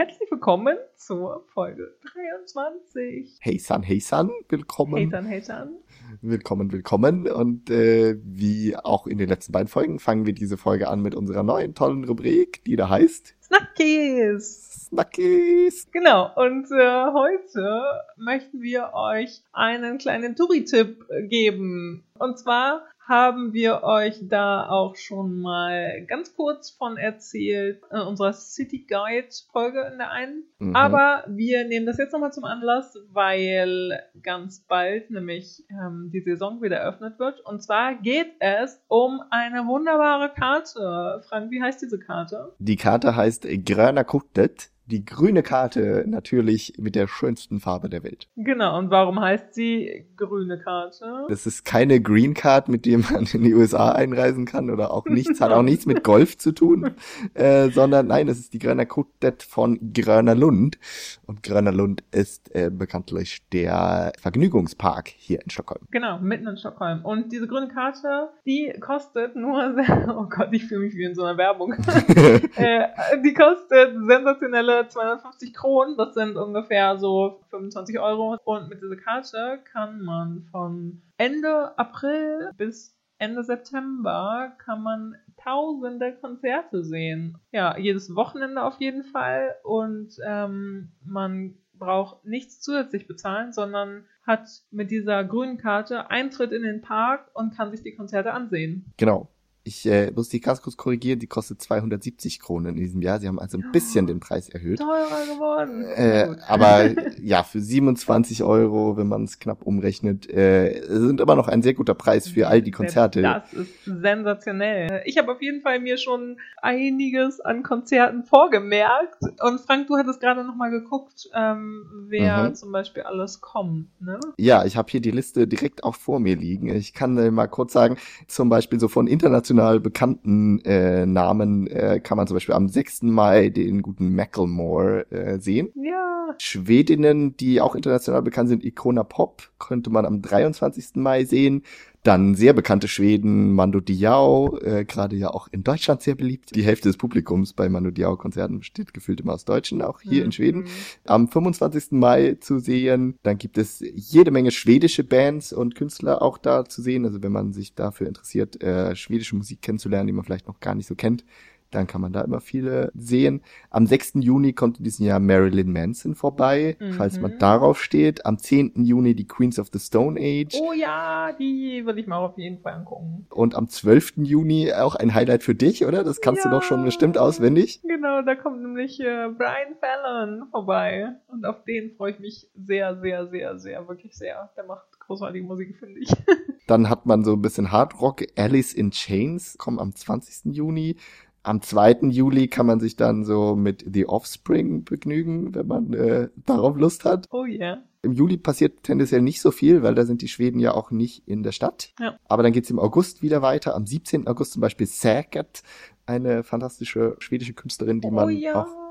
Herzlich 0.00 0.30
willkommen 0.30 0.78
zur 0.96 1.44
Folge 1.52 1.94
23. 2.14 3.36
Hey 3.38 3.58
San, 3.58 3.82
hey 3.82 4.00
San, 4.00 4.30
willkommen. 4.48 4.96
Hey 4.96 5.10
San, 5.10 5.26
hey 5.26 5.42
San. 5.42 5.76
Willkommen, 6.22 6.72
willkommen. 6.72 7.30
Und 7.30 7.68
äh, 7.68 8.16
wie 8.24 8.74
auch 8.76 9.06
in 9.06 9.18
den 9.18 9.28
letzten 9.28 9.52
beiden 9.52 9.68
Folgen 9.68 9.98
fangen 9.98 10.24
wir 10.24 10.32
diese 10.32 10.56
Folge 10.56 10.88
an 10.88 11.02
mit 11.02 11.14
unserer 11.14 11.42
neuen 11.42 11.74
tollen 11.74 12.04
Rubrik, 12.04 12.64
die 12.64 12.76
da 12.76 12.88
heißt 12.88 13.34
Snackies. 13.42 14.86
Snackies. 14.88 15.90
Genau, 15.92 16.30
und 16.34 16.70
äh, 16.70 17.04
heute 17.12 17.82
möchten 18.16 18.62
wir 18.62 18.94
euch 18.94 19.42
einen 19.52 19.98
kleinen 19.98 20.34
Touri-Tipp 20.34 21.04
geben. 21.28 22.04
Und 22.18 22.38
zwar 22.38 22.86
haben 23.10 23.52
wir 23.52 23.82
euch 23.82 24.20
da 24.22 24.68
auch 24.68 24.94
schon 24.94 25.40
mal 25.40 26.06
ganz 26.06 26.32
kurz 26.36 26.70
von 26.70 26.96
erzählt 26.96 27.82
in 27.90 27.98
unserer 27.98 28.32
City 28.32 28.86
Guide 28.88 29.26
Folge 29.50 29.80
in 29.92 29.98
der 29.98 30.12
einen. 30.12 30.44
Mhm. 30.60 30.76
Aber 30.76 31.24
wir 31.26 31.66
nehmen 31.66 31.86
das 31.86 31.98
jetzt 31.98 32.12
nochmal 32.12 32.32
zum 32.32 32.44
Anlass, 32.44 32.96
weil 33.12 34.00
ganz 34.22 34.60
bald 34.60 35.10
nämlich 35.10 35.64
ähm, 35.70 36.10
die 36.14 36.20
Saison 36.20 36.62
wieder 36.62 36.76
eröffnet 36.76 37.18
wird. 37.18 37.40
Und 37.40 37.64
zwar 37.64 37.96
geht 37.96 38.30
es 38.38 38.80
um 38.86 39.20
eine 39.30 39.66
wunderbare 39.66 40.32
Karte. 40.32 41.20
Frank, 41.28 41.50
wie 41.50 41.60
heißt 41.60 41.82
diese 41.82 41.98
Karte? 41.98 42.54
Die 42.60 42.76
Karte 42.76 43.16
heißt 43.16 43.48
Gröna 43.66 44.04
Kortet 44.04 44.70
die 44.90 45.04
grüne 45.04 45.42
Karte 45.42 46.04
natürlich 46.06 46.74
mit 46.78 46.94
der 46.94 47.06
schönsten 47.06 47.60
Farbe 47.60 47.88
der 47.88 48.02
Welt. 48.02 48.28
Genau, 48.36 48.78
und 48.78 48.90
warum 48.90 49.20
heißt 49.20 49.54
sie 49.54 50.06
grüne 50.16 50.58
Karte? 50.58 51.26
Das 51.28 51.46
ist 51.46 51.64
keine 51.64 52.00
Green 52.00 52.34
Card, 52.34 52.68
mit 52.68 52.86
der 52.86 52.98
man 52.98 53.26
in 53.32 53.44
die 53.44 53.54
USA 53.54 53.92
einreisen 53.92 54.44
kann 54.44 54.70
oder 54.70 54.92
auch 54.92 55.06
nichts, 55.06 55.40
hat 55.40 55.52
auch 55.52 55.62
nichts 55.62 55.86
mit 55.86 56.04
Golf 56.04 56.36
zu 56.38 56.52
tun, 56.52 56.94
äh, 57.34 57.70
sondern 57.70 58.08
nein, 58.08 58.26
das 58.26 58.38
ist 58.38 58.52
die 58.52 58.58
Gröner 58.58 58.86
Kutet 58.86 59.42
von 59.42 59.92
Gröner 59.92 60.34
Lund. 60.34 60.78
Und 61.26 61.42
Gröner 61.42 61.72
Lund 61.72 62.02
ist 62.10 62.54
äh, 62.54 62.70
bekanntlich 62.70 63.48
der 63.52 64.12
Vergnügungspark 64.18 65.08
hier 65.08 65.40
in 65.42 65.50
Stockholm. 65.50 65.86
Genau, 65.90 66.18
mitten 66.18 66.46
in 66.46 66.56
Stockholm. 66.56 67.04
Und 67.04 67.32
diese 67.32 67.46
grüne 67.46 67.68
Karte, 67.68 68.30
die 68.44 68.72
kostet 68.80 69.36
nur, 69.36 69.74
oh 70.08 70.26
Gott, 70.28 70.48
ich 70.52 70.66
fühle 70.66 70.82
mich 70.82 70.94
wie 70.94 71.04
in 71.04 71.14
so 71.14 71.22
einer 71.22 71.38
Werbung. 71.38 71.72
äh, 72.56 72.88
die 73.24 73.34
kostet 73.34 73.94
sensationelle 74.06 74.79
250 74.88 75.54
Kronen, 75.54 75.96
das 75.96 76.14
sind 76.14 76.36
ungefähr 76.36 76.98
so 76.98 77.40
25 77.50 77.98
Euro. 78.00 78.36
Und 78.44 78.68
mit 78.68 78.82
dieser 78.82 78.96
Karte 78.96 79.60
kann 79.64 80.02
man 80.02 80.48
von 80.50 81.02
Ende 81.16 81.78
April 81.78 82.50
bis 82.56 82.96
Ende 83.20 83.44
September 83.44 84.54
kann 84.64 84.82
man 84.82 85.14
tausende 85.36 86.14
Konzerte 86.14 86.82
sehen. 86.82 87.36
Ja, 87.52 87.76
jedes 87.76 88.16
Wochenende 88.16 88.62
auf 88.62 88.80
jeden 88.80 89.04
Fall. 89.04 89.56
Und 89.62 90.16
ähm, 90.26 90.92
man 91.04 91.54
braucht 91.74 92.24
nichts 92.24 92.60
zusätzlich 92.60 93.06
bezahlen, 93.06 93.52
sondern 93.52 94.06
hat 94.26 94.48
mit 94.70 94.90
dieser 94.90 95.22
grünen 95.24 95.58
Karte 95.58 96.08
Eintritt 96.08 96.52
in 96.52 96.62
den 96.62 96.80
Park 96.80 97.30
und 97.34 97.54
kann 97.54 97.70
sich 97.70 97.82
die 97.82 97.94
Konzerte 97.94 98.32
ansehen. 98.32 98.90
Genau. 98.96 99.28
Ich 99.62 99.84
äh, 99.84 100.10
muss 100.12 100.30
die 100.30 100.40
ganz 100.40 100.62
kurz 100.62 100.78
korrigieren, 100.78 101.18
die 101.18 101.26
kostet 101.26 101.60
270 101.60 102.40
Kronen 102.40 102.76
in 102.76 102.76
diesem 102.76 103.02
Jahr. 103.02 103.20
Sie 103.20 103.28
haben 103.28 103.38
also 103.38 103.58
ein 103.58 103.70
bisschen 103.72 104.06
den 104.06 104.18
Preis 104.18 104.48
erhöht. 104.48 104.78
Teurer 104.78 105.26
geworden. 105.34 105.84
Äh, 105.84 106.34
aber 106.48 106.88
ja, 107.22 107.42
für 107.42 107.60
27 107.60 108.42
Euro, 108.42 108.96
wenn 108.96 109.06
man 109.06 109.24
es 109.24 109.38
knapp 109.38 109.62
umrechnet, 109.62 110.30
äh, 110.30 110.80
sind 110.88 111.20
immer 111.20 111.34
noch 111.36 111.46
ein 111.46 111.60
sehr 111.60 111.74
guter 111.74 111.92
Preis 111.92 112.26
für 112.26 112.48
all 112.48 112.62
die 112.62 112.70
Konzerte. 112.70 113.20
Das 113.20 113.52
ist 113.52 113.84
sensationell. 113.84 115.02
Ich 115.04 115.18
habe 115.18 115.30
auf 115.30 115.42
jeden 115.42 115.60
Fall 115.60 115.78
mir 115.78 115.98
schon 115.98 116.38
einiges 116.62 117.40
an 117.40 117.62
Konzerten 117.62 118.24
vorgemerkt. 118.24 119.18
Und 119.42 119.60
Frank, 119.60 119.88
du 119.88 119.98
hattest 119.98 120.20
gerade 120.20 120.42
noch 120.42 120.56
mal 120.56 120.70
geguckt, 120.70 121.28
ähm, 121.34 122.06
wer 122.08 122.48
mhm. 122.48 122.54
zum 122.54 122.72
Beispiel 122.72 123.02
alles 123.02 123.42
kommt, 123.42 123.88
ne? 124.00 124.18
Ja, 124.38 124.64
ich 124.64 124.78
habe 124.78 124.90
hier 124.90 125.00
die 125.00 125.10
Liste 125.10 125.46
direkt 125.46 125.84
auch 125.84 125.96
vor 125.96 126.18
mir 126.18 126.36
liegen. 126.36 126.74
Ich 126.74 126.94
kann 126.94 127.18
äh, 127.18 127.30
mal 127.30 127.46
kurz 127.46 127.74
sagen, 127.74 127.98
zum 128.26 128.48
Beispiel 128.48 128.80
so 128.80 128.88
von 128.88 129.06
international 129.06 129.49
international 129.50 129.80
bekannten 129.80 130.64
äh, 130.64 131.06
Namen 131.06 131.66
äh, 131.66 132.00
kann 132.00 132.16
man 132.16 132.26
zum 132.26 132.36
Beispiel 132.36 132.54
am 132.54 132.68
6. 132.68 133.02
Mai 133.02 133.48
den 133.48 133.82
guten 133.82 134.14
Macklemore 134.14 135.10
äh, 135.10 135.38
sehen. 135.38 135.70
Ja. 135.74 136.34
Schwedinnen, 136.38 137.36
die 137.36 137.60
auch 137.60 137.74
international 137.74 138.22
bekannt 138.22 138.48
sind, 138.48 138.64
Icona 138.64 139.02
Pop, 139.02 139.50
könnte 139.58 139.90
man 139.90 140.06
am 140.06 140.22
23. 140.22 140.96
Mai 140.96 141.24
sehen. 141.24 141.64
Dann 142.02 142.34
sehr 142.34 142.54
bekannte 142.54 142.88
Schweden, 142.88 143.52
Mando 143.52 143.80
Diao, 143.80 144.58
äh, 144.60 144.86
gerade 144.86 145.16
ja 145.16 145.28
auch 145.28 145.48
in 145.52 145.62
Deutschland 145.62 146.00
sehr 146.00 146.14
beliebt. 146.14 146.54
Die 146.56 146.62
Hälfte 146.62 146.88
des 146.88 146.96
Publikums 146.96 147.52
bei 147.52 147.68
Mando 147.68 147.90
Diao-Konzerten 147.90 148.60
besteht 148.60 148.94
gefühlt 148.94 149.20
immer 149.20 149.34
aus 149.34 149.44
Deutschen, 149.44 149.82
auch 149.82 150.00
hier 150.00 150.20
mhm. 150.20 150.24
in 150.24 150.32
Schweden. 150.32 150.64
Am 151.04 151.28
25. 151.28 151.92
Mai 151.92 152.38
zu 152.40 152.58
sehen. 152.58 153.16
Dann 153.22 153.36
gibt 153.36 153.58
es 153.58 153.84
jede 153.94 154.30
Menge 154.30 154.50
schwedische 154.50 155.04
Bands 155.04 155.52
und 155.52 155.74
Künstler 155.74 156.22
auch 156.22 156.38
da 156.38 156.64
zu 156.64 156.80
sehen. 156.80 157.04
Also 157.04 157.22
wenn 157.22 157.32
man 157.32 157.52
sich 157.52 157.74
dafür 157.74 158.08
interessiert, 158.08 158.62
äh, 158.62 158.96
schwedische 158.96 159.36
Musik 159.36 159.60
kennenzulernen, 159.60 160.06
die 160.06 160.14
man 160.14 160.24
vielleicht 160.24 160.48
noch 160.48 160.60
gar 160.60 160.74
nicht 160.74 160.86
so 160.86 160.94
kennt, 160.94 161.24
dann 161.70 161.86
kann 161.86 162.00
man 162.00 162.12
da 162.12 162.22
immer 162.22 162.40
viele 162.40 162.90
sehen. 162.94 163.42
Am 163.70 163.86
6. 163.86 164.14
Juni 164.16 164.52
kommt 164.52 164.78
in 164.78 164.84
diesem 164.84 165.06
Jahr 165.06 165.20
Marilyn 165.20 165.72
Manson 165.72 166.14
vorbei, 166.14 166.76
mhm. 166.78 166.92
falls 166.92 167.20
man 167.20 167.38
darauf 167.38 167.82
steht. 167.82 168.26
Am 168.26 168.38
10. 168.38 168.84
Juni 168.84 169.14
die 169.14 169.26
Queens 169.26 169.58
of 169.58 169.68
the 169.72 169.78
Stone 169.78 170.20
Age. 170.20 170.58
Oh 170.60 170.72
ja, 170.72 171.32
die 171.38 171.82
will 171.84 171.98
ich 171.98 172.06
mal 172.06 172.18
auf 172.18 172.36
jeden 172.38 172.60
Fall 172.60 172.74
angucken. 172.74 173.26
Und 173.30 173.54
am 173.54 173.68
12. 173.68 174.14
Juni 174.18 174.72
auch 174.72 174.96
ein 174.96 175.14
Highlight 175.14 175.42
für 175.42 175.54
dich, 175.54 175.84
oder? 175.86 176.04
Das 176.04 176.20
kannst 176.20 176.44
ja, 176.44 176.50
du 176.50 176.56
doch 176.56 176.62
schon 176.62 176.84
bestimmt 176.84 177.18
auswendig. 177.18 177.80
Genau, 177.82 178.22
da 178.22 178.34
kommt 178.34 178.62
nämlich 178.62 179.00
äh, 179.00 179.28
Brian 179.36 179.76
Fallon 179.80 180.48
vorbei. 180.50 181.10
Und 181.28 181.44
auf 181.46 181.64
den 181.64 181.94
freue 181.96 182.12
ich 182.12 182.18
mich 182.18 182.48
sehr, 182.54 183.00
sehr, 183.00 183.28
sehr, 183.28 183.58
sehr, 183.58 183.88
wirklich 183.88 184.16
sehr. 184.16 184.50
Der 184.56 184.64
macht 184.64 184.86
großartige 184.98 185.44
Musik, 185.44 185.76
finde 185.78 186.00
ich. 186.00 186.10
Dann 186.66 186.88
hat 186.88 187.04
man 187.04 187.24
so 187.24 187.32
ein 187.32 187.42
bisschen 187.42 187.72
Hard 187.72 188.00
Rock. 188.00 188.22
Alice 188.36 188.72
in 188.72 188.92
Chains 188.92 189.58
kommt 189.58 189.80
am 189.80 189.94
20. 189.94 190.54
Juni 190.54 190.96
am 191.42 191.62
2. 191.62 192.08
Juli 192.10 192.48
kann 192.48 192.66
man 192.66 192.80
sich 192.80 192.96
dann 192.96 193.24
so 193.24 193.56
mit 193.56 193.84
The 193.90 194.06
Offspring 194.06 194.84
begnügen, 194.84 195.54
wenn 195.54 195.66
man 195.66 195.92
äh, 195.92 196.28
darauf 196.46 196.76
Lust 196.76 197.04
hat. 197.04 197.26
Oh 197.30 197.44
ja. 197.44 197.58
Yeah. 197.58 197.82
Im 198.02 198.12
Juli 198.12 198.38
passiert 198.38 198.82
tendenziell 198.82 199.20
nicht 199.20 199.42
so 199.42 199.50
viel, 199.50 199.82
weil 199.82 199.94
da 199.94 200.06
sind 200.06 200.22
die 200.22 200.28
Schweden 200.28 200.58
ja 200.58 200.72
auch 200.72 200.90
nicht 200.90 201.28
in 201.28 201.42
der 201.42 201.52
Stadt. 201.52 201.92
Ja. 202.00 202.16
Aber 202.28 202.42
dann 202.42 202.52
geht's 202.52 202.70
im 202.70 202.78
August 202.78 203.22
wieder 203.22 203.42
weiter. 203.42 203.74
Am 203.74 203.86
17. 203.86 204.26
August 204.26 204.52
zum 204.52 204.62
Beispiel 204.62 204.86
Säkert, 204.86 205.62
eine 206.06 206.42
fantastische 206.42 207.16
schwedische 207.18 207.52
Künstlerin, 207.52 208.00
die 208.00 208.08
oh, 208.08 208.12
man 208.12 208.30
ja. 208.30 208.62
auch 208.62 208.89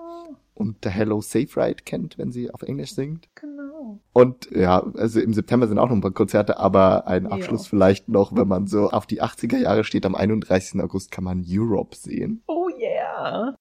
unter 0.59 0.89
Hello 0.89 1.21
Safe 1.21 1.47
Ride 1.55 1.83
kennt, 1.85 2.17
wenn 2.17 2.31
sie 2.31 2.51
auf 2.51 2.63
Englisch 2.63 2.93
singt. 2.93 3.29
Genau. 3.35 3.99
Und 4.11 4.51
ja, 4.51 4.83
also 4.95 5.21
im 5.21 5.33
September 5.33 5.67
sind 5.67 5.79
auch 5.79 5.87
noch 5.87 5.95
ein 5.95 6.01
paar 6.01 6.11
Konzerte, 6.11 6.59
aber 6.59 7.07
ein 7.07 7.27
Abschluss 7.27 7.63
ja. 7.63 7.69
vielleicht 7.69 8.09
noch, 8.09 8.35
wenn 8.35 8.47
man 8.47 8.67
so 8.67 8.89
auf 8.89 9.05
die 9.05 9.21
80er 9.21 9.57
Jahre 9.57 9.83
steht, 9.83 10.05
am 10.05 10.15
31. 10.15 10.81
August 10.81 11.11
kann 11.11 11.23
man 11.23 11.45
Europe 11.47 11.95
sehen. 11.95 12.43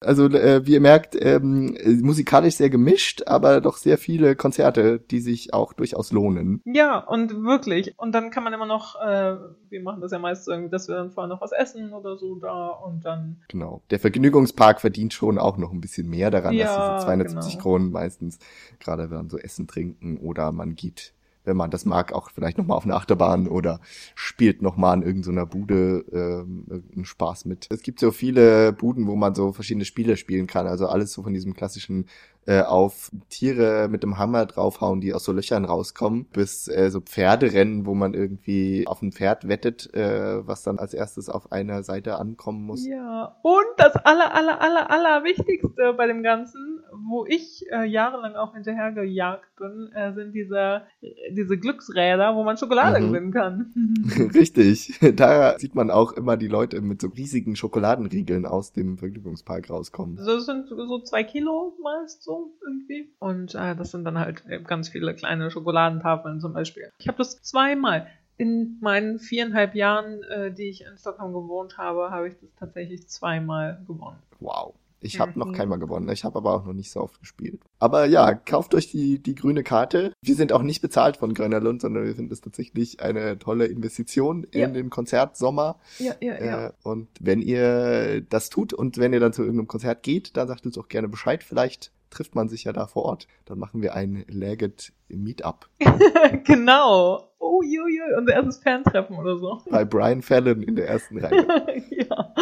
Also 0.00 0.26
äh, 0.26 0.66
wie 0.66 0.72
ihr 0.72 0.80
merkt, 0.80 1.16
ähm, 1.20 1.76
musikalisch 2.02 2.54
sehr 2.54 2.70
gemischt, 2.70 3.22
aber 3.26 3.60
doch 3.60 3.76
sehr 3.76 3.98
viele 3.98 4.36
Konzerte, 4.36 4.98
die 4.98 5.20
sich 5.20 5.54
auch 5.54 5.72
durchaus 5.72 6.12
lohnen. 6.12 6.60
Ja, 6.64 6.98
und 6.98 7.44
wirklich. 7.44 7.94
Und 7.98 8.12
dann 8.12 8.30
kann 8.30 8.44
man 8.44 8.52
immer 8.52 8.66
noch, 8.66 8.96
äh, 9.00 9.36
wir 9.68 9.82
machen 9.82 10.00
das 10.00 10.12
ja 10.12 10.18
meist 10.18 10.48
irgendwie, 10.48 10.70
dass 10.70 10.88
wir 10.88 10.96
dann 10.96 11.10
vorher 11.10 11.28
noch 11.28 11.40
was 11.40 11.52
essen 11.52 11.92
oder 11.92 12.16
so 12.16 12.36
da 12.36 12.68
und 12.68 13.04
dann. 13.04 13.42
Genau. 13.48 13.82
Der 13.90 14.00
Vergnügungspark 14.00 14.80
verdient 14.80 15.12
schon 15.12 15.38
auch 15.38 15.56
noch 15.56 15.72
ein 15.72 15.80
bisschen 15.80 16.08
mehr 16.08 16.30
daran, 16.30 16.54
ja, 16.54 16.66
dass 16.66 16.96
diese 16.96 17.06
270 17.06 17.52
genau. 17.52 17.62
Kronen 17.62 17.90
meistens, 17.90 18.38
gerade 18.80 19.10
wenn 19.10 19.16
man 19.16 19.30
so 19.30 19.38
Essen 19.38 19.66
trinken 19.66 20.18
oder 20.18 20.52
man 20.52 20.74
geht 20.74 21.14
wenn 21.48 21.56
man 21.56 21.70
das 21.70 21.84
mag, 21.84 22.12
auch 22.12 22.30
vielleicht 22.30 22.58
nochmal 22.58 22.76
auf 22.76 22.84
eine 22.84 22.94
Achterbahn 22.94 23.48
oder 23.48 23.80
spielt 24.14 24.62
nochmal 24.62 24.98
in 24.98 25.02
irgendeiner 25.02 25.46
Bude 25.46 26.04
ähm, 26.12 26.64
irgendeinen 26.68 27.04
Spaß 27.04 27.46
mit. 27.46 27.66
Es 27.70 27.82
gibt 27.82 27.98
so 27.98 28.12
viele 28.12 28.72
Buden, 28.72 29.08
wo 29.08 29.16
man 29.16 29.34
so 29.34 29.52
verschiedene 29.52 29.84
Spiele 29.84 30.16
spielen 30.16 30.46
kann. 30.46 30.66
Also 30.66 30.86
alles 30.86 31.12
so 31.12 31.22
von 31.22 31.34
diesem 31.34 31.54
klassischen 31.54 32.06
äh, 32.48 32.62
auf 32.62 33.10
Tiere 33.28 33.88
mit 33.90 34.02
dem 34.02 34.16
Hammer 34.16 34.46
draufhauen, 34.46 35.02
die 35.02 35.12
aus 35.12 35.24
so 35.24 35.32
Löchern 35.32 35.66
rauskommen, 35.66 36.24
bis 36.32 36.66
äh, 36.66 36.90
so 36.90 37.02
Pferderennen, 37.02 37.84
wo 37.84 37.94
man 37.94 38.14
irgendwie 38.14 38.86
auf 38.86 39.02
ein 39.02 39.12
Pferd 39.12 39.48
wettet, 39.48 39.92
äh, 39.92 40.46
was 40.46 40.62
dann 40.62 40.78
als 40.78 40.94
erstes 40.94 41.28
auf 41.28 41.52
einer 41.52 41.82
Seite 41.82 42.18
ankommen 42.18 42.64
muss. 42.64 42.86
Ja, 42.86 43.36
und 43.42 43.66
das 43.76 43.96
aller, 43.96 44.34
aller, 44.34 44.62
aller, 44.62 44.90
aller 44.90 45.24
Wichtigste 45.24 45.92
bei 45.92 46.06
dem 46.06 46.22
Ganzen, 46.22 46.80
wo 47.06 47.26
ich 47.26 47.66
äh, 47.70 47.84
jahrelang 47.84 48.34
auch 48.34 48.54
hinterhergejagt 48.54 49.56
bin, 49.56 49.90
äh, 49.94 50.14
sind 50.14 50.32
diese, 50.32 50.84
diese 51.30 51.58
Glücksräder, 51.58 52.34
wo 52.34 52.44
man 52.44 52.56
Schokolade 52.56 52.98
mhm. 53.00 53.08
gewinnen 53.08 53.32
kann. 53.32 53.74
Richtig. 54.34 54.98
Da 55.16 55.58
sieht 55.58 55.74
man 55.74 55.90
auch 55.90 56.12
immer 56.12 56.38
die 56.38 56.48
Leute 56.48 56.80
mit 56.80 57.02
so 57.02 57.08
riesigen 57.08 57.56
Schokoladenriegeln 57.56 58.46
aus 58.46 58.72
dem 58.72 58.96
Vergnügungspark 58.96 59.68
rauskommen. 59.68 60.16
Das 60.16 60.46
sind 60.46 60.68
so 60.68 61.00
zwei 61.00 61.24
Kilo 61.24 61.76
meist 61.82 62.22
so 62.22 62.37
irgendwie. 62.62 63.10
Und 63.18 63.54
äh, 63.54 63.74
das 63.76 63.90
sind 63.90 64.04
dann 64.04 64.18
halt 64.18 64.42
ganz 64.66 64.88
viele 64.88 65.14
kleine 65.14 65.50
Schokoladentafeln 65.50 66.40
zum 66.40 66.52
Beispiel. 66.52 66.90
Ich 66.98 67.08
habe 67.08 67.18
das 67.18 67.40
zweimal. 67.42 68.06
In 68.36 68.78
meinen 68.80 69.18
viereinhalb 69.18 69.74
Jahren, 69.74 70.22
äh, 70.22 70.52
die 70.52 70.68
ich 70.68 70.84
in 70.84 70.96
Stockholm 70.96 71.32
gewohnt 71.32 71.76
habe, 71.76 72.10
habe 72.12 72.28
ich 72.28 72.34
das 72.40 72.50
tatsächlich 72.58 73.08
zweimal 73.08 73.82
gewonnen. 73.86 74.18
Wow. 74.38 74.74
Ich 75.00 75.20
habe 75.20 75.30
Mhm. 75.32 75.38
noch 75.38 75.52
keinmal 75.52 75.78
gewonnen. 75.78 76.08
Ich 76.08 76.24
habe 76.24 76.38
aber 76.38 76.54
auch 76.54 76.64
noch 76.66 76.72
nicht 76.72 76.90
so 76.90 77.00
oft 77.00 77.20
gespielt. 77.20 77.60
Aber 77.78 78.04
ja, 78.06 78.34
kauft 78.34 78.74
euch 78.74 78.90
die, 78.90 79.20
die 79.22 79.36
grüne 79.36 79.62
Karte. 79.62 80.12
Wir 80.22 80.34
sind 80.34 80.52
auch 80.52 80.62
nicht 80.62 80.80
bezahlt 80.82 81.16
von 81.16 81.34
Gröner 81.34 81.60
Lund, 81.60 81.82
sondern 81.82 82.04
wir 82.04 82.14
finden 82.16 82.32
es 82.32 82.40
tatsächlich 82.40 83.00
eine 83.00 83.38
tolle 83.38 83.66
Investition 83.66 84.42
in 84.50 84.60
Ja. 84.60 84.66
den 84.68 84.90
Konzertsommer. 84.90 85.78
Ja, 86.00 86.14
ja, 86.20 86.66
Äh, 86.66 86.72
und 86.82 87.08
wenn 87.20 87.40
ihr 87.42 88.22
das 88.22 88.50
tut 88.50 88.72
und 88.72 88.98
wenn 88.98 89.12
ihr 89.12 89.20
dann 89.20 89.32
zu 89.32 89.42
irgendeinem 89.42 89.68
Konzert 89.68 90.02
geht, 90.02 90.36
dann 90.36 90.48
sagt 90.48 90.66
uns 90.66 90.76
auch 90.78 90.88
gerne 90.88 91.08
Bescheid. 91.08 91.44
Vielleicht 91.44 91.92
trifft 92.10 92.34
man 92.34 92.48
sich 92.48 92.64
ja 92.64 92.72
da 92.72 92.86
vor 92.86 93.04
Ort. 93.04 93.26
Dann 93.44 93.58
machen 93.58 93.82
wir 93.82 93.94
ein 93.94 94.24
Legged 94.28 94.92
Meetup 95.08 95.68
genau. 96.44 97.30
Oh, 97.38 97.62
jo, 97.62 97.86
jo, 97.86 98.18
unser 98.18 98.34
erstes 98.34 98.58
Fantreffen 98.58 99.16
oder 99.16 99.38
so. 99.38 99.62
bei 99.70 99.84
Brian 99.84 100.22
Fallon 100.22 100.62
in 100.62 100.76
der 100.76 100.88
ersten 100.88 101.18
Reihe. 101.18 101.46
ja, 101.90 102.34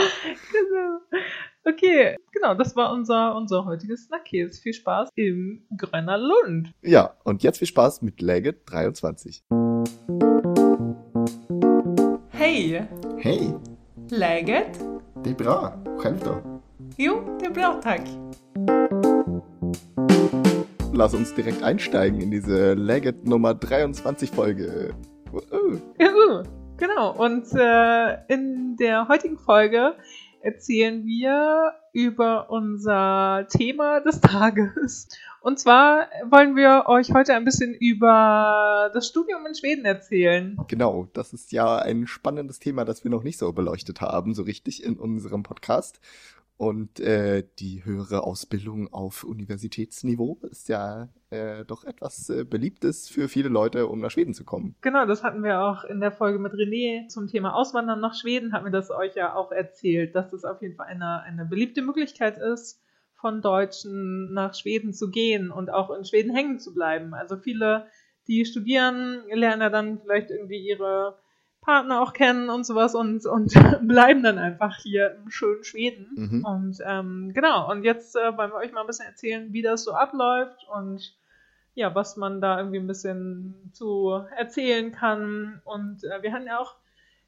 genau. 0.52 0.98
Okay, 1.64 2.16
genau, 2.32 2.54
das 2.54 2.76
war 2.76 2.92
unser, 2.92 3.36
unser 3.36 3.64
heutiges 3.64 4.04
Snackies. 4.04 4.60
Viel 4.60 4.72
Spaß 4.72 5.10
im 5.14 5.66
Gröner 5.76 6.18
Lund. 6.18 6.72
Ja, 6.82 7.14
und 7.24 7.42
jetzt 7.42 7.58
viel 7.58 7.68
Spaß 7.68 8.02
mit 8.02 8.20
Legged 8.22 8.66
23. 8.66 9.42
Hej! 12.30 12.88
Hey, 13.18 13.54
Läget? 14.10 14.78
det 15.24 15.30
är 15.30 15.34
bra. 15.34 15.72
Själv 15.98 16.18
då? 16.24 16.60
Jo, 16.96 17.38
det 17.40 17.46
är 17.46 17.50
bra 17.50 17.80
tack. 17.82 18.08
Lass 20.96 21.12
uns 21.12 21.34
direkt 21.34 21.62
einsteigen 21.62 22.22
in 22.22 22.30
diese 22.30 22.72
Legged 22.72 23.26
Nummer 23.26 23.52
23 23.52 24.30
Folge. 24.30 24.94
Uh, 25.30 25.76
Juhu, 26.00 26.42
genau. 26.78 27.14
Und 27.14 27.44
äh, 27.52 28.32
in 28.32 28.76
der 28.78 29.06
heutigen 29.06 29.36
Folge 29.36 29.94
erzählen 30.40 31.04
wir 31.04 31.74
über 31.92 32.48
unser 32.48 33.46
Thema 33.50 34.00
des 34.00 34.22
Tages. 34.22 35.08
Und 35.42 35.58
zwar 35.58 36.08
wollen 36.30 36.56
wir 36.56 36.84
euch 36.86 37.12
heute 37.12 37.34
ein 37.34 37.44
bisschen 37.44 37.74
über 37.74 38.90
das 38.94 39.06
Studium 39.06 39.44
in 39.44 39.54
Schweden 39.54 39.84
erzählen. 39.84 40.56
Genau, 40.66 41.08
das 41.12 41.34
ist 41.34 41.52
ja 41.52 41.76
ein 41.76 42.06
spannendes 42.06 42.58
Thema, 42.58 42.86
das 42.86 43.04
wir 43.04 43.10
noch 43.10 43.22
nicht 43.22 43.36
so 43.38 43.52
beleuchtet 43.52 44.00
haben, 44.00 44.32
so 44.32 44.44
richtig 44.44 44.82
in 44.82 44.96
unserem 44.96 45.42
Podcast. 45.42 46.00
Und 46.58 47.00
äh, 47.00 47.44
die 47.58 47.84
höhere 47.84 48.24
Ausbildung 48.24 48.90
auf 48.92 49.24
Universitätsniveau 49.24 50.38
ist 50.50 50.70
ja 50.70 51.08
äh, 51.28 51.66
doch 51.66 51.84
etwas 51.84 52.30
äh, 52.30 52.44
Beliebtes 52.44 53.10
für 53.10 53.28
viele 53.28 53.50
Leute, 53.50 53.88
um 53.88 54.00
nach 54.00 54.10
Schweden 54.10 54.32
zu 54.32 54.44
kommen. 54.44 54.74
Genau, 54.80 55.04
das 55.04 55.22
hatten 55.22 55.42
wir 55.42 55.60
auch 55.60 55.84
in 55.84 56.00
der 56.00 56.12
Folge 56.12 56.38
mit 56.38 56.54
René 56.54 57.08
zum 57.08 57.28
Thema 57.28 57.54
Auswandern 57.54 58.00
nach 58.00 58.14
Schweden, 58.14 58.54
hatten 58.54 58.64
wir 58.64 58.72
das 58.72 58.90
euch 58.90 59.14
ja 59.16 59.34
auch 59.34 59.52
erzählt, 59.52 60.14
dass 60.14 60.30
das 60.30 60.44
auf 60.44 60.62
jeden 60.62 60.76
Fall 60.76 60.86
eine, 60.86 61.22
eine 61.24 61.44
beliebte 61.44 61.82
Möglichkeit 61.82 62.38
ist, 62.38 62.80
von 63.12 63.42
Deutschen 63.42 64.32
nach 64.32 64.54
Schweden 64.54 64.94
zu 64.94 65.10
gehen 65.10 65.50
und 65.50 65.70
auch 65.70 65.90
in 65.90 66.04
Schweden 66.04 66.34
hängen 66.34 66.58
zu 66.58 66.72
bleiben. 66.72 67.12
Also 67.12 67.36
viele, 67.36 67.86
die 68.28 68.46
studieren, 68.46 69.22
lernen 69.30 69.60
ja 69.60 69.68
dann 69.68 70.00
vielleicht 70.00 70.30
irgendwie 70.30 70.66
ihre 70.66 71.18
Partner 71.66 72.00
auch 72.00 72.12
kennen 72.12 72.48
und 72.48 72.64
sowas 72.64 72.94
und, 72.94 73.26
und 73.26 73.52
bleiben 73.82 74.22
dann 74.22 74.38
einfach 74.38 74.76
hier 74.76 75.16
im 75.16 75.30
schönen 75.30 75.64
Schweden. 75.64 76.06
Mhm. 76.14 76.44
Und 76.44 76.78
ähm, 76.86 77.32
genau, 77.34 77.68
und 77.68 77.82
jetzt 77.82 78.14
äh, 78.14 78.36
wollen 78.36 78.52
wir 78.52 78.56
euch 78.58 78.72
mal 78.72 78.82
ein 78.82 78.86
bisschen 78.86 79.06
erzählen, 79.06 79.52
wie 79.52 79.62
das 79.62 79.82
so 79.82 79.92
abläuft 79.92 80.64
und 80.72 81.12
ja, 81.74 81.92
was 81.92 82.16
man 82.16 82.40
da 82.40 82.58
irgendwie 82.58 82.78
ein 82.78 82.86
bisschen 82.86 83.70
zu 83.72 84.12
erzählen 84.36 84.92
kann. 84.92 85.60
Und 85.64 86.04
äh, 86.04 86.22
wir 86.22 86.32
hatten 86.32 86.46
ja 86.46 86.60
auch 86.60 86.76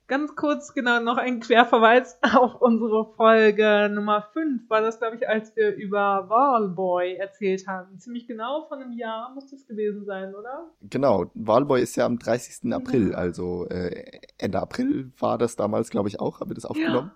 ganz 0.08 0.34
kurz 0.34 0.72
genau 0.74 1.00
noch 1.00 1.18
einen 1.18 1.38
Querverweis 1.40 2.18
auf 2.34 2.60
unsere 2.60 3.12
Folge 3.14 3.90
Nummer 3.92 4.22
5, 4.32 4.68
war 4.68 4.80
das, 4.80 4.98
glaube 4.98 5.16
ich, 5.16 5.28
als 5.28 5.54
wir 5.54 5.74
über 5.76 6.28
Wallboy 6.28 7.16
erzählt 7.16 7.66
haben. 7.68 7.98
Ziemlich 7.98 8.26
genau 8.26 8.66
von 8.68 8.80
einem 8.80 8.92
Jahr 8.92 9.32
muss 9.34 9.50
das 9.50 9.66
gewesen 9.66 10.04
sein, 10.04 10.34
oder? 10.34 10.70
Genau, 10.82 11.30
Wahlboy 11.34 11.80
ist 11.82 11.94
ja 11.96 12.06
am 12.06 12.18
30. 12.18 12.72
April, 12.72 13.10
Ja. 13.12 13.18
also 13.18 13.66
äh, 13.68 14.20
Ende 14.38 14.60
April 14.60 15.12
war 15.18 15.38
das 15.38 15.56
damals, 15.56 15.90
glaube 15.90 16.08
ich, 16.08 16.18
auch, 16.20 16.40
haben 16.40 16.50
wir 16.50 16.54
das 16.54 16.64
aufgenommen. 16.64 17.12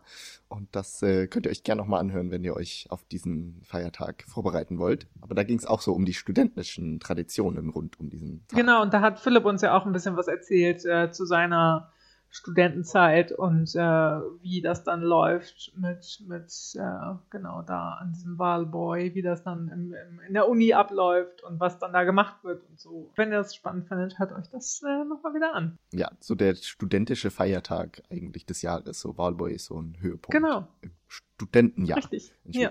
Und 0.48 0.68
das 0.76 1.02
äh, 1.02 1.28
könnt 1.28 1.46
ihr 1.46 1.50
euch 1.50 1.64
gerne 1.64 1.80
nochmal 1.80 2.00
anhören, 2.00 2.30
wenn 2.30 2.44
ihr 2.44 2.54
euch 2.54 2.86
auf 2.90 3.04
diesen 3.04 3.62
Feiertag 3.64 4.24
vorbereiten 4.28 4.78
wollt. 4.78 5.06
Aber 5.22 5.34
da 5.34 5.44
ging 5.44 5.56
es 5.56 5.64
auch 5.64 5.80
so 5.80 5.94
um 5.94 6.04
die 6.04 6.12
studentischen 6.12 7.00
Traditionen 7.00 7.70
rund 7.70 7.98
um 7.98 8.10
diesen 8.10 8.46
Tag. 8.48 8.58
Genau, 8.58 8.82
und 8.82 8.92
da 8.92 9.00
hat 9.00 9.18
Philipp 9.18 9.46
uns 9.46 9.62
ja 9.62 9.74
auch 9.74 9.86
ein 9.86 9.92
bisschen 9.92 10.14
was 10.18 10.28
erzählt 10.28 10.84
äh, 10.84 11.10
zu 11.10 11.24
seiner 11.24 11.91
Studentenzeit 12.34 13.30
und 13.30 13.74
äh, 13.74 13.78
wie 13.78 14.62
das 14.62 14.84
dann 14.84 15.02
läuft 15.02 15.70
mit, 15.76 16.22
mit 16.26 16.50
äh, 16.76 17.14
genau 17.28 17.60
da 17.60 17.98
an 18.00 18.14
diesem 18.14 18.38
Wahlboy, 18.38 19.14
wie 19.14 19.20
das 19.20 19.42
dann 19.44 19.68
im, 19.68 19.92
im, 19.92 20.20
in 20.26 20.32
der 20.32 20.48
Uni 20.48 20.72
abläuft 20.72 21.42
und 21.42 21.60
was 21.60 21.78
dann 21.78 21.92
da 21.92 22.04
gemacht 22.04 22.42
wird 22.42 22.64
und 22.70 22.80
so. 22.80 23.10
Wenn 23.16 23.32
ihr 23.32 23.36
das 23.36 23.54
spannend 23.54 23.86
findet, 23.86 24.18
hört 24.18 24.32
euch 24.32 24.48
das 24.48 24.82
äh, 24.82 25.04
nochmal 25.04 25.34
wieder 25.34 25.54
an. 25.54 25.78
Ja, 25.92 26.10
so 26.20 26.34
der 26.34 26.54
studentische 26.54 27.30
Feiertag 27.30 28.02
eigentlich 28.10 28.46
des 28.46 28.62
Jahres. 28.62 28.98
So 28.98 29.18
Wahlboy 29.18 29.52
ist 29.52 29.66
so 29.66 29.78
ein 29.78 29.98
Höhepunkt. 30.00 30.30
Genau, 30.30 30.66
Im 30.80 30.92
Studentenjahr. 31.08 31.98
richtig. 31.98 32.32
Ja. 32.44 32.70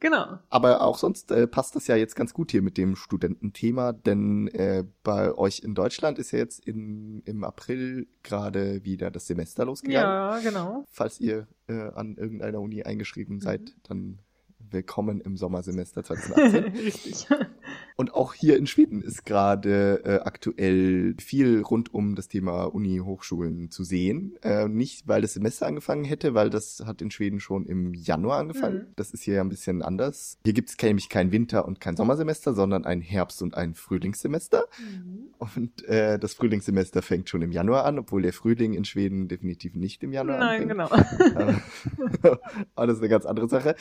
Genau. 0.00 0.38
Aber 0.48 0.80
auch 0.82 0.98
sonst 0.98 1.30
äh, 1.30 1.46
passt 1.46 1.76
das 1.76 1.86
ja 1.86 1.96
jetzt 1.96 2.16
ganz 2.16 2.34
gut 2.34 2.50
hier 2.50 2.62
mit 2.62 2.76
dem 2.76 2.96
Studententhema, 2.96 3.92
denn 3.92 4.48
äh, 4.48 4.84
bei 5.02 5.32
euch 5.34 5.60
in 5.60 5.74
Deutschland 5.74 6.18
ist 6.18 6.32
ja 6.32 6.38
jetzt 6.38 6.66
in, 6.66 7.22
im 7.24 7.44
April 7.44 8.08
gerade 8.22 8.84
wieder 8.84 9.10
das 9.10 9.26
Semester 9.26 9.64
losgegangen. 9.64 10.10
Ja, 10.10 10.38
genau. 10.40 10.84
Falls 10.90 11.20
ihr 11.20 11.46
äh, 11.68 11.90
an 11.94 12.16
irgendeiner 12.16 12.60
Uni 12.60 12.82
eingeschrieben 12.82 13.36
Mhm. 13.36 13.40
seid, 13.40 13.76
dann 13.84 14.18
willkommen 14.72 15.20
im 15.20 15.36
Sommersemester 15.36 16.04
2018. 16.04 16.64
richtig. 16.84 17.26
Und 17.96 18.14
auch 18.14 18.32
hier 18.34 18.56
in 18.56 18.66
Schweden 18.66 19.02
ist 19.02 19.26
gerade 19.26 20.02
äh, 20.04 20.20
aktuell 20.24 21.14
viel 21.20 21.60
rund 21.60 21.92
um 21.92 22.14
das 22.14 22.28
Thema 22.28 22.64
Uni-Hochschulen 22.64 23.70
zu 23.70 23.84
sehen. 23.84 24.36
Äh, 24.42 24.68
nicht, 24.68 25.06
weil 25.06 25.22
das 25.22 25.34
Semester 25.34 25.66
angefangen 25.66 26.04
hätte, 26.04 26.34
weil 26.34 26.50
das 26.50 26.82
hat 26.86 27.02
in 27.02 27.10
Schweden 27.10 27.40
schon 27.40 27.66
im 27.66 27.92
Januar 27.94 28.38
angefangen. 28.38 28.76
Mhm. 28.76 28.94
Das 28.96 29.10
ist 29.10 29.22
hier 29.22 29.34
ja 29.34 29.40
ein 29.42 29.48
bisschen 29.48 29.82
anders. 29.82 30.38
Hier 30.44 30.54
gibt 30.54 30.70
es 30.70 30.78
nämlich 30.82 31.08
kein 31.08 31.32
Winter- 31.32 31.66
und 31.66 31.80
kein 31.80 31.96
Sommersemester, 31.96 32.54
sondern 32.54 32.84
ein 32.84 33.00
Herbst- 33.00 33.42
und 33.42 33.54
ein 33.54 33.74
Frühlingssemester. 33.74 34.64
Und 35.38 35.84
äh, 35.84 36.18
das 36.18 36.34
Frühlingssemester 36.34 37.02
fängt 37.02 37.28
schon 37.28 37.42
im 37.42 37.52
Januar 37.52 37.84
an, 37.84 37.98
obwohl 37.98 38.22
der 38.22 38.32
Frühling 38.32 38.72
in 38.74 38.84
Schweden 38.84 39.28
definitiv 39.28 39.74
nicht 39.74 40.02
im 40.02 40.12
Januar 40.12 40.38
Nein, 40.38 40.70
anfängt. 40.70 41.00
genau. 41.34 42.38
Aber 42.74 42.86
das 42.86 42.96
ist 42.96 43.02
eine 43.02 43.08
ganz 43.08 43.26
andere 43.26 43.48
Sache. 43.48 43.74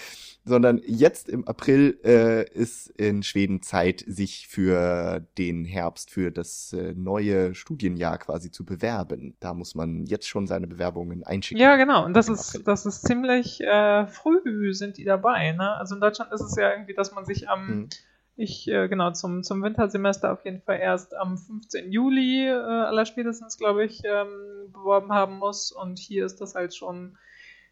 Sondern 0.45 0.78
jetzt 0.85 1.29
im 1.29 1.47
April 1.47 1.99
äh, 2.03 2.49
ist 2.51 2.87
in 2.87 3.23
Schweden 3.23 3.61
Zeit, 3.61 4.03
sich 4.07 4.47
für 4.47 5.25
den 5.37 5.65
Herbst, 5.65 6.11
für 6.11 6.31
das 6.31 6.73
äh, 6.73 6.93
neue 6.95 7.55
Studienjahr 7.55 8.17
quasi 8.17 8.51
zu 8.51 8.65
bewerben. 8.65 9.35
Da 9.39 9.53
muss 9.53 9.75
man 9.75 10.05
jetzt 10.05 10.27
schon 10.27 10.47
seine 10.47 10.67
Bewerbungen 10.67 11.23
einschicken. 11.23 11.61
Ja, 11.61 11.75
genau. 11.75 12.05
Und 12.05 12.13
das 12.13 12.29
ist, 12.29 12.49
April. 12.49 12.63
das 12.63 12.85
ist 12.85 13.07
ziemlich 13.07 13.61
äh, 13.61 14.07
früh 14.07 14.73
sind 14.73 14.97
die 14.97 15.05
dabei. 15.05 15.51
Ne? 15.51 15.71
Also 15.77 15.95
in 15.95 16.01
Deutschland 16.01 16.31
ist 16.31 16.41
es 16.41 16.55
ja 16.55 16.71
irgendwie, 16.71 16.93
dass 16.93 17.13
man 17.13 17.25
sich 17.25 17.49
am, 17.49 17.67
Hm. 17.67 17.89
ich 18.35 18.67
äh, 18.67 18.87
genau 18.87 19.11
zum, 19.11 19.43
zum 19.43 19.63
Wintersemester 19.63 20.31
auf 20.31 20.45
jeden 20.45 20.61
Fall 20.61 20.79
erst 20.79 21.15
am 21.15 21.37
15. 21.37 21.91
Juli 21.91 22.47
äh, 22.47 22.51
allerspätestens, 22.51 23.57
glaube 23.57 23.85
ich, 23.85 24.01
ähm, 24.05 24.71
beworben 24.71 25.11
haben 25.11 25.37
muss. 25.37 25.71
Und 25.71 25.99
hier 25.99 26.25
ist 26.25 26.41
das 26.41 26.55
halt 26.55 26.75
schon 26.75 27.17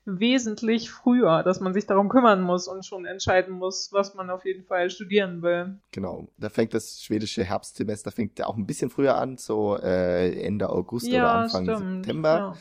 wesentlich 0.08 0.90
früher, 0.90 1.44
dass 1.44 1.60
man 1.60 1.74
sich 1.74 1.86
darum 1.86 2.10
kümmern 2.10 2.42
muss 2.42 2.68
und 2.68 2.86
schon 2.86 3.06
entscheiden 3.06 3.54
muss, 3.54 3.90
was 3.92 4.16
man 4.16 4.30
auf 4.30 4.46
jeden 4.46 4.64
Fall 4.64 4.90
studieren 4.90 5.42
will. 5.42 5.80
Genau. 5.92 6.30
Da 6.38 6.50
fängt 6.50 6.74
das 6.74 7.04
schwedische 7.04 7.44
Herbstsemester 7.44 8.12
fängt 8.12 8.40
ja 8.40 8.48
auch 8.48 8.56
ein 8.56 8.66
bisschen 8.66 8.90
früher 8.90 9.18
an, 9.18 9.38
so 9.38 9.78
äh, 9.78 10.42
Ende 10.42 10.70
August 10.70 11.08
oder 11.10 11.34
Anfang 11.34 11.66
September. 11.66 12.30
Ja. 12.30 12.56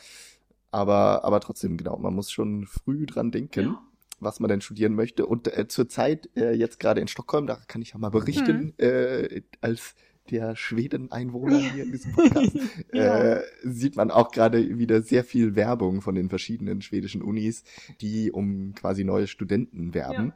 Aber, 0.71 1.23
aber 1.23 1.39
trotzdem, 1.39 1.77
genau, 1.77 1.97
man 1.97 2.13
muss 2.13 2.29
schon 2.29 2.67
früh 2.67 3.05
dran 3.05 3.31
denken. 3.31 3.65
Ja. 3.65 3.81
was 4.19 4.39
man 4.39 4.49
denn 4.49 4.61
studieren 4.61 4.95
möchte. 4.95 5.25
Und 5.27 5.47
äh, 5.55 5.67
zurzeit 5.67 6.27
äh, 6.35 6.51
jetzt 6.51 6.79
gerade 6.79 6.99
in 7.01 7.07
Stockholm, 7.07 7.45
da 7.45 7.59
kann 7.67 7.81
ich 7.83 7.91
ja 7.91 7.99
mal 7.99 8.09
berichten, 8.09 8.73
äh, 8.79 9.43
als 9.61 9.93
der 10.31 10.55
Schweden-Einwohner 10.55 11.57
hier 11.59 11.83
in 11.83 11.91
diesem 11.91 12.11
Podcast, 12.13 12.55
Ja. 12.93 13.35
äh, 13.37 13.43
sieht 13.63 13.95
man 13.95 14.11
auch 14.11 14.31
gerade 14.31 14.77
wieder 14.77 15.01
sehr 15.01 15.23
viel 15.23 15.55
Werbung 15.55 16.01
von 16.01 16.15
den 16.15 16.29
verschiedenen 16.29 16.81
schwedischen 16.81 17.21
Unis, 17.21 17.63
die 18.01 18.31
um 18.31 18.73
quasi 18.75 19.03
neue 19.03 19.27
Studenten 19.27 19.93
werben. 19.93 20.33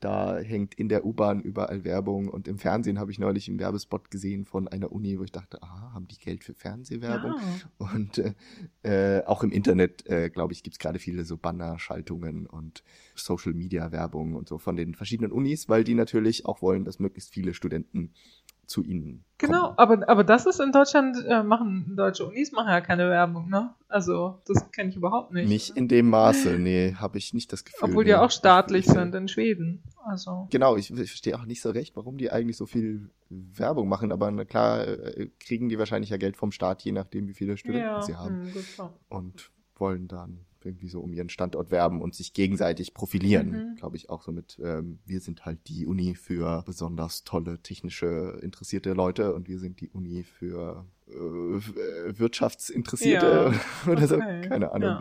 Da 0.00 0.36
hängt 0.38 0.74
in 0.74 0.90
der 0.90 1.06
U-Bahn 1.06 1.40
überall 1.40 1.82
Werbung 1.84 2.28
und 2.28 2.46
im 2.46 2.58
Fernsehen 2.58 2.98
habe 2.98 3.10
ich 3.10 3.18
neulich 3.18 3.48
einen 3.48 3.58
Werbespot 3.58 4.10
gesehen 4.10 4.44
von 4.44 4.68
einer 4.68 4.92
Uni, 4.92 5.18
wo 5.18 5.24
ich 5.24 5.32
dachte, 5.32 5.62
aha, 5.62 5.92
haben 5.94 6.08
die 6.08 6.18
Geld 6.18 6.44
für 6.44 6.52
Fernsehwerbung? 6.52 7.32
Ja. 7.80 7.90
Und 7.94 8.22
äh, 8.82 9.22
auch 9.24 9.42
im 9.42 9.50
Internet, 9.50 10.06
äh, 10.06 10.28
glaube 10.28 10.52
ich, 10.52 10.62
gibt's 10.62 10.78
gerade 10.78 10.98
viele 10.98 11.24
so 11.24 11.38
Banner-Schaltungen 11.38 12.44
und 12.46 12.82
Social-Media-Werbung 13.14 14.34
und 14.34 14.46
so 14.46 14.58
von 14.58 14.76
den 14.76 14.94
verschiedenen 14.94 15.32
Unis, 15.32 15.70
weil 15.70 15.84
die 15.84 15.94
natürlich 15.94 16.44
auch 16.44 16.60
wollen, 16.60 16.84
dass 16.84 16.98
möglichst 16.98 17.30
viele 17.32 17.54
Studenten 17.54 18.12
zu 18.66 18.82
ihnen 18.82 19.24
Genau, 19.38 19.74
kommen. 19.74 19.78
aber, 19.78 20.08
aber 20.08 20.24
das 20.24 20.46
ist 20.46 20.60
in 20.60 20.70
Deutschland, 20.72 21.16
äh, 21.26 21.42
machen 21.42 21.94
deutsche 21.96 22.24
Unis 22.26 22.52
machen 22.52 22.68
ja 22.68 22.80
keine 22.80 23.08
Werbung, 23.10 23.50
ne? 23.50 23.74
Also, 23.88 24.40
das 24.46 24.70
kenne 24.70 24.90
ich 24.90 24.96
überhaupt 24.96 25.32
nicht. 25.32 25.48
Nicht 25.48 25.76
in 25.76 25.88
dem 25.88 26.08
Maße, 26.08 26.50
nee, 26.58 26.94
habe 26.94 27.18
ich 27.18 27.34
nicht 27.34 27.52
das 27.52 27.64
Gefühl. 27.64 27.88
Obwohl 27.90 28.04
die 28.04 28.12
nee. 28.12 28.16
auch 28.16 28.30
staatlich 28.30 28.86
Ich- 28.86 28.92
sind 28.92 29.14
in 29.14 29.28
Schweden. 29.28 29.82
Also. 30.04 30.46
Genau, 30.50 30.76
ich, 30.76 30.90
ich 30.90 31.10
verstehe 31.10 31.36
auch 31.38 31.46
nicht 31.46 31.62
so 31.62 31.70
recht, 31.70 31.96
warum 31.96 32.16
die 32.18 32.30
eigentlich 32.30 32.56
so 32.56 32.66
viel 32.66 33.10
Werbung 33.30 33.88
machen, 33.88 34.12
aber 34.12 34.30
na 34.30 34.44
klar 34.44 34.86
äh, 34.86 35.30
kriegen 35.40 35.68
die 35.68 35.78
wahrscheinlich 35.78 36.10
ja 36.10 36.16
Geld 36.16 36.36
vom 36.36 36.52
Staat, 36.52 36.82
je 36.82 36.92
nachdem, 36.92 37.26
wie 37.26 37.34
viele 37.34 37.56
Studenten 37.56 37.86
Ja, 37.86 38.02
sie 38.02 38.14
haben 38.16 38.44
hm, 38.44 38.52
gut, 38.52 38.64
so. 38.76 38.90
und 39.08 39.50
wollen 39.76 40.06
dann 40.08 40.40
irgendwie 40.64 40.88
so 40.88 41.00
um 41.00 41.12
ihren 41.12 41.28
Standort 41.28 41.70
werben 41.70 42.00
und 42.02 42.14
sich 42.14 42.32
gegenseitig 42.32 42.94
profilieren, 42.94 43.50
Mhm. 43.50 43.74
glaube 43.76 43.96
ich 43.96 44.10
auch 44.10 44.22
so 44.22 44.32
mit, 44.32 44.58
ähm, 44.62 44.98
wir 45.06 45.20
sind 45.20 45.44
halt 45.46 45.58
die 45.68 45.86
Uni 45.86 46.14
für 46.14 46.62
besonders 46.66 47.24
tolle 47.24 47.60
technische 47.62 48.38
interessierte 48.42 48.92
Leute 48.92 49.34
und 49.34 49.48
wir 49.48 49.58
sind 49.58 49.80
die 49.80 49.88
Uni 49.90 50.22
für 50.24 50.86
äh, 51.08 51.12
Wirtschaftsinteressierte 52.18 53.52
oder 53.90 54.06
so, 54.08 54.16
Okay, 54.16 54.40
keine 54.48 54.72
Ahnung. 54.72 54.88
ja. 54.90 55.00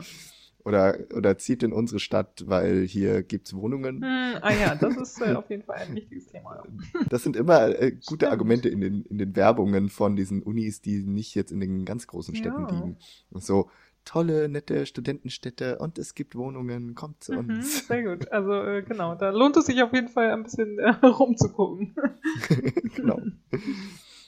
Oder, 0.65 0.97
oder 1.13 1.37
zieht 1.37 1.61
in 1.61 1.73
unsere 1.73 1.99
Stadt, 1.99 2.45
weil 2.47 2.83
hier 2.87 3.21
gibt's 3.21 3.53
Wohnungen. 3.53 3.97
Hm, 3.97 4.37
ah 4.41 4.53
ja, 4.53 4.75
das 4.75 4.95
ist 4.95 5.21
äh, 5.21 5.33
auf 5.33 5.49
jeden 5.49 5.63
Fall 5.63 5.75
ein 5.75 5.93
wichtiges 5.93 6.27
Thema. 6.27 6.63
Das 7.09 7.21
sind 7.23 7.35
immer 7.35 7.67
äh, 7.77 7.91
gute 7.91 8.03
Stimmt. 8.05 8.23
Argumente 8.31 8.69
in 8.69 8.79
den, 8.79 9.03
in 9.03 9.17
den 9.17 9.35
Werbungen 9.35 9.89
von 9.89 10.15
diesen 10.15 10.41
Unis, 10.41 10.79
die 10.79 11.03
nicht 11.03 11.35
jetzt 11.35 11.51
in 11.51 11.59
den 11.59 11.83
ganz 11.83 12.07
großen 12.07 12.33
Städten 12.33 12.61
Ja. 12.61 12.71
liegen. 12.75 12.97
So 13.31 13.69
tolle, 14.05 14.49
nette 14.49 14.85
Studentenstädte 14.85 15.77
und 15.79 15.97
es 15.97 16.15
gibt 16.15 16.35
Wohnungen, 16.35 16.95
kommt 16.95 17.23
zu 17.23 17.33
Mhm, 17.33 17.39
uns. 17.39 17.87
sehr 17.87 18.03
gut. 18.03 18.27
Also 18.31 18.51
äh, 18.53 18.81
genau, 18.83 19.15
da 19.15 19.29
lohnt 19.29 19.57
es 19.57 19.65
sich 19.67 19.81
auf 19.83 19.93
jeden 19.93 20.09
Fall 20.09 20.31
ein 20.31 20.43
bisschen 20.43 20.79
äh, 20.79 20.89
rumzugucken. 21.05 21.95
genau, 22.95 23.19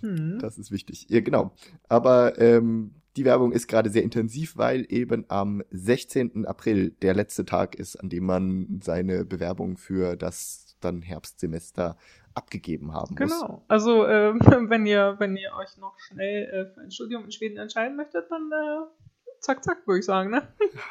Hm. 0.01 0.39
das 0.39 0.57
ist 0.57 0.71
wichtig. 0.71 1.07
Ja, 1.09 1.21
genau. 1.21 1.51
Aber 1.87 2.37
ähm, 2.39 2.91
die 3.15 3.23
Werbung 3.25 3.53
ist 3.53 3.67
gerade 3.67 3.89
sehr 3.89 4.03
intensiv, 4.03 4.57
weil 4.57 4.85
eben 4.89 5.25
am 5.29 5.63
16. 5.71 6.45
April 6.45 6.91
der 7.01 7.13
letzte 7.13 7.45
Tag 7.45 7.75
ist, 7.75 7.95
an 7.95 8.09
dem 8.09 8.25
man 8.25 8.81
seine 8.83 9.23
Bewerbung 9.23 9.77
für 9.77 10.17
das 10.17 10.75
dann 10.81 11.01
Herbstsemester 11.01 11.97
abgegeben 12.33 12.93
haben 12.93 13.15
muss. 13.17 13.31
Genau. 13.39 13.63
Also 13.69 14.05
äh, 14.05 14.33
wenn 14.69 14.85
ihr, 14.85 15.15
wenn 15.19 15.37
ihr 15.37 15.53
euch 15.57 15.77
noch 15.77 15.97
schnell 15.99 16.43
äh, 16.43 16.73
für 16.73 16.81
ein 16.81 16.91
Studium 16.91 17.23
in 17.23 17.31
Schweden 17.31 17.57
entscheiden 17.57 17.95
möchtet, 17.95 18.29
dann 18.29 18.51
äh, 18.51 18.85
zack, 19.45 19.63
zack, 19.63 19.85
würde 19.85 19.99
ich 19.99 20.05
sagen, 20.05 20.31
ne? 20.31 20.41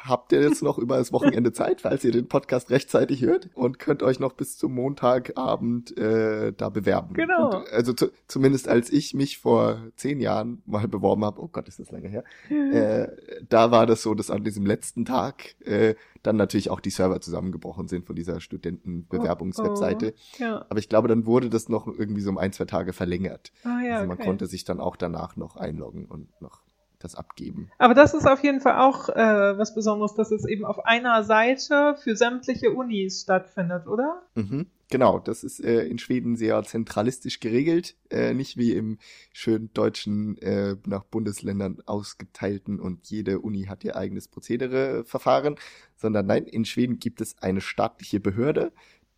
habt 0.05 0.31
ihr 0.31 0.41
jetzt 0.41 0.63
noch 0.63 0.77
über 0.77 0.97
das 0.97 1.11
Wochenende 1.11 1.51
Zeit, 1.51 1.81
falls 1.81 2.03
ihr 2.05 2.11
den 2.11 2.27
Podcast 2.27 2.69
rechtzeitig 2.71 3.21
hört 3.21 3.49
und 3.53 3.79
könnt 3.79 4.01
euch 4.01 4.19
noch 4.19 4.33
bis 4.33 4.57
zum 4.57 4.73
Montagabend 4.73 5.97
äh, 5.97 6.53
da 6.53 6.69
bewerben. 6.69 7.13
Genau. 7.15 7.57
Und, 7.57 7.69
also 7.71 7.91
zu, 7.91 8.11
zumindest 8.27 8.69
als 8.69 8.89
ich 8.89 9.13
mich 9.13 9.39
vor 9.39 9.83
zehn 9.97 10.21
Jahren 10.21 10.61
mal 10.65 10.87
beworben 10.87 11.25
habe, 11.25 11.41
oh 11.41 11.49
Gott, 11.49 11.67
ist 11.67 11.79
das 11.79 11.91
lange 11.91 12.07
her, 12.07 12.23
äh, 12.49 13.07
da 13.49 13.71
war 13.71 13.85
das 13.85 14.01
so, 14.01 14.13
dass 14.13 14.31
an 14.31 14.45
diesem 14.45 14.65
letzten 14.65 15.03
Tag 15.03 15.55
äh, 15.65 15.95
dann 16.23 16.37
natürlich 16.37 16.69
auch 16.69 16.79
die 16.79 16.89
Server 16.89 17.19
zusammengebrochen 17.19 17.89
sind 17.89 18.05
von 18.07 18.15
dieser 18.15 18.39
Studentenbewerbungswebseite. 18.39 20.13
ja. 20.39 20.65
Aber 20.69 20.79
ich 20.79 20.87
glaube, 20.87 21.09
dann 21.09 21.25
wurde 21.25 21.49
das 21.49 21.67
noch 21.67 21.87
irgendwie 21.87 22.21
so 22.21 22.29
um 22.29 22.37
ein, 22.37 22.53
zwei 22.53 22.65
Tage 22.65 22.93
verlängert. 22.93 23.51
Ah, 23.63 23.81
ja, 23.81 23.95
also 23.95 24.07
man 24.07 24.17
okay. 24.17 24.27
konnte 24.27 24.47
sich 24.47 24.63
dann 24.63 24.79
auch 24.79 24.95
danach 24.95 25.35
noch 25.35 25.57
einloggen 25.57 26.05
und 26.05 26.29
noch 26.41 26.64
das 27.05 27.15
abgeben. 27.15 27.69
Aber 27.77 27.93
das 27.93 28.13
ist 28.13 28.25
auf 28.27 28.43
jeden 28.43 28.59
Fall 28.59 28.79
auch 28.79 29.09
äh, 29.09 29.57
was 29.57 29.73
Besonderes, 29.73 30.15
dass 30.15 30.31
es 30.31 30.45
eben 30.45 30.65
auf 30.65 30.85
einer 30.85 31.23
Seite 31.23 31.95
für 32.03 32.15
sämtliche 32.15 32.71
Unis 32.71 33.21
stattfindet, 33.21 33.87
oder? 33.87 34.23
Mhm, 34.35 34.67
genau, 34.89 35.19
das 35.19 35.43
ist 35.43 35.63
äh, 35.63 35.85
in 35.85 35.97
Schweden 35.99 36.35
sehr 36.35 36.61
zentralistisch 36.63 37.39
geregelt, 37.39 37.95
äh, 38.09 38.33
nicht 38.33 38.57
wie 38.57 38.73
im 38.73 38.97
schön 39.31 39.69
deutschen 39.73 40.37
äh, 40.39 40.75
nach 40.85 41.03
Bundesländern 41.05 41.77
ausgeteilten 41.85 42.79
und 42.79 43.07
jede 43.07 43.39
Uni 43.39 43.65
hat 43.65 43.83
ihr 43.83 43.95
eigenes 43.95 44.27
Prozedere-Verfahren, 44.27 45.55
sondern 45.95 46.25
nein, 46.25 46.45
in 46.45 46.65
Schweden 46.65 46.99
gibt 46.99 47.21
es 47.21 47.37
eine 47.41 47.61
staatliche 47.61 48.19
Behörde, 48.19 48.71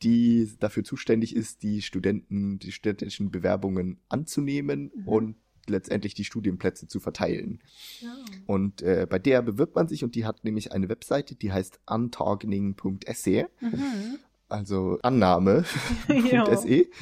die 0.04 0.52
dafür 0.60 0.84
zuständig 0.84 1.36
ist, 1.36 1.64
die 1.64 1.82
Studenten, 1.82 2.60
die 2.60 2.72
studentischen 2.72 3.32
Bewerbungen 3.32 4.00
anzunehmen 4.10 4.92
Mhm. 4.94 5.08
und 5.08 5.36
letztendlich 5.70 6.14
die 6.14 6.24
Studienplätze 6.26 6.88
zu 6.88 7.00
verteilen. 7.00 7.60
Ja. 8.02 8.16
Und 8.46 8.82
äh, 8.82 9.06
bei 9.10 9.20
der 9.20 9.42
bewirbt 9.42 9.76
man 9.76 9.88
sich 9.88 10.04
und 10.04 10.16
die 10.16 10.26
hat 10.26 10.44
nämlich 10.44 10.72
eine 10.72 10.90
Webseite, 10.90 11.36
die 11.36 11.52
heißt 11.52 11.80
antagning.se 11.86 13.48
Mhm. 13.62 14.18
also 14.50 14.98
Annahme. 15.04 15.66
Ja. 16.32 16.56
.se. 16.56 16.86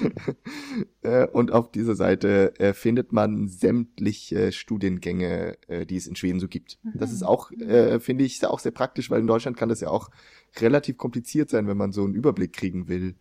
Äh, 1.04 1.28
und 1.28 1.52
auf 1.52 1.72
dieser 1.72 1.96
Seite 1.96 2.60
äh, 2.60 2.74
findet 2.74 3.14
man 3.14 3.48
sämtliche 3.48 4.52
Studiengänge, 4.52 5.56
äh, 5.68 5.86
die 5.86 5.98
es 5.98 6.08
in 6.08 6.16
Schweden 6.16 6.40
so 6.40 6.48
gibt. 6.48 6.80
Das 6.96 7.12
Mhm. 7.12 7.16
ist 7.16 7.24
auch, 7.24 7.52
äh, 7.52 8.00
finde 8.00 8.24
ich, 8.26 8.44
auch 8.46 8.58
sehr 8.60 8.72
praktisch, 8.72 9.12
weil 9.12 9.22
in 9.22 9.28
Deutschland 9.28 9.56
kann 9.56 9.70
das 9.70 9.82
ja 9.82 9.90
auch 9.90 10.10
relativ 10.60 10.98
kompliziert 10.98 11.50
sein, 11.52 11.68
wenn 11.68 11.78
man 11.78 11.92
so 11.92 12.04
einen 12.04 12.16
Überblick 12.16 12.54
kriegen 12.54 12.88
will. 12.88 13.16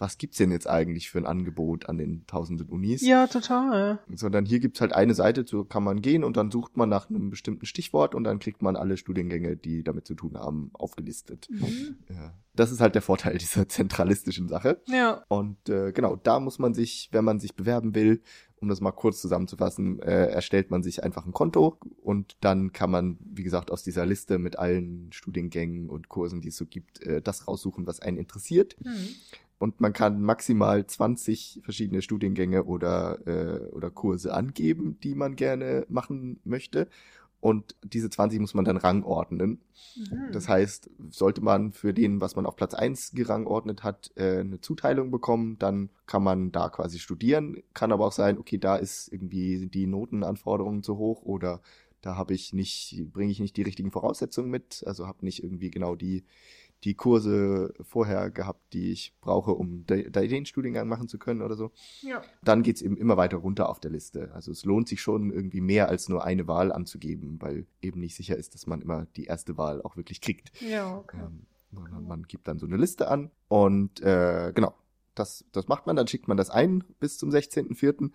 Was 0.00 0.16
gibt's 0.16 0.38
denn 0.38 0.50
jetzt 0.50 0.66
eigentlich 0.66 1.10
für 1.10 1.18
ein 1.18 1.26
Angebot 1.26 1.90
an 1.90 1.98
den 1.98 2.26
tausenden 2.26 2.70
Unis? 2.70 3.02
ja, 3.02 3.26
total. 3.26 3.98
Sondern 4.14 4.46
hier 4.46 4.58
gibt's 4.58 4.80
halt 4.80 4.94
eine 4.94 5.12
Seite, 5.12 5.44
so 5.46 5.62
kann 5.62 5.84
man 5.84 6.00
gehen 6.00 6.24
und 6.24 6.38
dann 6.38 6.50
sucht 6.50 6.78
man 6.78 6.88
nach 6.88 7.10
einem 7.10 7.28
bestimmten 7.28 7.66
Stichwort 7.66 8.14
und 8.14 8.24
dann 8.24 8.38
kriegt 8.38 8.62
man 8.62 8.76
alle 8.76 8.96
Studiengänge, 8.96 9.58
die 9.58 9.84
damit 9.84 10.06
zu 10.06 10.14
tun 10.14 10.38
haben, 10.38 10.70
aufgelistet. 10.72 11.48
Mhm. 11.50 11.98
Ja. 12.08 12.32
Das 12.54 12.72
ist 12.72 12.80
halt 12.80 12.94
der 12.94 13.02
Vorteil 13.02 13.36
dieser 13.36 13.68
zentralistischen 13.68 14.48
Sache. 14.48 14.80
Ja. 14.86 15.22
Und 15.28 15.68
äh, 15.68 15.92
genau, 15.92 16.16
da 16.16 16.40
muss 16.40 16.58
man 16.58 16.72
sich, 16.72 17.10
wenn 17.12 17.24
man 17.26 17.38
sich 17.38 17.54
bewerben 17.54 17.94
will, 17.94 18.22
um 18.56 18.68
das 18.68 18.80
mal 18.80 18.92
kurz 18.92 19.20
zusammenzufassen, 19.20 20.00
äh, 20.00 20.28
erstellt 20.28 20.70
man 20.70 20.82
sich 20.82 21.04
einfach 21.04 21.26
ein 21.26 21.32
Konto 21.32 21.78
und 22.02 22.36
dann 22.40 22.72
kann 22.72 22.90
man, 22.90 23.18
wie 23.20 23.42
gesagt, 23.42 23.70
aus 23.70 23.82
dieser 23.82 24.06
Liste 24.06 24.38
mit 24.38 24.58
allen 24.58 25.12
Studiengängen 25.12 25.90
und 25.90 26.08
Kursen, 26.08 26.40
die 26.40 26.48
es 26.48 26.56
so 26.56 26.64
gibt, 26.64 27.02
äh, 27.02 27.20
das 27.20 27.48
raussuchen, 27.48 27.86
was 27.86 28.00
einen 28.00 28.16
interessiert. 28.16 28.76
Mhm. 28.82 29.08
Und 29.60 29.78
man 29.78 29.92
kann 29.92 30.22
maximal 30.22 30.86
20 30.86 31.60
verschiedene 31.62 32.00
Studiengänge 32.00 32.64
oder, 32.64 33.18
äh, 33.26 33.68
oder 33.72 33.90
Kurse 33.90 34.32
angeben, 34.32 34.98
die 35.02 35.14
man 35.14 35.36
gerne 35.36 35.84
machen 35.90 36.40
möchte. 36.44 36.88
Und 37.40 37.76
diese 37.82 38.08
20 38.08 38.40
muss 38.40 38.54
man 38.54 38.64
dann 38.64 38.78
rangordnen. 38.78 39.60
Mhm. 39.96 40.32
Das 40.32 40.48
heißt, 40.48 40.88
sollte 41.10 41.42
man 41.42 41.72
für 41.72 41.92
den, 41.92 42.22
was 42.22 42.36
man 42.36 42.46
auf 42.46 42.56
Platz 42.56 42.72
1 42.72 43.12
gerangordnet 43.12 43.82
hat, 43.82 44.12
äh, 44.14 44.38
eine 44.38 44.62
Zuteilung 44.62 45.10
bekommen, 45.10 45.58
dann 45.58 45.90
kann 46.06 46.22
man 46.22 46.52
da 46.52 46.70
quasi 46.70 46.98
studieren. 46.98 47.62
Kann 47.74 47.92
aber 47.92 48.06
auch 48.06 48.12
sein, 48.12 48.38
okay, 48.38 48.56
da 48.56 48.76
ist 48.76 49.12
irgendwie 49.12 49.58
sind 49.58 49.74
die 49.74 49.86
Notenanforderungen 49.86 50.82
zu 50.82 50.96
hoch 50.96 51.20
oder 51.20 51.60
da 52.00 52.16
habe 52.16 52.32
ich 52.32 52.54
nicht, 52.54 53.08
bringe 53.12 53.30
ich 53.30 53.40
nicht 53.40 53.58
die 53.58 53.62
richtigen 53.62 53.90
Voraussetzungen 53.90 54.50
mit, 54.50 54.82
also 54.86 55.06
habe 55.06 55.22
nicht 55.26 55.44
irgendwie 55.44 55.70
genau 55.70 55.96
die, 55.96 56.24
die 56.84 56.94
Kurse 56.94 57.74
vorher 57.82 58.30
gehabt, 58.30 58.72
die 58.72 58.90
ich 58.90 59.14
brauche, 59.20 59.52
um 59.52 59.84
de, 59.86 60.10
de, 60.10 60.28
den 60.28 60.46
Studiengang 60.46 60.88
machen 60.88 61.08
zu 61.08 61.18
können 61.18 61.42
oder 61.42 61.56
so. 61.56 61.72
ja. 62.00 62.22
Dann 62.42 62.62
geht's 62.62 62.82
eben 62.82 62.96
immer 62.96 63.16
weiter 63.16 63.36
runter 63.36 63.68
auf 63.68 63.80
der 63.80 63.90
Liste. 63.90 64.30
Also 64.34 64.50
es 64.50 64.64
lohnt 64.64 64.88
sich 64.88 65.00
schon 65.00 65.30
irgendwie 65.30 65.60
mehr 65.60 65.88
als 65.88 66.08
nur 66.08 66.24
eine 66.24 66.48
Wahl 66.48 66.72
anzugeben, 66.72 67.36
weil 67.40 67.66
eben 67.82 68.00
nicht 68.00 68.16
sicher 68.16 68.36
ist, 68.36 68.54
dass 68.54 68.66
man 68.66 68.80
immer 68.80 69.06
die 69.16 69.24
erste 69.24 69.58
Wahl 69.58 69.82
auch 69.82 69.96
wirklich 69.96 70.20
kriegt. 70.20 70.52
Ja, 70.60 70.96
okay. 70.96 71.18
Ähm, 71.20 71.46
sondern 71.72 72.06
man 72.06 72.22
gibt 72.24 72.48
dann 72.48 72.58
so 72.58 72.66
eine 72.66 72.76
Liste 72.76 73.08
an 73.08 73.30
und 73.48 74.00
äh, 74.00 74.52
genau, 74.54 74.74
das, 75.14 75.44
das 75.52 75.68
macht 75.68 75.86
man, 75.86 75.96
dann 75.96 76.06
schickt 76.06 76.28
man 76.28 76.36
das 76.36 76.50
ein 76.50 76.84
bis 76.98 77.18
zum 77.18 77.30
16.04. 77.30 78.10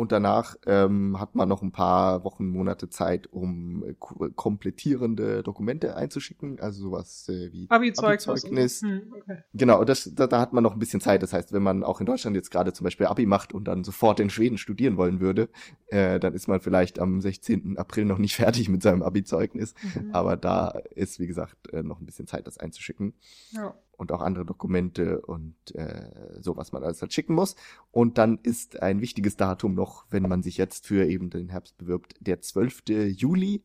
Und 0.00 0.12
danach 0.12 0.56
ähm, 0.66 1.20
hat 1.20 1.34
man 1.34 1.46
noch 1.46 1.60
ein 1.60 1.72
paar 1.72 2.24
Wochen, 2.24 2.46
Monate 2.48 2.88
Zeit, 2.88 3.26
um 3.30 3.84
äh, 3.84 3.94
ko- 3.98 4.30
komplettierende 4.34 5.42
Dokumente 5.42 5.94
einzuschicken, 5.94 6.58
also 6.58 6.80
sowas 6.84 7.28
äh, 7.28 7.52
wie 7.52 7.66
Abi-Zeugnis. 7.68 8.26
Abi-Zeugnis. 8.26 8.80
Hm, 8.80 9.12
okay. 9.14 9.38
Genau, 9.52 9.84
das, 9.84 10.10
da, 10.14 10.26
da 10.26 10.40
hat 10.40 10.54
man 10.54 10.62
noch 10.64 10.72
ein 10.72 10.78
bisschen 10.78 11.02
Zeit. 11.02 11.22
Das 11.22 11.34
heißt, 11.34 11.52
wenn 11.52 11.62
man 11.62 11.84
auch 11.84 12.00
in 12.00 12.06
Deutschland 12.06 12.34
jetzt 12.34 12.50
gerade 12.50 12.72
zum 12.72 12.84
Beispiel 12.84 13.06
Abi 13.06 13.26
macht 13.26 13.52
und 13.52 13.64
dann 13.68 13.84
sofort 13.84 14.20
in 14.20 14.30
Schweden 14.30 14.56
studieren 14.56 14.96
wollen 14.96 15.20
würde, 15.20 15.50
äh, 15.88 16.18
dann 16.18 16.32
ist 16.32 16.48
man 16.48 16.60
vielleicht 16.60 16.98
am 16.98 17.20
16. 17.20 17.76
April 17.76 18.06
noch 18.06 18.18
nicht 18.18 18.36
fertig 18.36 18.70
mit 18.70 18.82
seinem 18.82 19.02
Abi-Zeugnis. 19.02 19.74
Mhm. 19.94 20.14
Aber 20.14 20.38
da 20.38 20.68
ist, 20.94 21.20
wie 21.20 21.26
gesagt, 21.26 21.70
äh, 21.74 21.82
noch 21.82 22.00
ein 22.00 22.06
bisschen 22.06 22.26
Zeit, 22.26 22.46
das 22.46 22.56
einzuschicken. 22.56 23.12
Ja. 23.50 23.74
Und 24.00 24.12
auch 24.12 24.22
andere 24.22 24.46
Dokumente 24.46 25.20
und 25.20 25.54
äh, 25.74 26.40
so, 26.40 26.56
was 26.56 26.72
man 26.72 26.82
alles 26.82 27.02
halt 27.02 27.12
schicken 27.12 27.34
muss. 27.34 27.54
Und 27.90 28.16
dann 28.16 28.38
ist 28.42 28.80
ein 28.80 29.02
wichtiges 29.02 29.36
Datum 29.36 29.74
noch, 29.74 30.06
wenn 30.08 30.22
man 30.22 30.42
sich 30.42 30.56
jetzt 30.56 30.86
für 30.86 31.04
eben 31.06 31.28
den 31.28 31.50
Herbst 31.50 31.76
bewirbt, 31.76 32.14
der 32.18 32.40
12. 32.40 32.84
Juli. 33.08 33.62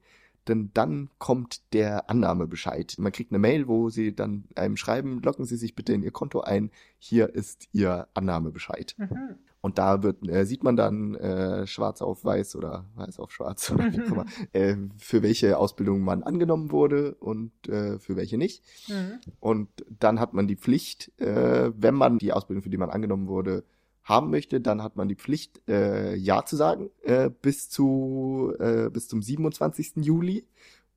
Denn 0.50 0.72
dann 0.74 1.10
kommt 1.20 1.74
der 1.74 2.10
Annahmebescheid. 2.10 2.96
Man 3.00 3.14
kriegt 3.14 3.32
eine 3.32 3.40
Mail, 3.40 3.70
wo 3.70 3.90
sie 3.90 4.14
dann 4.14 4.44
einem 4.56 4.76
schreiben, 4.76 5.22
loggen 5.22 5.46
Sie 5.46 5.56
sich 5.56 5.74
bitte 5.74 5.94
in 5.94 6.04
Ihr 6.04 6.12
Konto 6.12 6.42
ein. 6.42 6.70
Hier 7.00 7.34
ist 7.34 7.70
Ihr 7.72 8.10
Annahmebescheid. 8.14 8.94
Mhm. 8.98 9.38
Und 9.66 9.80
da 9.80 10.04
wird, 10.04 10.30
äh, 10.30 10.46
sieht 10.46 10.64
man 10.64 10.76
dann 10.76 11.16
äh, 11.16 11.66
schwarz 11.66 12.04
auf 12.04 12.24
weiß 12.24 12.56
oder 12.56 12.86
weiß 12.98 13.18
auf 13.18 13.32
schwarz 13.32 13.72
oder 13.72 13.92
wie 13.92 13.98
immer, 13.98 14.26
äh, 14.54 14.76
für 15.00 15.24
welche 15.24 15.58
Ausbildung 15.58 16.02
man 16.02 16.22
angenommen 16.22 16.70
wurde 16.72 17.16
und 17.16 17.52
äh, 17.68 17.98
für 17.98 18.16
welche 18.16 18.38
nicht. 18.38 18.64
Mhm. 18.88 19.20
Und 19.40 19.70
dann 19.90 20.20
hat 20.20 20.36
man 20.36 20.46
die 20.46 20.56
Pflicht, 20.56 21.12
äh, 21.20 21.72
wenn 21.76 21.96
man 21.96 22.20
die 22.20 22.32
Ausbildung, 22.32 22.62
für 22.62 22.70
die 22.70 22.78
man 22.78 22.92
angenommen 22.92 23.28
wurde, 23.28 23.64
haben 24.04 24.30
möchte, 24.30 24.62
dann 24.62 24.84
hat 24.84 24.98
man 24.98 25.08
die 25.08 25.16
Pflicht, 25.16 25.60
äh, 25.68 26.14
Ja 26.16 26.46
zu 26.46 26.58
sagen, 26.58 26.92
äh, 27.02 27.32
bis 27.32 27.68
zu 27.68 28.54
äh, 28.60 28.92
bis 28.92 29.08
zum 29.08 29.24
27. 29.24 29.94
Juli. 29.96 30.46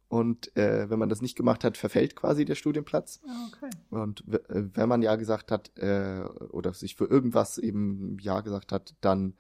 Und 0.09 0.57
äh, 0.57 0.89
wenn 0.89 0.99
man 0.99 1.11
das 1.11 1.21
nicht 1.21 1.37
gemacht 1.37 1.65
hat, 1.65 1.77
verfällt 1.77 2.17
quasi 2.17 2.47
der 2.47 2.55
Studienplatz. 2.55 3.21
Ah, 3.27 3.49
Okay. 3.49 3.71
Und 3.91 4.25
äh, 4.29 4.65
wenn 4.75 4.89
man 4.89 5.03
ja 5.03 5.17
gesagt 5.17 5.51
hat 5.51 5.77
äh, 5.77 6.23
oder 6.51 6.73
sich 6.73 6.97
für 6.97 7.05
irgendwas 7.05 7.59
eben 7.59 8.17
ja 8.21 8.41
gesagt 8.41 8.73
hat, 8.73 8.95
dann 9.03 9.35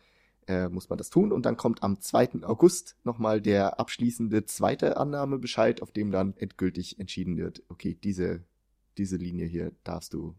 äh, 0.46 0.68
muss 0.68 0.88
man 0.88 0.98
das 0.98 1.10
tun. 1.10 1.32
Und 1.32 1.46
dann 1.46 1.56
kommt 1.56 1.82
am 1.82 2.00
2. 2.00 2.42
August 2.42 2.96
nochmal 3.04 3.40
der 3.40 3.80
abschließende 3.80 4.44
zweite 4.44 4.96
Annahmebescheid, 4.96 5.82
auf 5.82 5.92
dem 5.92 6.10
dann 6.10 6.34
endgültig 6.36 6.98
entschieden 6.98 7.36
wird, 7.36 7.62
okay, 7.68 7.96
diese, 8.02 8.44
diese 8.98 9.16
Linie 9.16 9.46
hier 9.46 9.72
darfst 9.84 10.12
du 10.14 10.34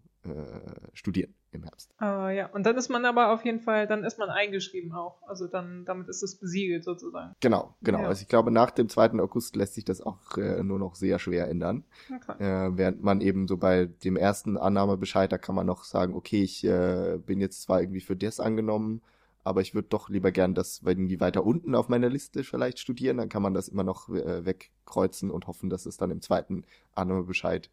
studieren 0.93 1.33
im 1.51 1.63
Herbst. 1.63 1.91
Ah, 1.97 2.29
ja, 2.29 2.47
und 2.47 2.65
dann 2.65 2.77
ist 2.77 2.89
man 2.89 3.05
aber 3.05 3.33
auf 3.33 3.43
jeden 3.43 3.59
Fall, 3.59 3.87
dann 3.87 4.03
ist 4.03 4.19
man 4.19 4.29
eingeschrieben 4.29 4.91
auch. 4.93 5.21
Also 5.27 5.47
dann, 5.47 5.85
damit 5.85 6.07
ist 6.07 6.21
es 6.21 6.35
besiegelt 6.35 6.83
sozusagen. 6.83 7.35
Genau, 7.39 7.75
genau. 7.81 8.01
Ja. 8.01 8.07
Also 8.07 8.21
ich 8.21 8.27
glaube, 8.27 8.51
nach 8.51 8.71
dem 8.71 8.89
2. 8.89 9.19
August 9.19 9.55
lässt 9.55 9.73
sich 9.73 9.85
das 9.85 10.01
auch 10.01 10.37
äh, 10.37 10.61
nur 10.63 10.77
noch 10.77 10.95
sehr 10.95 11.17
schwer 11.17 11.47
ändern. 11.47 11.83
Okay. 12.13 12.43
Äh, 12.43 12.77
während 12.77 13.03
man 13.03 13.21
eben 13.21 13.47
so 13.47 13.57
bei 13.57 13.85
dem 13.85 14.15
ersten 14.15 14.57
Annahmebescheid, 14.57 15.31
da 15.31 15.37
kann 15.37 15.55
man 15.55 15.65
noch 15.65 15.83
sagen, 15.83 16.13
okay, 16.13 16.43
ich 16.43 16.63
äh, 16.65 17.17
bin 17.25 17.39
jetzt 17.39 17.63
zwar 17.63 17.81
irgendwie 17.81 18.01
für 18.01 18.15
das 18.15 18.39
angenommen, 18.39 19.01
aber 19.43 19.61
ich 19.61 19.73
würde 19.73 19.87
doch 19.89 20.09
lieber 20.09 20.31
gern 20.31 20.53
das 20.53 20.81
irgendwie 20.85 21.19
weiter 21.19 21.43
unten 21.43 21.73
auf 21.73 21.89
meiner 21.89 22.09
Liste 22.09 22.43
vielleicht 22.43 22.79
studieren, 22.79 23.17
dann 23.17 23.29
kann 23.29 23.41
man 23.41 23.53
das 23.53 23.67
immer 23.67 23.83
noch 23.83 24.09
äh, 24.09 24.45
wegkreuzen 24.45 25.31
und 25.31 25.47
hoffen, 25.47 25.69
dass 25.69 25.87
es 25.87 25.97
dann 25.97 26.11
im 26.11 26.21
zweiten 26.21 26.65
Annahmebescheid 26.93 27.71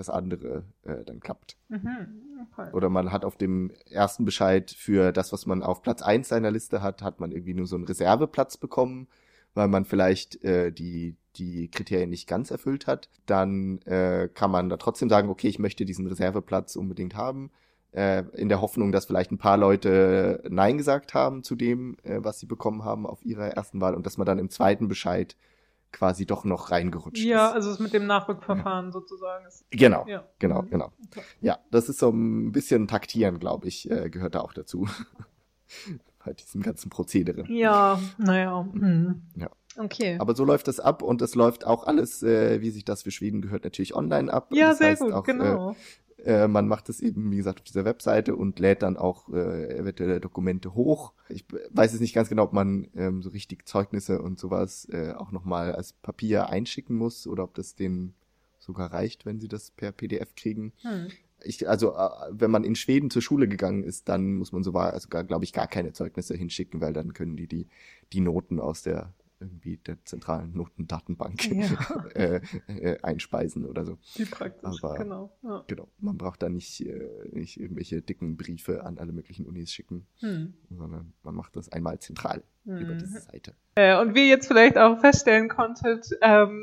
das 0.00 0.10
andere 0.10 0.64
äh, 0.82 1.04
dann 1.04 1.20
klappt. 1.20 1.56
Mhm. 1.68 2.48
okay. 2.50 2.70
Oder 2.72 2.88
man 2.88 3.12
hat 3.12 3.24
auf 3.24 3.36
dem 3.36 3.70
ersten 3.88 4.24
Bescheid 4.24 4.70
für 4.70 5.12
das, 5.12 5.32
was 5.32 5.46
man 5.46 5.62
auf 5.62 5.82
Platz 5.82 6.02
eins 6.02 6.28
seiner 6.28 6.50
Liste 6.50 6.82
hat, 6.82 7.02
hat 7.02 7.20
man 7.20 7.30
irgendwie 7.30 7.54
nur 7.54 7.66
so 7.66 7.76
einen 7.76 7.84
Reserveplatz 7.84 8.56
bekommen, 8.56 9.06
weil 9.54 9.68
man 9.68 9.84
vielleicht 9.84 10.42
äh, 10.42 10.72
die, 10.72 11.16
die 11.36 11.68
Kriterien 11.70 12.10
nicht 12.10 12.28
ganz 12.28 12.50
erfüllt 12.50 12.86
hat. 12.86 13.08
Dann 13.26 13.80
äh, 13.82 14.28
kann 14.32 14.50
man 14.50 14.68
da 14.68 14.76
trotzdem 14.76 15.08
sagen, 15.08 15.28
okay, 15.28 15.48
ich 15.48 15.58
möchte 15.58 15.84
diesen 15.84 16.06
Reserveplatz 16.06 16.76
unbedingt 16.76 17.14
haben, 17.14 17.50
äh, 17.92 18.24
in 18.34 18.48
der 18.48 18.60
Hoffnung, 18.60 18.92
dass 18.92 19.06
vielleicht 19.06 19.32
ein 19.32 19.38
paar 19.38 19.56
Leute 19.56 20.42
Nein 20.48 20.78
gesagt 20.78 21.14
haben 21.14 21.42
zu 21.42 21.56
dem, 21.56 21.96
äh, 22.02 22.18
was 22.22 22.40
sie 22.40 22.46
bekommen 22.46 22.84
haben 22.84 23.06
auf 23.06 23.24
ihrer 23.24 23.48
ersten 23.48 23.80
Wahl 23.80 23.94
und 23.94 24.06
dass 24.06 24.16
man 24.16 24.26
dann 24.26 24.38
im 24.38 24.50
zweiten 24.50 24.88
Bescheid 24.88 25.36
quasi 25.92 26.26
doch 26.26 26.44
noch 26.44 26.70
reingerutscht 26.70 27.24
Ja, 27.24 27.48
ist. 27.48 27.54
also 27.54 27.70
es 27.70 27.78
mit 27.78 27.92
dem 27.92 28.06
Nachrückverfahren 28.06 28.92
sozusagen 28.92 29.46
ist. 29.46 29.64
Genau, 29.70 30.06
Ja. 30.06 30.24
genau, 30.38 30.62
Mhm. 30.62 30.70
genau. 30.70 30.92
Okay. 31.08 31.22
Ja, 31.40 31.58
das 31.70 31.88
ist 31.88 31.98
so 31.98 32.10
ein 32.10 32.52
bisschen 32.52 32.86
taktieren, 32.88 33.38
glaube 33.38 33.68
ich, 33.68 33.90
äh, 33.90 34.08
gehört 34.10 34.34
da 34.34 34.40
auch 34.40 34.52
dazu. 34.52 34.86
Bei 36.24 36.32
diesem 36.34 36.62
ganzen 36.62 36.90
Prozedere. 36.90 37.44
Ja, 37.50 37.98
naja. 38.18 38.66
Hm. 38.72 39.22
Ja. 39.36 39.48
Okay. 39.76 40.16
Aber 40.18 40.34
so 40.34 40.44
läuft 40.44 40.68
das 40.68 40.80
ab 40.80 41.00
und 41.02 41.22
es 41.22 41.34
läuft 41.34 41.64
auch 41.66 41.86
alles, 41.86 42.22
äh, 42.22 42.60
wie 42.60 42.70
sich 42.70 42.84
das 42.84 43.02
für 43.04 43.10
Schweden 43.10 43.40
gehört, 43.40 43.64
natürlich 43.64 43.94
online 43.94 44.30
ab. 44.32 44.48
ja, 44.52 44.68
das 44.70 44.78
sehr 44.78 44.90
heißt 44.90 45.02
gut, 45.02 45.12
auch, 45.12 45.22
genau. 45.24 45.76
Äh, 46.24 46.48
man 46.48 46.68
macht 46.68 46.88
es 46.88 47.00
eben, 47.00 47.30
wie 47.30 47.36
gesagt, 47.36 47.60
auf 47.60 47.64
dieser 47.64 47.84
Webseite 47.84 48.36
und 48.36 48.58
lädt 48.58 48.82
dann 48.82 48.96
auch 48.96 49.28
äh, 49.30 49.78
eventuelle 49.78 50.20
Dokumente 50.20 50.74
hoch. 50.74 51.12
Ich 51.28 51.44
weiß 51.70 51.92
jetzt 51.92 52.00
nicht 52.00 52.14
ganz 52.14 52.28
genau, 52.28 52.44
ob 52.44 52.52
man 52.52 52.88
ähm, 52.94 53.22
so 53.22 53.30
richtig 53.30 53.66
Zeugnisse 53.66 54.20
und 54.20 54.38
sowas 54.38 54.88
äh, 54.92 55.12
auch 55.12 55.32
nochmal 55.32 55.74
als 55.74 55.92
Papier 55.92 56.48
einschicken 56.48 56.96
muss 56.96 57.26
oder 57.26 57.44
ob 57.44 57.54
das 57.54 57.74
denen 57.74 58.14
sogar 58.58 58.92
reicht, 58.92 59.26
wenn 59.26 59.40
sie 59.40 59.48
das 59.48 59.70
per 59.70 59.92
PDF 59.92 60.34
kriegen. 60.34 60.72
Hm. 60.82 61.08
ich, 61.42 61.68
also 61.68 61.94
äh, 61.94 62.08
wenn 62.30 62.50
man 62.50 62.64
in 62.64 62.76
Schweden 62.76 63.10
zur 63.10 63.22
Schule 63.22 63.48
gegangen 63.48 63.82
ist, 63.82 64.08
dann 64.08 64.34
muss 64.34 64.52
man 64.52 64.62
so 64.62 64.74
war, 64.74 64.92
also 64.92 65.08
glaube 65.08 65.44
ich, 65.44 65.52
gar 65.52 65.66
keine 65.66 65.92
Zeugnisse 65.92 66.34
hinschicken, 66.36 66.80
weil 66.80 66.92
dann 66.92 67.14
können 67.14 67.36
die 67.36 67.46
die, 67.46 67.68
die 68.12 68.20
Noten 68.20 68.60
aus 68.60 68.82
der 68.82 69.12
irgendwie 69.40 69.78
der 69.78 69.96
zentralen 70.04 70.52
Notendatenbank 70.54 71.44
Ja. 71.50 72.04
äh, 72.14 72.40
äh, 72.68 72.98
einspeisen 73.02 73.64
oder 73.64 73.84
so. 73.84 73.98
Wie 74.16 74.24
praktisch, 74.26 74.82
Aber- 74.84 74.96
genau. 74.96 75.36
Ja. 75.42 75.64
Genau. 75.66 75.88
Man 75.98 76.18
braucht 76.18 76.42
da 76.42 76.48
nicht, 76.48 76.80
äh, 76.86 77.08
nicht 77.32 77.58
irgendwelche 77.58 78.02
dicken 78.02 78.36
Briefe 78.36 78.84
an 78.84 78.98
alle 78.98 79.12
möglichen 79.12 79.46
Unis 79.46 79.72
schicken, 79.72 80.06
Hm. 80.20 80.54
sondern 80.70 81.12
man 81.22 81.34
macht 81.34 81.56
das 81.56 81.70
einmal 81.72 81.98
zentral 81.98 82.42
über 82.64 82.94
Mhm. 82.94 82.98
diese 82.98 83.20
Seite. 83.20 83.54
Äh, 83.74 83.98
und 84.00 84.14
wie 84.14 84.20
ihr 84.24 84.28
jetzt 84.28 84.46
vielleicht 84.46 84.76
auch 84.76 85.00
feststellen 85.00 85.48
konntet, 85.48 86.10
ähm, 86.20 86.60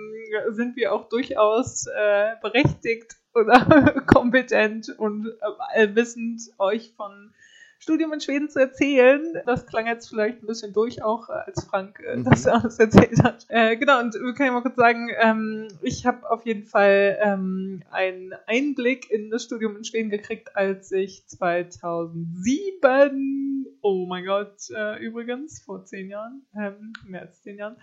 sind 0.52 0.76
wir 0.76 0.94
auch 0.94 1.10
durchaus 1.10 1.88
äh, 1.88 2.34
berechtigt 2.42 3.16
oder 3.34 3.56
kompetent 4.06 4.90
und 4.98 5.28
äh, 5.28 5.32
allwissend, 5.74 6.42
euch 6.60 6.94
von 6.96 7.34
Studium 7.80 8.14
in 8.14 8.22
Schweden 8.22 8.50
zu 8.50 8.60
erzählen. 8.60 9.42
Das 9.46 9.66
klang 9.68 9.88
jetzt 9.88 10.10
vielleicht 10.10 10.42
ein 10.44 10.48
bisschen 10.48 10.74
durch, 10.74 11.04
auch 11.04 11.30
äh, 11.30 11.34
als 11.34 11.64
Frank 11.66 12.00
äh, 12.00 12.18
Mhm. 12.18 12.24
das 12.26 12.48
alles 12.48 12.80
erzählt 12.80 13.22
hat. 13.24 13.46
Äh, 13.50 13.78
genau, 13.78 14.00
und 14.00 14.14
wir 14.14 14.34
können 14.34 14.48
ja 14.48 14.52
mal 14.54 14.62
kurz 14.62 14.76
sagen, 14.76 15.10
ähm, 15.20 15.68
ich 15.82 16.06
habe 16.06 16.30
auf 16.30 16.46
jeden 16.46 16.66
Fall 16.66 17.18
ähm, 17.22 17.84
einen 17.92 18.34
Einblick 18.48 19.10
in 19.12 19.30
das 19.30 19.44
Studium 19.44 19.76
in 19.78 19.84
Schweden 19.84 20.10
gekriegt, 20.10 20.56
als 20.56 20.92
ich 20.92 21.28
2007, 21.28 23.66
oh 23.82 24.06
mein 24.08 24.26
Gott, 24.26 24.70
äh, 24.76 24.98
übrigens, 25.04 25.62
vor 25.62 25.86
zehn 25.86 26.10
Jahren, 26.10 26.46
ähm, 26.56 26.94
mehr 27.06 27.22
als 27.22 27.42
zehn 27.42 27.58
Jahren, 27.58 27.78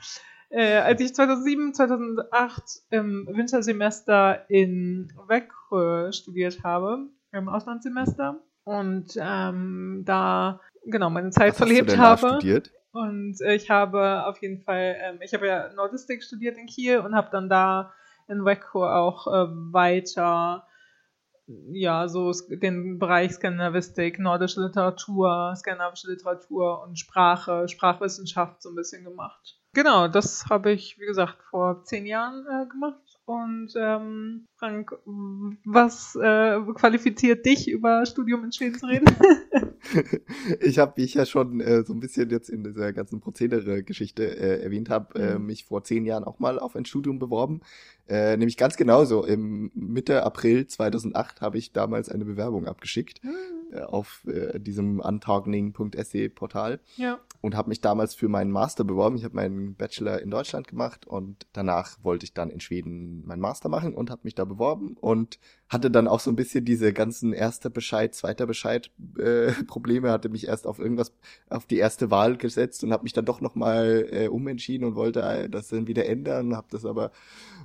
äh, 0.50 0.76
als 0.76 1.00
ich 1.00 1.14
2007, 1.14 1.74
2008 1.74 2.83
im 2.90 3.26
Wintersemester 3.30 4.48
in 4.50 5.12
Växjö 5.28 6.12
studiert 6.12 6.62
habe, 6.62 7.09
im 7.33 7.48
Auslandssemester 7.48 8.40
und 8.64 9.16
ähm, 9.16 10.03
da 10.05 10.61
genau 10.87 11.11
meine 11.11 11.31
Zeit 11.31 11.53
Was 11.53 11.61
hast 11.61 11.61
du 11.61 11.66
verlebt 11.66 11.90
denn 11.90 11.98
da 11.98 12.05
habe. 12.05 12.29
studiert? 12.29 12.70
Und 12.92 13.40
äh, 13.40 13.55
ich 13.55 13.70
habe 13.70 14.24
auf 14.27 14.40
jeden 14.40 14.62
Fall, 14.62 14.96
ähm, 15.00 15.18
ich 15.20 15.35
habe 15.35 15.46
ja 15.46 15.72
Nordistik 15.74 16.22
studiert 16.22 16.57
in 16.57 16.66
Kiel 16.66 16.98
und 16.98 17.14
habe 17.14 17.29
dann 17.33 17.48
da 17.48 17.92
in 18.29 18.44
Växjö 18.44 18.87
auch 18.87 19.27
äh, 19.27 19.46
weiter, 19.72 20.66
ja, 21.72 22.09
so 22.09 22.33
den 22.48 22.98
Bereich 22.98 23.33
Skandinavistik, 23.33 24.18
nordische 24.18 24.62
Literatur, 24.62 25.55
skandinavische 25.57 26.11
Literatur 26.11 26.83
und 26.83 26.98
Sprache, 26.98 27.68
Sprachwissenschaft 27.68 28.62
so 28.62 28.70
ein 28.70 28.77
bisschen 28.77 29.05
gemacht. 29.05 29.59
Genau, 29.74 30.09
das 30.09 30.46
habe 30.48 30.70
ich, 30.70 30.98
wie 30.98 31.07
gesagt, 31.07 31.42
vor 31.50 31.83
zehn 31.85 32.07
Jahren 32.07 32.46
äh, 32.46 32.66
gemacht. 32.66 33.03
Und 33.26 33.72
ähm, 33.76 34.48
Frank, 34.56 34.92
was 35.64 36.14
äh, 36.14 36.60
qualifiziert 36.74 37.46
dich, 37.46 37.68
über 37.70 38.04
Studium 38.04 38.44
in 38.44 38.52
Schweden 38.52 38.78
zu 38.78 38.87
reden? 38.87 39.06
ich 40.60 40.78
habe, 40.78 40.92
wie 40.96 41.04
ich 41.04 41.14
ja 41.14 41.24
schon 41.24 41.60
äh, 41.60 41.84
so 41.84 41.94
ein 41.94 42.00
bisschen 42.00 42.28
jetzt 42.28 42.50
in 42.50 42.64
dieser 42.64 42.92
ganzen 42.92 43.20
Prozedere-Geschichte 43.20 44.24
äh, 44.24 44.62
erwähnt 44.62 44.90
habe, 44.90 45.18
äh, 45.18 45.38
Mhm. 45.38 45.46
mich 45.46 45.64
vor 45.64 45.82
zehn 45.84 46.04
Jahren 46.04 46.24
auch 46.24 46.38
mal 46.38 46.58
auf 46.58 46.76
ein 46.76 46.84
Studium 46.84 47.18
beworben. 47.18 47.60
Äh, 48.08 48.37
nämlich 48.37 48.58
ganz 48.58 48.76
genauso. 48.76 49.24
Im 49.24 49.70
Mitte 49.74 50.22
April 50.22 50.66
2008 50.66 51.40
habe 51.40 51.56
ich 51.56 51.72
damals 51.72 52.10
eine 52.10 52.26
Bewerbung 52.26 52.66
abgeschickt 52.66 53.20
äh, 53.24 53.28
auf 53.82 54.24
äh, 54.26 54.58
diesem 54.58 55.00
untagning.se-Portal 55.00 56.80
ja. 56.96 57.18
und 57.40 57.56
habe 57.56 57.68
mich 57.68 57.80
damals 57.80 58.14
für 58.14 58.28
meinen 58.28 58.50
Master 58.50 58.84
beworben. 58.84 59.16
Ich 59.16 59.24
habe 59.24 59.37
meinen 59.37 59.74
Bachelor 59.74 60.20
in 60.20 60.30
Deutschland 60.30 60.68
gemacht 60.68 61.06
und 61.06 61.46
danach 61.52 61.98
wollte 62.02 62.24
ich 62.24 62.34
dann 62.34 62.50
in 62.50 62.60
Schweden 62.60 63.26
meinen 63.26 63.40
Master 63.40 63.68
machen 63.68 63.94
und 63.94 64.10
habe 64.10 64.22
mich 64.24 64.34
da 64.34 64.44
beworben 64.44 64.96
und 65.00 65.38
hatte 65.68 65.90
dann 65.90 66.08
auch 66.08 66.20
so 66.20 66.30
ein 66.30 66.37
bisschen 66.37 66.64
diese 66.64 66.92
ganzen 66.92 67.32
erster 67.32 67.70
Bescheid, 67.70 68.14
zweiter 68.14 68.46
Bescheid 68.46 68.90
äh, 69.18 69.52
Probleme, 69.66 70.10
hatte 70.10 70.28
mich 70.28 70.46
erst 70.46 70.66
auf 70.66 70.78
irgendwas 70.78 71.12
auf 71.50 71.66
die 71.66 71.78
erste 71.78 72.10
Wahl 72.10 72.37
gesetzt 72.37 72.84
und 72.84 72.92
habe 72.92 73.02
mich 73.02 73.12
dann 73.12 73.24
doch 73.24 73.40
noch 73.40 73.54
mal 73.54 74.06
äh, 74.10 74.28
umentschieden 74.28 74.87
und 74.87 74.94
wollte 74.94 75.22
äh, 75.22 75.48
das 75.48 75.68
dann 75.68 75.87
wieder 75.87 76.06
ändern, 76.06 76.56
habe 76.56 76.68
das 76.70 76.84
aber 76.84 77.10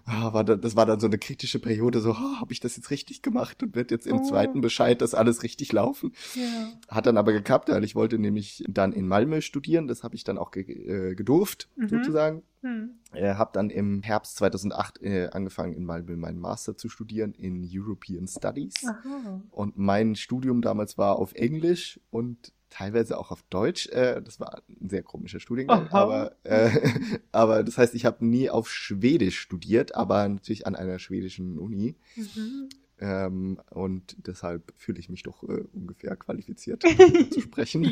ah, 0.10 0.34
war 0.34 0.44
da, 0.44 0.56
das 0.56 0.76
war 0.76 0.86
dann 0.86 1.00
so 1.00 1.08
eine 1.08 1.18
kritische 1.18 1.60
Periode 1.60 2.02
so, 2.02 2.12
oh, 2.12 2.40
habe 2.40 2.52
ich 2.52 2.60
das 2.60 2.76
jetzt 2.76 2.90
richtig 2.92 3.22
gemacht 3.22 3.62
und 3.64 3.76
wird 3.76 3.92
jetzt 3.92 4.08
im 4.08 4.18
Oh. 4.20 4.24
zweiten 4.24 4.62
Bescheid 4.62 5.02
das 5.02 5.14
alles 5.14 5.44
richtig 5.44 5.72
laufen? 5.72 6.12
Ja. 6.36 6.72
Hat 6.88 7.06
dann 7.06 7.18
aber 7.18 7.32
geklappt, 7.32 7.70
weil 7.70 7.84
ich 7.84 7.96
wollte 7.96 8.18
nämlich 8.20 8.64
dann 8.68 8.92
in 8.94 9.08
Malmö 9.08 9.42
studieren. 9.42 9.88
Das 9.88 10.04
habe 10.04 10.16
ich 10.16 10.24
dann 10.24 10.38
auch 10.38 10.52
ge 10.52 10.64
äh, 10.64 11.16
gedurft, 11.16 11.70
Mhm. 11.76 11.90
sozusagen. 11.90 12.44
Hm. 12.62 12.90
Äh, 13.14 13.36
habe 13.36 13.52
dann 13.54 13.70
im 13.70 14.02
Herbst 14.04 14.36
2008 14.36 15.02
äh, 15.02 15.30
angefangen, 15.32 15.74
in 15.74 15.86
Malmö 15.86 16.18
meinen 16.18 16.40
Master 16.40 16.76
zu 16.76 16.90
studieren 16.90 17.34
in 17.34 17.66
European 17.72 18.28
Studies. 18.28 18.74
Aha. 18.86 19.42
Und 19.52 19.78
mein 19.78 20.16
Studium 20.16 20.62
damals 20.62 20.98
war 20.98 21.16
auf 21.18 21.34
Englisch 21.36 22.00
und 22.12 22.52
teilweise 22.70 23.18
auch 23.18 23.32
auf 23.32 23.44
Deutsch. 23.50 23.88
Äh, 23.90 24.22
das 24.22 24.40
war 24.40 24.62
ein 24.70 24.90
sehr 24.90 25.04
komischer 25.04 25.40
Studiengang. 25.40 25.88
Aha. 25.88 25.98
Aber, 25.98 26.36
äh, 26.44 26.70
aber 27.32 27.64
das 27.64 27.78
heißt, 27.78 27.96
ich 27.96 28.06
habe 28.06 28.26
nie 28.26 28.50
auf 28.50 28.70
Schwedisch 28.70 29.40
studiert, 29.40 29.96
aber 29.96 30.28
natürlich 30.28 30.68
an 30.68 30.76
einer 30.76 31.00
schwedischen 31.00 31.58
Uni. 31.58 31.96
Mhm. 32.16 32.70
Ähm, 33.02 33.60
und 33.70 34.28
deshalb 34.28 34.74
fühle 34.76 35.00
ich 35.00 35.10
mich 35.10 35.24
doch 35.24 35.44
äh, 35.44 35.64
ungefähr 35.74 36.16
qualifiziert, 36.18 36.84
zu 37.32 37.42
sprechen. 37.42 37.80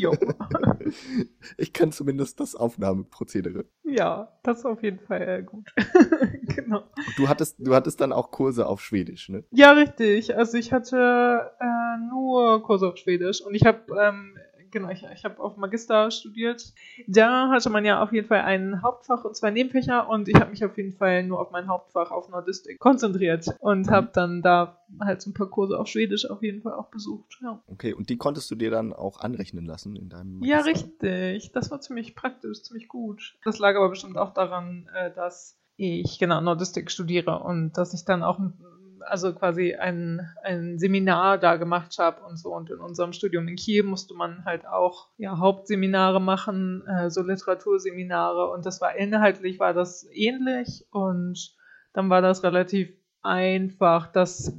Ich 1.58 1.74
kann 1.74 1.92
zumindest 1.92 2.40
das 2.40 2.56
Aufnahmeprozedere. 2.56 3.66
Ja, 3.84 4.38
das 4.44 4.60
ist 4.60 4.66
auf 4.66 4.84
jeden 4.84 5.00
Fall 5.00 5.22
äh, 5.22 5.44
gut. 5.44 5.74
genau. 6.56 6.80
Und 6.80 7.18
Du 7.18 7.28
hattest, 7.28 7.56
du 7.60 7.74
hattest 7.74 8.00
dann 8.02 8.12
auch 8.12 8.32
Kurse 8.32 8.68
auf 8.68 8.82
Schwedisch, 8.82 9.30
ne? 9.30 9.44
Ja, 9.52 9.72
richtig. 9.72 10.36
Also 10.36 10.58
ich 10.58 10.72
hatte 10.72 11.52
äh, 11.60 12.10
nur 12.10 12.64
Kurse 12.64 12.88
auf 12.88 12.98
Schwedisch 12.98 13.42
und 13.42 13.56
ich 13.56 13.66
habe 13.66 13.82
ähm, 14.00 14.37
genau, 14.72 14.90
ich, 14.90 15.06
ich 15.14 15.26
habe 15.26 15.40
auf 15.40 15.58
Magister 15.58 16.12
studiert. 16.12 16.74
Da 17.08 17.50
hatte 17.50 17.70
man 17.70 17.86
ja 17.86 18.02
auf 18.02 18.12
jeden 18.14 18.28
Fall 18.28 18.42
ein 18.42 18.82
Hauptfach 18.82 19.24
und 19.26 19.36
zwei 19.36 19.52
Nebenfächer 19.52 20.10
und 20.10 20.28
ich 20.28 20.36
habe 20.36 20.52
mich 20.52 20.64
auf 20.64 20.78
jeden 20.78 20.94
Fall 20.94 21.24
nur 21.24 21.40
auf 21.40 21.52
mein 21.52 21.68
Hauptfach 21.68 22.12
auf 22.12 22.30
Nordistik 22.30 22.80
konzentriert 22.80 23.48
und 23.60 23.90
habe 23.90 24.10
dann 24.14 24.42
da 24.42 24.82
halt 25.00 25.22
so 25.22 25.30
ein 25.30 25.34
paar 25.34 25.50
Kurse 25.50 25.80
auf 25.80 25.88
Schwedisch 25.88 26.30
auf 26.30 26.42
jeden 26.44 26.62
Fall 26.62 26.74
auch 26.74 26.90
besucht. 26.90 27.40
Ja. 27.42 27.62
Okay, 27.68 27.94
und 27.94 28.10
die 28.10 28.18
konntest 28.18 28.50
du 28.52 28.56
dir 28.56 28.72
dann 28.72 28.94
auch 28.94 29.20
anrechnen 29.20 29.66
lassen 29.66 29.96
in 29.96 30.10
deinem 30.10 30.40
Magister? 30.40 30.58
Ja, 30.58 30.64
richtig. 30.64 31.52
Das 31.52 31.72
war 31.72 31.82
ziemlich 31.82 32.16
praktisch, 32.16 32.64
ziemlich 32.64 32.88
gut. 32.88 33.38
Das 33.44 33.60
lag 33.60 33.76
aber 33.76 33.90
bestimmt 33.90 34.18
auch 34.18 34.34
daran, 34.34 34.90
äh, 34.94 35.12
dass 35.14 35.58
ich 35.78 36.18
genau 36.20 36.42
Nordistik 36.42 36.90
studiere 36.90 37.40
und 37.40 37.78
dass 37.78 37.94
ich 37.94 38.04
dann 38.04 38.24
auch 38.24 38.40
also 39.10 39.34
quasi 39.34 39.76
ein, 39.76 40.30
ein 40.44 40.80
Seminar 40.80 41.38
da 41.38 41.56
gemacht 41.56 41.98
habe 42.00 42.24
und 42.24 42.38
so. 42.38 42.54
Und 42.54 42.70
in 42.70 42.80
unserem 42.80 43.14
Studium 43.14 43.48
in 43.48 43.56
Kiel 43.56 43.84
musste 43.84 44.14
man 44.14 44.46
halt 44.46 44.68
auch 44.68 45.10
ja, 45.18 45.38
Hauptseminare 45.38 46.22
machen, 46.22 46.86
äh, 46.88 47.10
so 47.10 47.22
Literaturseminare. 47.22 48.52
Und 48.52 48.66
das 48.66 48.82
war 48.82 48.96
inhaltlich 48.96 49.60
war 49.60 49.74
das 49.74 50.08
ähnlich 50.12 50.86
und 50.92 51.56
dann 51.94 52.10
war 52.10 52.22
das 52.22 52.44
relativ 52.44 52.90
einfach, 53.22 54.12
das 54.12 54.54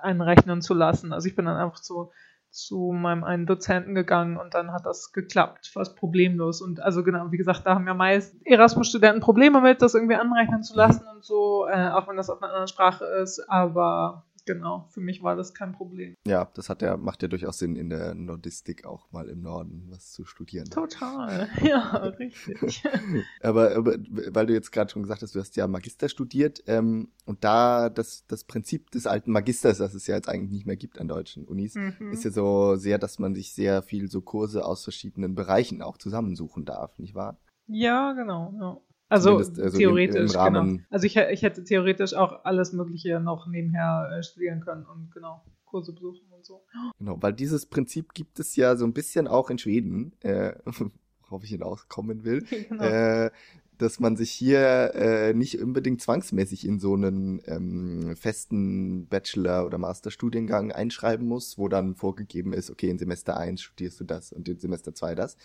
einrechnen 0.00 0.62
zu 0.62 0.74
lassen. 0.74 1.12
Also 1.12 1.28
ich 1.28 1.34
bin 1.34 1.46
dann 1.46 1.56
einfach 1.56 1.80
zu 1.80 2.12
zu 2.54 2.92
meinem 2.92 3.24
einen 3.24 3.46
Dozenten 3.46 3.94
gegangen 3.94 4.36
und 4.36 4.54
dann 4.54 4.72
hat 4.72 4.86
das 4.86 5.12
geklappt, 5.12 5.66
fast 5.66 5.96
problemlos. 5.96 6.62
Und 6.62 6.80
also 6.80 7.02
genau, 7.02 7.32
wie 7.32 7.36
gesagt, 7.36 7.66
da 7.66 7.74
haben 7.74 7.86
ja 7.86 7.94
meist 7.94 8.34
Erasmus-Studenten 8.44 9.20
Probleme 9.20 9.60
mit, 9.60 9.82
das 9.82 9.94
irgendwie 9.94 10.14
anrechnen 10.14 10.62
zu 10.62 10.76
lassen 10.76 11.04
und 11.14 11.24
so, 11.24 11.66
äh, 11.66 11.88
auch 11.88 12.06
wenn 12.08 12.16
das 12.16 12.30
auf 12.30 12.40
einer 12.40 12.52
anderen 12.52 12.68
Sprache 12.68 13.04
ist. 13.22 13.40
Aber 13.48 14.24
genau, 14.44 14.86
für 14.90 15.00
mich 15.00 15.22
war 15.22 15.36
das 15.36 15.54
kein 15.54 15.72
Problem. 15.72 16.14
Ja, 16.26 16.50
das 16.54 16.68
hat 16.68 16.82
ja, 16.82 16.96
macht 16.96 17.22
ja 17.22 17.28
durchaus 17.28 17.58
Sinn, 17.58 17.76
in 17.76 17.90
der 17.90 18.14
Nordistik 18.14 18.84
auch 18.84 19.10
mal 19.12 19.28
im 19.28 19.42
Norden 19.42 19.86
was 19.88 20.12
zu 20.12 20.24
studieren. 20.24 20.68
Total, 20.70 21.48
ja, 21.62 21.96
richtig. 22.18 22.82
aber, 23.42 23.76
aber, 23.76 23.96
weil 24.30 24.46
du 24.46 24.52
jetzt 24.52 24.72
gerade 24.72 24.90
schon 24.90 25.02
gesagt 25.02 25.22
hast, 25.22 25.34
du 25.34 25.40
hast 25.40 25.56
ja 25.56 25.66
Magister 25.66 26.08
studiert 26.08 26.62
ähm, 26.66 27.08
und 27.24 27.44
da 27.44 27.88
das, 27.88 28.26
das 28.26 28.44
Prinzip 28.44 28.90
des 28.90 29.06
alten 29.06 29.32
Magisters, 29.32 29.78
das 29.78 29.94
es 29.94 30.06
ja 30.06 30.16
jetzt 30.16 30.28
eigentlich 30.28 30.50
nicht 30.50 30.66
mehr 30.66 30.76
gibt 30.76 31.00
an 31.00 31.08
deutschen 31.08 31.46
Unis, 31.46 31.74
mhm. 31.74 32.12
ist 32.12 32.24
ja 32.24 32.30
so 32.30 32.76
sehr, 32.76 32.98
dass 32.98 33.18
man 33.18 33.34
sich 33.34 33.52
sehr 33.52 33.82
viel 33.82 34.10
so 34.10 34.20
Kurse 34.20 34.64
aus 34.64 34.84
verschiedenen 34.84 35.34
Bereichen 35.34 35.82
auch 35.82 35.98
zusammensuchen 35.98 36.64
darf, 36.64 36.98
nicht 36.98 37.14
wahr? 37.14 37.38
Ja, 37.66 38.12
genau, 38.12 38.54
ja. 38.60 38.80
Also, 39.14 39.36
also 39.36 39.78
theoretisch, 39.78 40.34
im, 40.34 40.56
im 40.56 40.64
genau. 40.66 40.84
Also 40.90 41.06
ich, 41.06 41.16
ich 41.16 41.42
hätte 41.42 41.64
theoretisch 41.64 42.14
auch 42.14 42.44
alles 42.44 42.72
Mögliche 42.72 43.20
noch 43.20 43.46
nebenher 43.46 44.10
äh, 44.12 44.22
studieren 44.22 44.60
können 44.60 44.84
und 44.86 45.12
genau, 45.12 45.42
Kurse 45.64 45.92
besuchen 45.92 46.26
und 46.30 46.44
so. 46.44 46.64
Genau, 46.98 47.16
weil 47.20 47.32
dieses 47.32 47.66
Prinzip 47.66 48.14
gibt 48.14 48.38
es 48.40 48.56
ja 48.56 48.76
so 48.76 48.84
ein 48.84 48.92
bisschen 48.92 49.26
auch 49.28 49.50
in 49.50 49.58
Schweden, 49.58 50.12
äh, 50.20 50.54
worauf 51.22 51.44
ich 51.44 51.50
hinauskommen 51.50 52.24
will. 52.24 52.44
Genau. 52.68 52.82
Äh, 52.82 53.30
dass 53.78 53.98
man 53.98 54.16
sich 54.16 54.30
hier 54.30 54.94
äh, 54.94 55.34
nicht 55.34 55.60
unbedingt 55.60 56.00
zwangsmäßig 56.00 56.66
in 56.66 56.78
so 56.78 56.94
einen 56.94 57.42
ähm, 57.46 58.14
festen 58.16 59.08
Bachelor- 59.08 59.66
oder 59.66 59.78
Masterstudiengang 59.78 60.70
einschreiben 60.70 61.26
muss, 61.26 61.58
wo 61.58 61.68
dann 61.68 61.96
vorgegeben 61.96 62.52
ist, 62.52 62.70
okay, 62.70 62.88
in 62.88 62.98
Semester 62.98 63.36
1 63.36 63.60
studierst 63.60 63.98
du 63.98 64.04
das 64.04 64.32
und 64.32 64.48
in 64.48 64.60
Semester 64.60 64.94
2 64.94 65.16
das, 65.16 65.36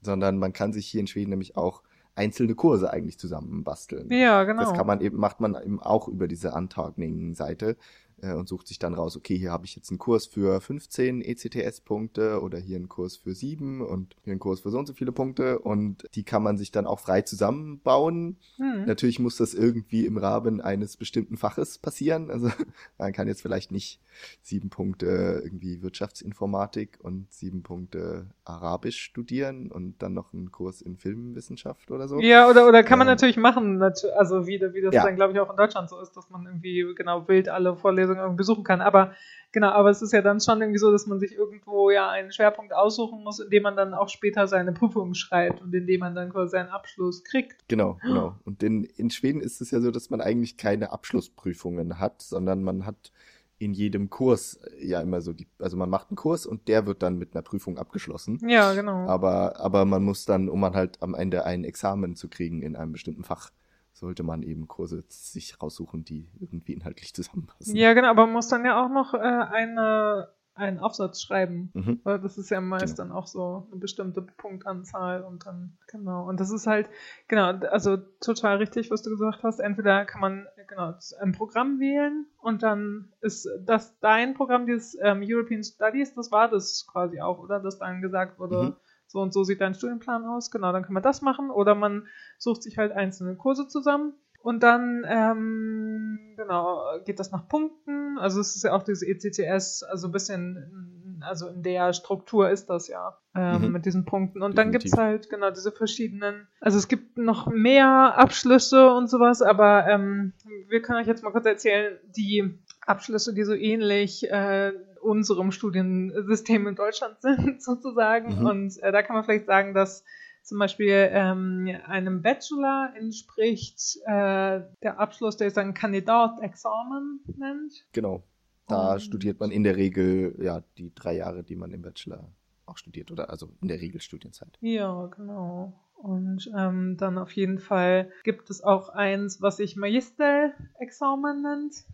sondern 0.00 0.38
man 0.38 0.54
kann 0.54 0.72
sich 0.72 0.86
hier 0.86 1.00
in 1.00 1.06
Schweden 1.06 1.30
nämlich 1.30 1.56
auch 1.56 1.82
einzelne 2.16 2.54
Kurse 2.54 2.90
eigentlich 2.90 3.18
zusammenbasteln. 3.18 4.10
Ja, 4.10 4.44
genau. 4.44 4.62
Das 4.62 4.74
kann 4.74 4.86
man 4.86 5.00
eben, 5.00 5.18
macht 5.18 5.40
man 5.40 5.54
eben 5.54 5.80
auch 5.80 6.08
über 6.08 6.26
diese 6.26 6.52
Untargening-Seite 6.52 7.76
äh, 8.22 8.32
und 8.32 8.48
sucht 8.48 8.68
sich 8.68 8.78
dann 8.78 8.94
raus, 8.94 9.16
okay, 9.16 9.36
hier 9.36 9.52
habe 9.52 9.66
ich 9.66 9.76
jetzt 9.76 9.90
einen 9.90 9.98
Kurs 9.98 10.26
für 10.26 10.60
15 10.60 11.20
ECTS-Punkte 11.20 12.40
oder 12.40 12.58
hier 12.58 12.76
einen 12.76 12.88
Kurs 12.88 13.16
für 13.16 13.34
7 13.34 13.80
und 13.80 14.16
hier 14.22 14.32
einen 14.32 14.40
Kurs 14.40 14.60
für 14.60 14.70
so 14.70 14.78
und 14.78 14.86
so 14.86 14.94
viele 14.94 15.12
Punkte 15.12 15.58
und 15.58 16.06
die 16.14 16.24
kann 16.24 16.42
man 16.42 16.56
sich 16.56 16.70
dann 16.70 16.86
auch 16.86 17.00
frei 17.00 17.22
zusammenbauen. 17.22 18.38
Hm. 18.56 18.86
Natürlich 18.86 19.18
muss 19.18 19.36
das 19.36 19.54
irgendwie 19.54 20.06
im 20.06 20.16
Rahmen 20.16 20.60
eines 20.60 20.96
bestimmten 20.96 21.36
Faches 21.36 21.78
passieren. 21.78 22.30
Also 22.30 22.50
man 22.98 23.12
kann 23.12 23.28
jetzt 23.28 23.42
vielleicht 23.42 23.70
nicht 23.70 24.00
sieben 24.42 24.70
Punkte 24.70 25.42
irgendwie 25.44 25.82
Wirtschaftsinformatik 25.82 26.98
und 27.02 27.30
sieben 27.32 27.62
Punkte 27.62 28.30
Arabisch 28.44 28.98
studieren 28.98 29.70
und 29.70 30.02
dann 30.02 30.14
noch 30.14 30.32
einen 30.32 30.50
Kurs 30.50 30.80
in 30.80 30.96
Filmwissenschaft 30.96 31.90
oder 31.90 32.08
so. 32.08 32.18
Ja, 32.20 32.48
oder, 32.48 32.66
oder 32.66 32.82
kann 32.82 32.98
man 32.98 33.08
ähm, 33.08 33.12
natürlich 33.12 33.36
machen, 33.36 33.82
also 33.82 34.46
wie, 34.46 34.58
wie 34.72 34.80
das 34.80 34.94
ja. 34.94 35.04
dann, 35.04 35.16
glaube 35.16 35.34
ich, 35.34 35.40
auch 35.40 35.50
in 35.50 35.56
Deutschland 35.56 35.90
so 35.90 36.00
ist, 36.00 36.16
dass 36.16 36.30
man 36.30 36.46
irgendwie 36.46 36.94
genau 36.96 37.28
wild 37.28 37.50
alle 37.50 37.76
Vorlesungen 37.76 38.05
irgendwie 38.14 38.36
besuchen 38.36 38.64
kann. 38.64 38.80
Aber 38.80 39.12
genau, 39.52 39.70
aber 39.70 39.90
es 39.90 40.02
ist 40.02 40.12
ja 40.12 40.22
dann 40.22 40.40
schon 40.40 40.60
irgendwie 40.60 40.78
so, 40.78 40.92
dass 40.92 41.06
man 41.06 41.18
sich 41.18 41.32
irgendwo 41.34 41.90
ja 41.90 42.08
einen 42.10 42.30
Schwerpunkt 42.30 42.72
aussuchen 42.72 43.24
muss, 43.24 43.40
in 43.40 43.50
dem 43.50 43.62
man 43.62 43.76
dann 43.76 43.94
auch 43.94 44.08
später 44.08 44.46
seine 44.46 44.72
Prüfung 44.72 45.14
schreibt 45.14 45.62
und 45.62 45.74
in 45.74 45.86
dem 45.86 46.00
man 46.00 46.14
dann 46.14 46.30
quasi 46.30 46.52
seinen 46.52 46.68
Abschluss 46.68 47.24
kriegt. 47.24 47.68
Genau, 47.68 47.98
genau. 48.02 48.36
Und 48.44 48.62
in, 48.62 48.84
in 48.84 49.10
Schweden 49.10 49.40
ist 49.40 49.60
es 49.60 49.70
ja 49.70 49.80
so, 49.80 49.90
dass 49.90 50.10
man 50.10 50.20
eigentlich 50.20 50.56
keine 50.56 50.92
Abschlussprüfungen 50.92 51.98
hat, 51.98 52.22
sondern 52.22 52.62
man 52.62 52.86
hat 52.86 53.12
in 53.58 53.72
jedem 53.72 54.10
Kurs 54.10 54.54
äh, 54.54 54.86
ja 54.86 55.00
immer 55.00 55.20
so 55.20 55.32
die, 55.32 55.46
also 55.58 55.76
man 55.76 55.88
macht 55.88 56.10
einen 56.10 56.16
Kurs 56.16 56.46
und 56.46 56.68
der 56.68 56.86
wird 56.86 57.02
dann 57.02 57.18
mit 57.18 57.34
einer 57.34 57.42
Prüfung 57.42 57.78
abgeschlossen. 57.78 58.38
Ja, 58.46 58.74
genau. 58.74 59.06
Aber, 59.06 59.58
aber 59.58 59.84
man 59.84 60.02
muss 60.02 60.24
dann, 60.24 60.48
um 60.48 60.60
man 60.60 60.74
halt 60.74 61.02
am 61.02 61.14
Ende 61.14 61.44
ein 61.44 61.64
Examen 61.64 62.16
zu 62.16 62.28
kriegen 62.28 62.62
in 62.62 62.76
einem 62.76 62.92
bestimmten 62.92 63.24
Fach, 63.24 63.50
sollte 63.96 64.22
man 64.22 64.42
eben 64.42 64.68
Kurse 64.68 65.04
sich 65.08 65.60
raussuchen, 65.62 66.04
die 66.04 66.28
irgendwie 66.38 66.74
inhaltlich 66.74 67.14
zusammenpassen. 67.14 67.74
Ja, 67.76 67.94
genau, 67.94 68.08
aber 68.08 68.26
man 68.26 68.34
muss 68.34 68.48
dann 68.48 68.64
ja 68.64 68.84
auch 68.84 68.90
noch 68.90 69.14
äh, 69.14 69.18
eine 69.18 70.28
einen 70.56 70.78
Aufsatz 70.78 71.20
schreiben. 71.20 71.70
Mhm. 71.74 72.00
Weil 72.02 72.18
das 72.18 72.38
ist 72.38 72.50
ja 72.50 72.60
meist 72.60 72.96
genau. 72.96 73.08
dann 73.08 73.12
auch 73.12 73.26
so 73.26 73.68
eine 73.70 73.78
bestimmte 73.78 74.22
Punktanzahl 74.22 75.22
und 75.22 75.46
dann, 75.46 75.76
genau. 75.86 76.26
Und 76.26 76.40
das 76.40 76.50
ist 76.50 76.66
halt, 76.66 76.88
genau, 77.28 77.50
also 77.68 77.98
total 78.20 78.56
richtig, 78.56 78.90
was 78.90 79.02
du 79.02 79.10
gesagt 79.10 79.42
hast. 79.42 79.60
Entweder 79.60 80.04
kann 80.06 80.20
man, 80.20 80.46
genau, 80.66 80.94
ein 81.20 81.32
Programm 81.32 81.78
wählen 81.78 82.26
und 82.38 82.62
dann 82.62 83.12
ist 83.20 83.48
das 83.60 83.98
dein 84.00 84.34
Programm, 84.34 84.66
dieses 84.66 84.96
ähm, 85.00 85.22
European 85.22 85.62
Studies, 85.62 86.14
das 86.14 86.32
war 86.32 86.48
das 86.48 86.86
quasi 86.90 87.20
auch, 87.20 87.38
oder? 87.38 87.60
Dass 87.60 87.78
dann 87.78 88.00
gesagt 88.00 88.38
wurde, 88.38 88.62
mhm. 88.62 88.76
So 89.06 89.20
und 89.20 89.32
so 89.32 89.44
sieht 89.44 89.60
dein 89.60 89.74
Studienplan 89.74 90.24
aus, 90.24 90.50
genau, 90.50 90.72
dann 90.72 90.82
kann 90.82 90.94
man 90.94 91.02
das 91.02 91.22
machen. 91.22 91.50
Oder 91.50 91.74
man 91.74 92.06
sucht 92.38 92.62
sich 92.62 92.78
halt 92.78 92.92
einzelne 92.92 93.36
Kurse 93.36 93.68
zusammen 93.68 94.14
und 94.46 94.62
dann, 94.62 95.04
ähm, 95.08 96.20
genau, 96.36 96.84
geht 97.04 97.18
das 97.18 97.32
nach 97.32 97.48
Punkten. 97.48 98.16
Also 98.16 98.40
es 98.40 98.54
ist 98.54 98.62
ja 98.62 98.74
auch 98.74 98.84
dieses 98.84 99.02
ECTS, 99.02 99.82
also 99.82 100.06
ein 100.06 100.12
bisschen, 100.12 101.18
also 101.20 101.48
in 101.48 101.64
der 101.64 101.92
Struktur 101.92 102.48
ist 102.48 102.70
das 102.70 102.86
ja 102.86 103.18
ähm, 103.34 103.62
mhm. 103.62 103.72
mit 103.72 103.86
diesen 103.86 104.04
Punkten. 104.04 104.42
Und 104.42 104.56
Definitiv. 104.56 104.72
dann 104.72 104.90
gibt's 104.90 104.96
halt 104.96 105.30
genau 105.30 105.50
diese 105.50 105.72
verschiedenen, 105.72 106.46
also 106.60 106.78
es 106.78 106.86
gibt 106.86 107.18
noch 107.18 107.48
mehr 107.48 108.16
Abschlüsse 108.16 108.92
und 108.92 109.10
sowas, 109.10 109.42
aber 109.42 109.88
ähm, 109.88 110.32
wir 110.68 110.80
können 110.80 111.00
euch 111.00 111.08
jetzt 111.08 111.24
mal 111.24 111.32
kurz 111.32 111.46
erzählen, 111.46 111.98
die 112.16 112.56
Abschlüsse, 112.86 113.34
die 113.34 113.42
so 113.42 113.52
ähnlich 113.52 114.30
äh, 114.30 114.72
unserem 115.00 115.52
Studiensystem 115.52 116.66
in 116.66 116.74
Deutschland 116.74 117.20
sind, 117.20 117.62
sozusagen. 117.62 118.40
Mhm. 118.40 118.46
Und 118.46 118.82
äh, 118.82 118.92
da 118.92 119.02
kann 119.02 119.16
man 119.16 119.24
vielleicht 119.24 119.46
sagen, 119.46 119.74
dass 119.74 120.04
zum 120.42 120.58
Beispiel 120.58 121.08
ähm, 121.10 121.68
einem 121.86 122.22
Bachelor 122.22 122.92
entspricht 122.96 123.98
äh, 124.06 124.60
der 124.82 124.98
Abschluss, 124.98 125.36
der 125.36 125.48
ist 125.48 125.58
ein 125.58 125.74
Kandidatexamen 125.74 127.20
nennt. 127.36 127.84
Genau. 127.92 128.22
Da 128.68 128.94
Und 128.94 129.00
studiert 129.00 129.40
man 129.40 129.50
in 129.50 129.64
der 129.64 129.76
Regel 129.76 130.36
ja 130.40 130.62
die 130.78 130.94
drei 130.94 131.16
Jahre, 131.16 131.42
die 131.42 131.56
man 131.56 131.72
im 131.72 131.82
Bachelor 131.82 132.30
auch 132.64 132.78
studiert, 132.78 133.10
oder 133.10 133.30
also 133.30 133.50
in 133.60 133.68
der 133.68 133.80
Regel 133.80 134.00
Studienzeit. 134.00 134.58
Ja, 134.60 135.06
genau. 135.06 135.72
Und 135.96 136.50
ähm, 136.56 136.96
dann 136.96 137.18
auf 137.18 137.32
jeden 137.32 137.58
Fall 137.58 138.10
gibt 138.22 138.50
es 138.50 138.62
auch 138.62 138.90
eins, 138.90 139.40
was 139.40 139.56
sich 139.56 139.76
Magister-Examen 139.76 141.42
nennt. 141.42 141.84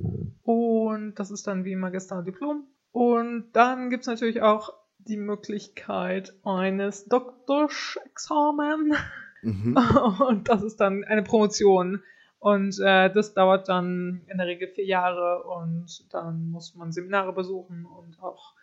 Und 0.42 1.14
das 1.14 1.30
ist 1.30 1.46
dann 1.46 1.64
wie 1.64 1.76
Magister-Diplom. 1.76 2.66
Und 2.92 3.52
dann 3.52 3.90
gibt 3.90 4.02
es 4.02 4.07
natürlich 4.07 4.42
auch 4.42 4.74
die 4.98 5.16
Möglichkeit 5.16 6.35
eines 6.44 7.07
Doktorsexamen. 7.07 8.94
Mhm. 9.42 9.76
Und 10.28 10.48
das 10.48 10.62
ist 10.62 10.76
dann 10.76 11.05
eine 11.05 11.22
Promotion. 11.22 12.02
Und 12.38 12.78
äh, 12.81 13.12
das 13.12 13.35
dauert 13.35 13.68
dann 13.68 14.22
in 14.26 14.38
der 14.38 14.46
Regel 14.46 14.68
vier 14.68 14.85
Jahre 14.85 15.44
und 15.44 16.12
dann 16.12 16.50
muss 16.50 16.74
man 16.74 16.90
Seminare 16.90 17.33
besuchen 17.33 17.87
und 17.87 18.20
auch 18.20 18.57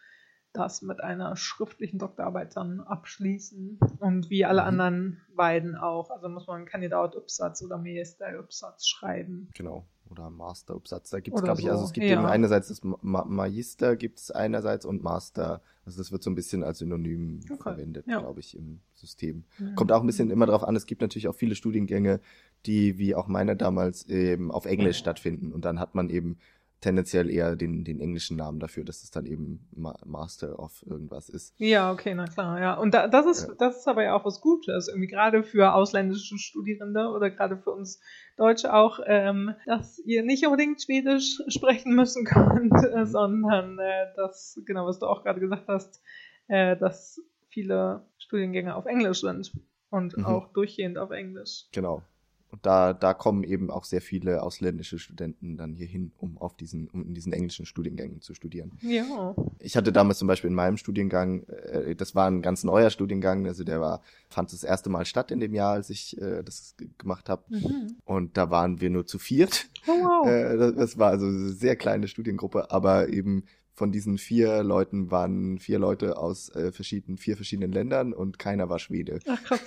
das 0.52 0.82
mit 0.82 1.02
einer 1.02 1.38
schriftlichen 1.38 1.98
Doktorarbeit 1.98 2.58
dann 2.58 2.82
abschließen. 2.82 3.80
Und 4.00 4.30
wie 4.30 4.44
alle 4.44 4.64
mhm. 4.64 4.68
anderen 4.68 5.22
beiden 5.34 5.78
auch. 5.78 6.10
Also 6.10 6.28
muss 6.28 6.46
man 6.46 6.58
einen 6.58 6.66
Kandidat-Upsatz 6.66 7.64
oder 7.64 7.78
Magister-Upsatz 7.78 8.86
schreiben. 8.86 9.50
Genau 9.54 9.86
oder 10.10 10.30
Master-Upsatz. 10.30 11.10
Da 11.10 11.20
gibt 11.20 11.38
es, 11.38 11.44
glaube 11.44 11.62
ich, 11.62 11.70
also 11.70 11.84
es 11.84 11.94
gibt 11.94 12.06
ja. 12.06 12.14
eben 12.14 12.26
einerseits 12.26 12.70
das 12.70 12.84
Ma 12.84 13.26
Magister 13.26 13.96
gibt 13.96 14.20
es 14.20 14.32
einerseits 14.32 14.86
und 14.86 15.04
Master. 15.04 15.62
Also 15.86 15.98
das 15.98 16.12
wird 16.12 16.24
so 16.24 16.30
ein 16.30 16.36
bisschen 16.36 16.64
als 16.64 16.80
Synonym 16.80 17.40
okay. 17.50 17.62
verwendet, 17.62 18.06
ja. 18.08 18.20
glaube 18.20 18.40
ich, 18.40 18.56
im 18.58 18.80
System. 18.94 19.44
Mhm. 19.58 19.76
Kommt 19.76 19.92
auch 19.92 20.02
ein 20.02 20.08
bisschen 20.08 20.30
immer 20.30 20.46
darauf 20.46 20.64
an, 20.64 20.76
es 20.76 20.86
gibt 20.86 21.02
natürlich 21.02 21.28
auch 21.28 21.36
viele 21.36 21.56
Studiengänge, 21.56 22.20
die, 22.66 22.98
wie 22.98 23.16
auch 23.16 23.28
meine 23.28 23.56
damals, 23.56 24.08
eben 24.08 24.52
auf 24.52 24.66
Englisch 24.66 24.98
stattfinden. 24.98 25.52
Und 25.52 25.66
dann 25.66 25.80
hat 25.80 25.96
man 25.96 26.10
eben 26.10 26.38
tendenziell 26.82 27.30
eher 27.30 27.56
den, 27.56 27.84
den 27.84 28.00
englischen 28.00 28.38
Namen 28.38 28.60
dafür, 28.60 28.84
dass 28.84 29.04
es 29.04 29.12
dann 29.12 29.26
eben 29.26 29.68
Ma 29.76 29.98
Master 30.06 30.60
of 30.60 30.84
irgendwas 30.86 31.30
ist. 31.30 31.54
Ja, 31.58 31.92
okay, 31.92 32.14
na 32.16 32.26
klar, 32.26 32.60
ja. 32.60 32.74
Und 32.76 32.94
da, 32.94 33.08
das 33.08 33.26
ist, 33.26 33.48
ja. 33.48 33.56
das 33.58 33.78
ist 33.78 33.88
aber 33.88 34.04
ja 34.04 34.16
auch 34.16 34.26
was 34.26 34.42
Gutes, 34.42 34.88
irgendwie 34.88 35.08
gerade 35.08 35.44
für 35.44 35.74
ausländische 35.74 36.38
Studierende 36.38 37.10
oder 37.10 37.30
gerade 37.30 37.58
für 37.58 37.72
uns 37.72 38.00
Deutsche 38.38 38.74
auch, 38.74 39.00
ähm, 39.06 39.56
dass 39.66 40.00
ihr 40.00 40.24
nicht 40.24 40.46
unbedingt 40.46 40.82
Schwedisch 40.82 41.42
sprechen 41.48 41.96
müssen 41.96 42.26
könnt, 42.26 42.74
äh, 42.74 43.06
sondern 43.06 43.78
äh, 43.80 44.08
das, 44.16 44.60
genau, 44.66 44.86
was 44.86 45.00
du 45.00 45.08
auch 45.08 45.24
gerade 45.24 45.40
gesagt 45.40 45.68
hast, 45.68 46.02
äh, 46.48 46.78
dass 46.78 47.22
viele 47.50 48.06
Studiengänge 48.18 48.76
auf 48.76 48.86
Englisch 48.86 49.22
sind 49.22 49.52
und 49.90 50.18
mhm. 50.18 50.26
auch 50.26 50.54
durchgehend 50.54 50.98
auf 50.98 51.12
Englisch. 51.12 51.66
Genau. 51.72 52.04
Und 52.52 52.66
da, 52.66 52.94
da 52.94 53.14
kommen 53.14 53.44
eben 53.44 53.70
auch 53.70 53.84
sehr 53.84 54.02
viele 54.02 54.42
ausländische 54.42 54.98
Studenten 54.98 55.56
dann 55.56 55.76
hier 55.76 55.86
hin, 55.86 56.12
um 56.18 56.38
auf 56.40 56.56
diesen, 56.56 56.88
um 56.90 57.04
in 57.04 57.14
diesen 57.14 57.32
englischen 57.32 57.66
Studiengängen 57.66 58.22
zu 58.22 58.34
studieren. 58.34 58.72
Ja. 58.82 59.36
Ich 59.60 59.78
hatte 59.78 59.92
damals 59.92 60.18
zum 60.18 60.28
Beispiel 60.28 60.50
in 60.50 60.56
meinem 60.56 60.78
Studiengang, 60.78 61.44
äh, 61.44 61.96
das 61.96 62.16
war 62.16 62.30
ein 62.30 62.42
ganz 62.42 62.64
neuer 62.64 62.90
Studiengang, 62.90 63.46
also 63.46 63.64
der 63.64 63.80
war, 63.82 64.02
fand 64.30 64.52
das 64.52 64.64
erste 64.64 64.90
Mal 64.90 65.06
statt 65.06 65.30
in 65.30 65.40
dem 65.40 65.54
Jahr, 65.54 65.74
als 65.74 65.92
ich 65.92 66.20
äh, 66.20 66.42
das 66.44 66.76
gemacht 66.98 67.30
habe. 67.30 67.44
Mhm. 67.50 67.98
Und 68.04 68.36
da 68.36 68.50
waren 68.50 68.82
wir 68.82 68.90
nur 68.90 69.06
zu 69.06 69.20
viert. 69.20 69.68
Oh, 69.88 69.92
wow. 69.92 70.28
Äh, 70.28 70.58
das, 70.58 70.76
das 70.76 70.98
war 70.98 71.12
also 71.12 71.28
eine 71.28 71.50
sehr 71.50 71.76
kleine 71.76 72.08
Studiengruppe, 72.08 72.72
aber 72.72 73.10
eben 73.10 73.44
von 73.80 73.94
diesen 73.94 74.18
vier 74.18 74.62
Leuten 74.62 75.10
waren 75.10 75.58
vier 75.58 75.80
Leute 75.80 76.18
aus 76.18 76.54
äh, 76.54 76.74
verschiedenen, 76.74 77.18
vier 77.18 77.38
verschiedenen 77.38 77.72
Ländern 77.72 78.12
und 78.12 78.38
keiner 78.38 78.68
war 78.68 78.78
Schwede. 78.78 79.20
Ach 79.26 79.42
krass. 79.42 79.62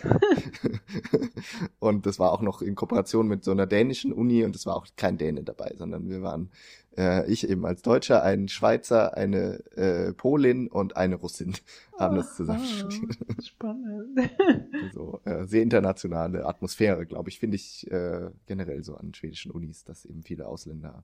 und 1.78 2.04
das 2.04 2.18
war 2.18 2.30
auch 2.30 2.42
noch 2.42 2.60
in 2.60 2.74
Kooperation 2.74 3.26
mit 3.26 3.42
so 3.42 3.52
einer 3.52 3.66
dänischen 3.66 4.12
Uni 4.12 4.44
und 4.44 4.54
es 4.54 4.66
war 4.66 4.76
auch 4.76 4.86
kein 4.96 5.16
Däne 5.16 5.44
dabei, 5.44 5.72
sondern 5.78 6.10
wir 6.10 6.20
waren 6.20 6.50
äh, 6.98 7.26
ich 7.32 7.48
eben 7.48 7.64
als 7.64 7.80
Deutscher, 7.80 8.22
ein 8.22 8.48
Schweizer, 8.48 9.16
eine 9.16 9.64
äh, 9.76 10.12
Polin 10.12 10.68
und 10.68 10.94
eine 10.98 11.14
Russin 11.14 11.54
haben 11.98 12.16
das 12.16 12.36
zusammen 12.36 12.66
studiert. 12.66 13.16
Spannend. 13.42 14.30
also, 14.84 15.22
äh, 15.24 15.46
sehr 15.46 15.62
internationale 15.62 16.44
Atmosphäre, 16.44 17.06
glaube 17.06 17.30
ich, 17.30 17.38
finde 17.38 17.56
ich 17.56 17.90
äh, 17.90 18.28
generell 18.44 18.84
so 18.84 18.94
an 18.94 19.14
schwedischen 19.14 19.52
Unis, 19.52 19.84
dass 19.84 20.04
eben 20.04 20.22
viele 20.22 20.48
Ausländer 20.48 21.02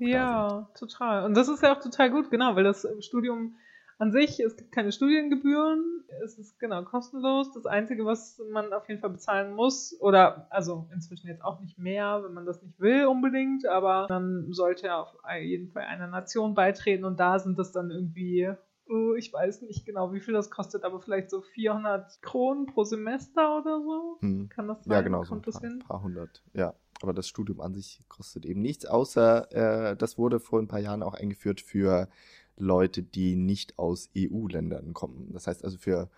ja, 0.00 0.68
total. 0.78 1.24
Und 1.24 1.36
das 1.36 1.48
ist 1.48 1.62
ja 1.62 1.74
auch 1.74 1.80
total 1.80 2.10
gut, 2.10 2.30
genau, 2.30 2.56
weil 2.56 2.64
das 2.64 2.86
Studium 3.00 3.56
an 3.98 4.10
sich, 4.12 4.40
es 4.40 4.56
gibt 4.56 4.72
keine 4.72 4.90
Studiengebühren, 4.90 6.04
es 6.24 6.38
ist 6.38 6.58
genau 6.58 6.82
kostenlos. 6.82 7.52
Das 7.52 7.66
Einzige, 7.66 8.04
was 8.04 8.40
man 8.50 8.72
auf 8.72 8.88
jeden 8.88 9.00
Fall 9.00 9.10
bezahlen 9.10 9.54
muss, 9.54 9.96
oder 10.00 10.48
also 10.50 10.88
inzwischen 10.92 11.28
jetzt 11.28 11.44
auch 11.44 11.60
nicht 11.60 11.78
mehr, 11.78 12.22
wenn 12.24 12.34
man 12.34 12.44
das 12.44 12.62
nicht 12.62 12.80
will 12.80 13.06
unbedingt, 13.06 13.66
aber 13.66 14.06
man 14.08 14.52
sollte 14.52 14.86
ja 14.86 15.00
auf 15.00 15.14
jeden 15.40 15.70
Fall 15.70 15.84
einer 15.84 16.08
Nation 16.08 16.54
beitreten 16.54 17.04
und 17.04 17.20
da 17.20 17.38
sind 17.38 17.58
das 17.58 17.72
dann 17.72 17.90
irgendwie 17.90 18.50
oh, 18.86 19.14
ich 19.14 19.32
weiß 19.32 19.62
nicht 19.62 19.86
genau, 19.86 20.12
wie 20.12 20.20
viel 20.20 20.34
das 20.34 20.50
kostet, 20.50 20.84
aber 20.84 21.00
vielleicht 21.00 21.30
so 21.30 21.40
400 21.40 22.20
Kronen 22.20 22.66
pro 22.66 22.84
Semester 22.84 23.56
oder 23.56 23.80
so. 23.80 24.18
Hm. 24.20 24.50
Kann 24.50 24.68
das 24.68 24.84
sein? 24.84 24.92
Ja, 24.92 25.00
genau, 25.00 25.22
Kommt 25.22 25.46
so 25.46 25.58
ein 25.58 25.78
paar, 25.78 25.88
paar 25.88 26.02
hundert, 26.02 26.42
ja 26.52 26.74
aber 27.04 27.12
das 27.12 27.28
Studium 27.28 27.60
an 27.60 27.74
sich 27.74 28.00
kostet 28.08 28.46
eben 28.46 28.62
nichts, 28.62 28.86
außer 28.86 29.52
äh, 29.92 29.96
das 29.96 30.16
wurde 30.16 30.40
vor 30.40 30.58
ein 30.58 30.68
paar 30.68 30.80
Jahren 30.80 31.02
auch 31.02 31.14
eingeführt 31.14 31.60
für 31.60 32.08
Leute, 32.56 33.02
die 33.02 33.36
nicht 33.36 33.78
aus 33.78 34.10
EU-Ländern 34.16 34.94
kommen. 34.94 35.30
Das 35.32 35.46
heißt 35.46 35.64
also 35.64 35.76
für 35.76 36.08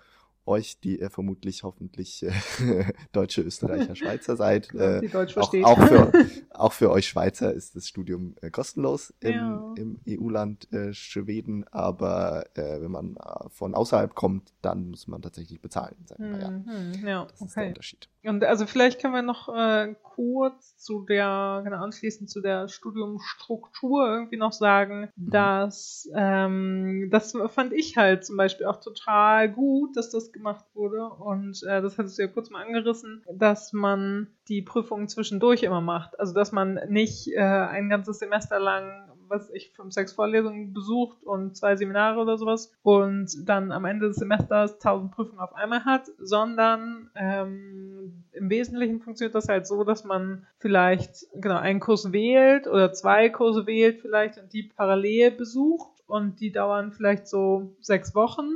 euch, 0.46 0.80
die 0.80 1.00
ihr 1.00 1.10
vermutlich 1.10 1.62
hoffentlich 1.62 2.24
äh, 2.24 2.32
Deutsche, 3.12 3.42
Österreicher, 3.42 3.94
Schweizer 3.96 4.36
seid. 4.36 4.72
Äh, 4.74 5.00
die 5.00 5.08
Deutsch 5.08 5.36
auch, 5.36 5.52
auch, 5.62 5.80
für, 5.86 6.12
auch 6.50 6.72
für 6.72 6.90
euch 6.90 7.08
Schweizer 7.08 7.52
ist 7.52 7.76
das 7.76 7.88
Studium 7.88 8.34
äh, 8.40 8.50
kostenlos 8.50 9.12
im, 9.20 9.32
ja. 9.32 9.74
im 9.76 10.00
EU-Land 10.08 10.72
äh, 10.72 10.92
Schweden, 10.92 11.66
aber 11.70 12.46
äh, 12.54 12.80
wenn 12.80 12.90
man 12.90 13.16
äh, 13.16 13.48
von 13.50 13.74
außerhalb 13.74 14.14
kommt, 14.14 14.52
dann 14.62 14.90
muss 14.90 15.06
man 15.06 15.22
tatsächlich 15.22 15.60
bezahlen. 15.60 15.96
Hm, 16.16 16.40
ja. 16.40 16.48
Hm, 16.48 17.06
ja, 17.06 17.24
das 17.24 17.40
okay. 17.40 17.46
ist 17.46 17.56
der 17.56 17.66
Unterschied. 17.68 18.08
Und 18.24 18.44
also 18.44 18.66
vielleicht 18.66 19.00
können 19.00 19.14
wir 19.14 19.22
noch 19.22 19.48
äh, 19.48 19.94
kurz 20.02 20.76
zu 20.78 21.04
der, 21.04 21.60
genau 21.64 21.76
anschließend 21.76 22.28
zu 22.28 22.40
der 22.40 22.68
Studiumstruktur 22.68 24.08
irgendwie 24.08 24.36
noch 24.36 24.52
sagen, 24.52 25.12
mhm. 25.14 25.30
dass 25.30 26.08
ähm, 26.14 27.08
das 27.10 27.36
fand 27.48 27.72
ich 27.72 27.96
halt 27.96 28.24
zum 28.24 28.36
Beispiel 28.36 28.66
auch 28.66 28.80
total 28.80 29.50
gut, 29.52 29.96
dass 29.96 30.10
das 30.10 30.32
gemacht 30.36 30.64
wurde. 30.74 31.08
Und 31.08 31.62
äh, 31.64 31.82
das 31.82 31.98
hattest 31.98 32.18
du 32.18 32.22
ja 32.22 32.28
kurz 32.28 32.50
mal 32.50 32.64
angerissen, 32.64 33.24
dass 33.32 33.72
man 33.72 34.28
die 34.48 34.62
Prüfungen 34.62 35.08
zwischendurch 35.08 35.62
immer 35.62 35.80
macht. 35.80 36.18
Also 36.20 36.34
dass 36.34 36.52
man 36.52 36.80
nicht 36.88 37.28
äh, 37.32 37.40
ein 37.40 37.88
ganzes 37.88 38.18
Semester 38.18 38.58
lang 38.58 39.06
was 39.28 39.50
ich 39.50 39.72
fünf, 39.72 39.92
sechs 39.92 40.12
Vorlesungen 40.12 40.72
besucht 40.72 41.22
und 41.24 41.56
zwei 41.56 41.76
Seminare 41.76 42.20
oder 42.20 42.38
sowas 42.38 42.72
und 42.82 43.48
dann 43.48 43.72
am 43.72 43.84
Ende 43.84 44.08
des 44.08 44.16
Semesters 44.16 44.78
tausend 44.78 45.12
Prüfungen 45.12 45.40
auf 45.40 45.54
einmal 45.54 45.84
hat, 45.84 46.06
sondern 46.18 47.10
ähm, 47.14 48.24
im 48.32 48.50
Wesentlichen 48.50 49.00
funktioniert 49.00 49.34
das 49.34 49.48
halt 49.48 49.66
so, 49.66 49.84
dass 49.84 50.04
man 50.04 50.46
vielleicht 50.58 51.26
genau 51.34 51.56
einen 51.56 51.80
Kurs 51.80 52.12
wählt 52.12 52.66
oder 52.66 52.92
zwei 52.92 53.28
Kurse 53.28 53.66
wählt 53.66 54.00
vielleicht 54.00 54.38
und 54.38 54.52
die 54.52 54.64
parallel 54.64 55.32
besucht 55.32 55.90
und 56.06 56.40
die 56.40 56.52
dauern 56.52 56.92
vielleicht 56.92 57.26
so 57.26 57.74
sechs 57.80 58.14
Wochen, 58.14 58.48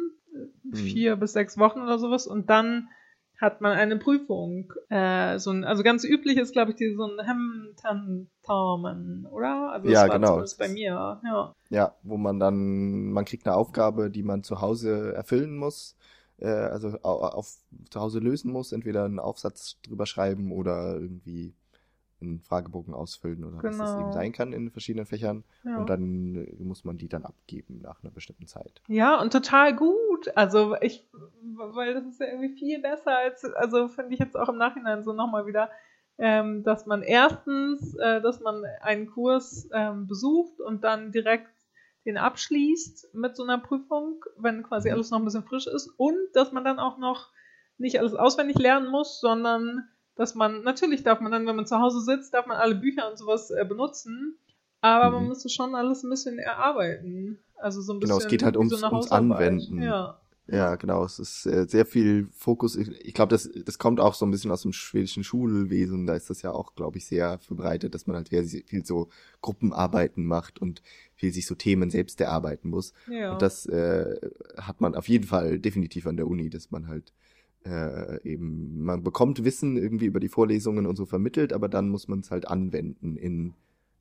mhm. 0.70 0.76
vier 0.76 1.16
bis 1.16 1.32
sechs 1.32 1.58
Wochen 1.58 1.80
oder 1.80 1.98
sowas 1.98 2.26
und 2.26 2.50
dann 2.50 2.88
hat 3.40 3.62
man 3.62 3.72
eine 3.72 3.96
Prüfung. 3.96 4.72
Äh, 4.90 5.38
so 5.38 5.50
ein, 5.50 5.64
also 5.64 5.82
ganz 5.82 6.04
üblich 6.04 6.36
ist, 6.36 6.52
glaube 6.52 6.72
ich, 6.72 6.76
die, 6.76 6.94
so 6.94 7.04
ein 7.04 7.24
Hemtentamen, 7.24 9.26
oder? 9.30 9.72
Also 9.72 9.88
ja, 9.88 10.06
genau. 10.08 10.44
bei 10.58 10.68
mir, 10.68 11.20
ja. 11.24 11.54
Ja, 11.70 11.94
wo 12.02 12.18
man 12.18 12.38
dann, 12.38 13.12
man 13.12 13.24
kriegt 13.24 13.46
eine 13.46 13.56
Aufgabe, 13.56 14.10
die 14.10 14.22
man 14.22 14.42
zu 14.42 14.60
Hause 14.60 15.14
erfüllen 15.14 15.56
muss, 15.56 15.96
äh, 16.38 16.48
also 16.48 16.98
auf, 17.02 17.56
zu 17.88 18.00
Hause 18.00 18.18
lösen 18.18 18.52
muss, 18.52 18.72
entweder 18.72 19.04
einen 19.04 19.18
Aufsatz 19.18 19.78
drüber 19.82 20.04
schreiben 20.04 20.52
oder 20.52 21.00
irgendwie 21.00 21.54
einen 22.20 22.40
Fragebogen 22.40 22.94
ausfüllen 22.94 23.44
oder 23.44 23.58
genau. 23.58 23.78
was 23.78 23.78
das 23.78 24.00
eben 24.00 24.12
sein 24.12 24.32
kann 24.32 24.52
in 24.52 24.70
verschiedenen 24.70 25.06
Fächern. 25.06 25.44
Ja. 25.64 25.78
Und 25.78 25.90
dann 25.90 26.36
äh, 26.36 26.62
muss 26.62 26.84
man 26.84 26.98
die 26.98 27.08
dann 27.08 27.24
abgeben 27.24 27.80
nach 27.82 28.02
einer 28.02 28.12
bestimmten 28.12 28.46
Zeit. 28.46 28.82
Ja, 28.88 29.20
und 29.20 29.32
total 29.32 29.74
gut. 29.74 30.30
Also 30.36 30.76
ich, 30.80 31.08
weil 31.42 31.94
das 31.94 32.04
ist 32.06 32.20
ja 32.20 32.26
irgendwie 32.26 32.54
viel 32.54 32.80
besser 32.80 33.16
als, 33.16 33.44
also 33.44 33.88
finde 33.88 34.14
ich 34.14 34.20
jetzt 34.20 34.36
auch 34.36 34.48
im 34.48 34.58
Nachhinein 34.58 35.02
so 35.02 35.12
nochmal 35.12 35.46
wieder, 35.46 35.70
ähm, 36.18 36.62
dass 36.62 36.86
man 36.86 37.02
erstens, 37.02 37.94
äh, 37.96 38.20
dass 38.20 38.40
man 38.40 38.62
einen 38.82 39.06
Kurs 39.06 39.68
ähm, 39.72 40.06
besucht 40.06 40.60
und 40.60 40.84
dann 40.84 41.12
direkt 41.12 41.48
den 42.04 42.16
abschließt 42.16 43.14
mit 43.14 43.36
so 43.36 43.42
einer 43.42 43.58
Prüfung, 43.58 44.24
wenn 44.36 44.62
quasi 44.62 44.88
mhm. 44.88 44.94
alles 44.94 45.10
noch 45.10 45.18
ein 45.18 45.24
bisschen 45.24 45.44
frisch 45.44 45.66
ist 45.66 45.88
und 45.96 46.18
dass 46.34 46.52
man 46.52 46.64
dann 46.64 46.78
auch 46.78 46.98
noch 46.98 47.30
nicht 47.78 47.98
alles 47.98 48.14
auswendig 48.14 48.58
lernen 48.58 48.90
muss, 48.90 49.20
sondern 49.20 49.88
dass 50.20 50.34
man, 50.34 50.62
natürlich 50.64 51.02
darf 51.02 51.20
man 51.20 51.32
dann, 51.32 51.46
wenn 51.46 51.56
man 51.56 51.64
zu 51.64 51.78
Hause 51.78 52.02
sitzt, 52.02 52.34
darf 52.34 52.46
man 52.46 52.58
alle 52.58 52.74
Bücher 52.74 53.10
und 53.10 53.16
sowas 53.16 53.50
äh, 53.50 53.64
benutzen, 53.64 54.36
aber 54.82 55.06
mhm. 55.06 55.14
man 55.14 55.28
müsste 55.28 55.48
schon 55.48 55.74
alles 55.74 56.02
ein 56.02 56.10
bisschen 56.10 56.38
erarbeiten. 56.38 57.38
Also 57.56 57.80
so 57.80 57.94
ein 57.94 58.00
bisschen. 58.00 58.16
Genau, 58.16 58.22
es 58.22 58.28
geht 58.28 58.42
halt 58.42 58.58
ums, 58.58 58.78
so 58.78 58.86
ums 58.86 59.10
Anwenden. 59.10 59.80
Ja. 59.80 60.20
Ja, 60.46 60.74
genau. 60.74 61.04
Es 61.04 61.18
ist 61.20 61.46
äh, 61.46 61.64
sehr 61.66 61.86
viel 61.86 62.28
Fokus. 62.32 62.76
Ich, 62.76 62.90
ich 63.00 63.14
glaube, 63.14 63.30
das, 63.30 63.48
das 63.64 63.78
kommt 63.78 63.98
auch 63.98 64.12
so 64.12 64.26
ein 64.26 64.30
bisschen 64.30 64.50
aus 64.50 64.62
dem 64.62 64.72
schwedischen 64.72 65.24
Schulwesen. 65.24 66.06
Da 66.06 66.16
ist 66.16 66.28
das 66.28 66.42
ja 66.42 66.50
auch, 66.50 66.74
glaube 66.74 66.98
ich, 66.98 67.06
sehr 67.06 67.38
verbreitet, 67.38 67.94
dass 67.94 68.06
man 68.06 68.16
halt 68.16 68.28
sehr 68.28 68.44
viel 68.44 68.84
so 68.84 69.08
Gruppenarbeiten 69.40 70.26
macht 70.26 70.58
und 70.60 70.82
viel 71.14 71.32
sich 71.32 71.46
so 71.46 71.54
Themen 71.54 71.88
selbst 71.88 72.20
erarbeiten 72.20 72.68
muss. 72.68 72.92
Ja. 73.08 73.32
Und 73.32 73.42
das 73.42 73.64
äh, 73.66 74.16
hat 74.58 74.82
man 74.82 74.96
auf 74.96 75.08
jeden 75.08 75.24
Fall 75.24 75.58
definitiv 75.60 76.06
an 76.06 76.16
der 76.16 76.26
Uni, 76.26 76.50
dass 76.50 76.70
man 76.70 76.88
halt 76.88 77.12
äh, 77.64 78.22
eben, 78.22 78.82
man 78.82 79.02
bekommt 79.02 79.44
Wissen 79.44 79.76
irgendwie 79.76 80.06
über 80.06 80.20
die 80.20 80.28
Vorlesungen 80.28 80.86
und 80.86 80.96
so 80.96 81.06
vermittelt, 81.06 81.52
aber 81.52 81.68
dann 81.68 81.88
muss 81.88 82.08
man 82.08 82.20
es 82.20 82.30
halt 82.30 82.48
anwenden 82.48 83.16
in, 83.16 83.54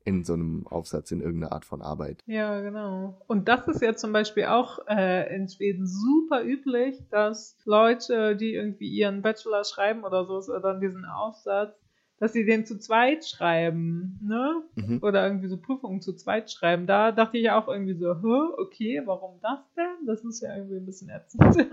in 0.04 0.24
so 0.24 0.32
einem 0.32 0.66
Aufsatz, 0.66 1.10
in 1.10 1.20
irgendeiner 1.20 1.52
Art 1.52 1.64
von 1.64 1.82
Arbeit. 1.82 2.22
Ja, 2.26 2.60
genau. 2.60 3.20
Und 3.26 3.48
das 3.48 3.68
ist 3.68 3.82
ja 3.82 3.94
zum 3.94 4.12
Beispiel 4.12 4.46
auch 4.46 4.78
äh, 4.88 5.34
in 5.34 5.48
Schweden 5.48 5.86
super 5.86 6.42
üblich, 6.42 6.96
dass 7.10 7.56
Leute, 7.64 8.36
die 8.36 8.54
irgendwie 8.54 8.88
ihren 8.88 9.22
Bachelor 9.22 9.64
schreiben 9.64 10.04
oder 10.04 10.24
so, 10.24 10.40
dann 10.58 10.80
diesen 10.80 11.04
Aufsatz, 11.04 11.79
dass 12.20 12.34
sie 12.34 12.44
den 12.44 12.66
zu 12.66 12.78
zweit 12.78 13.26
schreiben, 13.26 14.20
ne? 14.22 14.62
Mhm. 14.74 14.98
Oder 15.02 15.26
irgendwie 15.26 15.48
so 15.48 15.56
Prüfungen 15.56 16.02
zu 16.02 16.12
zweit 16.12 16.50
schreiben. 16.50 16.86
Da 16.86 17.12
dachte 17.12 17.38
ich 17.38 17.50
auch 17.50 17.66
irgendwie 17.66 17.94
so, 17.94 18.14
Hä, 18.14 18.62
okay, 18.62 19.02
warum 19.06 19.40
das 19.40 19.60
denn? 19.74 20.06
Das 20.06 20.22
ist 20.22 20.42
ja 20.42 20.54
irgendwie 20.54 20.76
ein 20.76 20.84
bisschen 20.84 21.08
ätzend. 21.08 21.66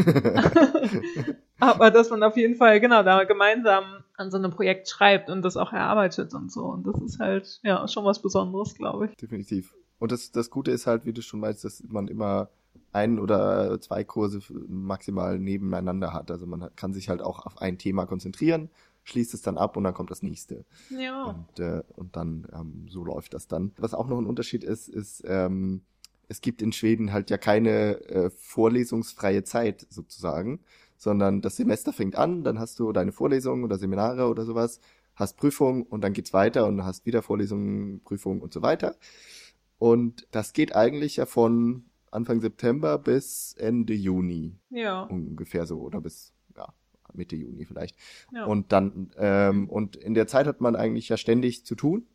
Aber 1.60 1.90
dass 1.90 2.08
man 2.08 2.22
auf 2.22 2.36
jeden 2.38 2.56
Fall, 2.56 2.80
genau, 2.80 3.02
da 3.02 3.24
gemeinsam 3.24 3.84
an 4.16 4.30
so 4.30 4.38
einem 4.38 4.50
Projekt 4.50 4.88
schreibt 4.88 5.28
und 5.28 5.42
das 5.42 5.58
auch 5.58 5.74
erarbeitet 5.74 6.32
und 6.32 6.50
so. 6.50 6.64
Und 6.64 6.86
das 6.86 7.00
ist 7.02 7.20
halt, 7.20 7.60
ja, 7.62 7.86
schon 7.86 8.06
was 8.06 8.22
Besonderes, 8.22 8.74
glaube 8.74 9.06
ich. 9.06 9.16
Definitiv. 9.16 9.74
Und 9.98 10.12
das, 10.12 10.32
das 10.32 10.48
Gute 10.48 10.70
ist 10.70 10.86
halt, 10.86 11.04
wie 11.04 11.12
du 11.12 11.20
schon 11.20 11.42
weißt, 11.42 11.62
dass 11.62 11.84
man 11.86 12.08
immer 12.08 12.48
ein 12.92 13.18
oder 13.18 13.78
zwei 13.82 14.02
Kurse 14.02 14.40
maximal 14.66 15.38
nebeneinander 15.38 16.14
hat. 16.14 16.30
Also 16.30 16.46
man 16.46 16.70
kann 16.74 16.94
sich 16.94 17.10
halt 17.10 17.20
auch 17.20 17.44
auf 17.44 17.60
ein 17.60 17.76
Thema 17.76 18.06
konzentrieren 18.06 18.70
schließt 19.04 19.34
es 19.34 19.42
dann 19.42 19.58
ab 19.58 19.76
und 19.76 19.84
dann 19.84 19.94
kommt 19.94 20.10
das 20.10 20.22
nächste. 20.22 20.64
Ja. 20.90 21.24
Und, 21.24 21.60
äh, 21.60 21.82
und 21.96 22.16
dann 22.16 22.46
ähm, 22.52 22.86
so 22.88 23.04
läuft 23.04 23.34
das 23.34 23.46
dann. 23.46 23.72
Was 23.76 23.94
auch 23.94 24.08
noch 24.08 24.18
ein 24.18 24.26
Unterschied 24.26 24.64
ist, 24.64 24.88
ist, 24.88 25.22
ähm, 25.26 25.82
es 26.28 26.40
gibt 26.40 26.62
in 26.62 26.72
Schweden 26.72 27.12
halt 27.12 27.30
ja 27.30 27.38
keine 27.38 28.00
äh, 28.08 28.30
vorlesungsfreie 28.30 29.44
Zeit 29.44 29.86
sozusagen, 29.90 30.60
sondern 30.96 31.42
das 31.42 31.56
Semester 31.56 31.92
fängt 31.92 32.16
an, 32.16 32.44
dann 32.44 32.58
hast 32.58 32.78
du 32.78 32.92
deine 32.92 33.12
Vorlesungen 33.12 33.64
oder 33.64 33.78
Seminare 33.78 34.28
oder 34.28 34.44
sowas, 34.44 34.80
hast 35.14 35.36
Prüfung 35.36 35.82
und 35.84 36.02
dann 36.02 36.12
geht's 36.12 36.32
weiter 36.32 36.66
und 36.66 36.84
hast 36.84 37.06
wieder 37.06 37.22
Vorlesungen, 37.22 38.00
Prüfungen 38.02 38.40
und 38.40 38.52
so 38.52 38.62
weiter. 38.62 38.96
Und 39.78 40.26
das 40.30 40.52
geht 40.52 40.74
eigentlich 40.74 41.16
ja 41.16 41.26
von 41.26 41.84
Anfang 42.10 42.40
September 42.40 42.96
bis 42.96 43.54
Ende 43.58 43.92
Juni 43.92 44.56
Ja. 44.70 45.02
ungefähr 45.02 45.66
so 45.66 45.80
oder 45.80 46.00
bis 46.00 46.32
Mitte 47.14 47.36
Juni 47.36 47.64
vielleicht. 47.64 47.96
ja. 48.32 48.44
Und 48.44 48.72
dann, 48.72 49.10
ähm, 49.16 49.68
und 49.68 49.96
in 49.96 50.14
der 50.14 50.26
Zeit 50.26 50.46
hat 50.46 50.60
man 50.60 50.76
eigentlich 50.76 51.08
ja 51.08 51.16
ständig 51.16 51.64
zu 51.64 51.74
tun, 51.74 52.06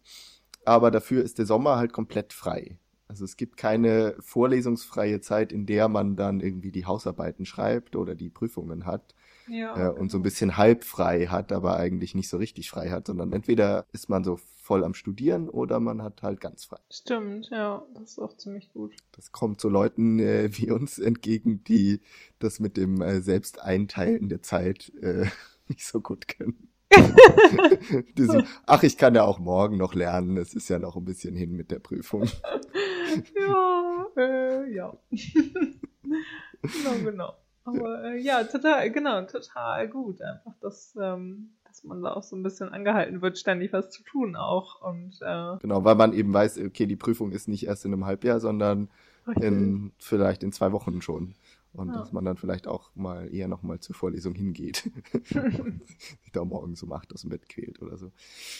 aber 0.65 0.91
dafür 0.91 1.23
ist 1.23 1.37
der 1.37 1.45
Sommer 1.45 1.77
halt 1.77 1.93
komplett 1.93 2.33
frei. 2.33 2.77
Also 3.07 3.25
es 3.25 3.37
gibt 3.37 3.57
keine 3.57 4.15
vorlesungsfreie 4.19 5.19
Zeit, 5.19 5.51
in 5.51 5.65
der 5.65 5.87
man 5.87 6.15
dann 6.15 6.41
irgendwie 6.41 6.71
die 6.71 6.85
Hausarbeiten 6.85 7.45
schreibt 7.45 7.95
oder 7.95 8.13
die 8.13 8.29
Prüfungen 8.29 8.85
hat 8.85 9.15
ja. 9.49 9.87
äh, 9.87 9.89
und 9.89 10.11
so 10.11 10.17
ein 10.17 10.23
bisschen 10.23 10.57
halb 10.57 10.83
frei 10.83 11.27
hat, 11.27 11.51
aber 11.51 11.77
eigentlich 11.77 12.15
nicht 12.15 12.29
so 12.29 12.37
richtig 12.37 12.69
frei 12.69 12.89
hat, 12.89 13.07
sondern 13.07 13.33
entweder 13.33 13.85
ist 13.91 14.09
man 14.09 14.23
so 14.23 14.37
voll 14.69 14.83
am 14.83 14.93
Studieren 14.93 15.49
oder 15.49 15.79
man 15.79 16.03
hat 16.03 16.21
halt 16.21 16.39
ganz 16.39 16.65
frei. 16.65 16.77
Stimmt, 16.91 17.49
ja. 17.49 17.83
Das 17.95 18.11
ist 18.11 18.19
auch 18.19 18.37
ziemlich 18.37 18.71
gut. 18.71 18.93
Das 19.13 19.31
kommt 19.31 19.59
so 19.59 19.67
Leuten 19.67 20.19
äh, 20.19 20.49
wie 20.57 20.69
uns 20.69 20.99
entgegen, 20.99 21.63
die 21.63 22.01
das 22.37 22.59
mit 22.59 22.77
dem 22.77 23.01
äh, 23.01 23.21
Selbsteinteilen 23.21 24.29
der 24.29 24.41
Zeit 24.41 24.91
äh, 25.01 25.25
nicht 25.67 25.85
so 25.85 26.01
gut 26.01 26.27
können. 26.27 26.69
die 28.17 28.25
so, 28.25 28.41
ach, 28.65 28.83
ich 28.83 28.97
kann 28.97 29.13
ja 29.13 29.23
auch 29.23 29.39
morgen 29.39 29.77
noch 29.77 29.93
lernen, 29.93 30.37
es 30.37 30.55
ist 30.55 30.69
ja 30.69 30.79
noch 30.79 30.95
ein 30.95 31.05
bisschen 31.05 31.35
hin 31.35 31.51
mit 31.51 31.69
der 31.69 31.79
Prüfung. 31.79 32.27
ja, 33.39 34.05
äh, 34.17 34.73
ja. 34.73 34.97
genau, 36.61 37.03
genau. 37.03 37.33
Aber 37.69 38.03
äh, 38.05 38.19
ja, 38.19 38.43
total, 38.43 38.89
genau, 38.91 39.21
total 39.23 39.87
gut. 39.87 40.21
Einfach, 40.21 40.53
dass, 40.61 40.95
ähm, 41.01 41.51
dass 41.65 41.83
man 41.83 42.01
da 42.01 42.13
auch 42.13 42.23
so 42.23 42.35
ein 42.35 42.43
bisschen 42.43 42.69
angehalten 42.69 43.21
wird, 43.21 43.37
ständig 43.37 43.71
was 43.73 43.89
zu 43.91 44.03
tun 44.03 44.35
auch. 44.35 44.81
Und 44.81 45.19
äh, 45.21 45.57
Genau, 45.61 45.83
weil 45.83 45.95
man 45.95 46.13
eben 46.13 46.33
weiß, 46.33 46.59
okay, 46.59 46.85
die 46.85 46.95
Prüfung 46.95 47.31
ist 47.31 47.47
nicht 47.47 47.65
erst 47.67 47.85
in 47.85 47.93
einem 47.93 48.05
Halbjahr, 48.05 48.39
sondern 48.39 48.89
in, 49.39 49.91
vielleicht 49.99 50.43
in 50.43 50.51
zwei 50.51 50.71
Wochen 50.71 51.01
schon. 51.01 51.35
Und 51.71 51.89
Ja. 51.89 51.99
dass 51.99 52.11
man 52.11 52.25
dann 52.25 52.35
vielleicht 52.35 52.67
auch 52.67 52.89
mal 52.95 53.31
eher 53.31 53.47
noch 53.47 53.61
mal 53.61 53.79
zur 53.79 53.95
Vorlesung 53.95 54.33
hingeht. 54.33 54.89
Sich 55.23 56.31
da 56.33 56.43
morgens 56.43 56.81
um 56.81 56.91
acht 56.93 57.13
aus 57.13 57.21
dem 57.21 57.29
Bett 57.29 57.47
quält 57.47 57.79
oder 57.81 57.95
so. 57.97 58.11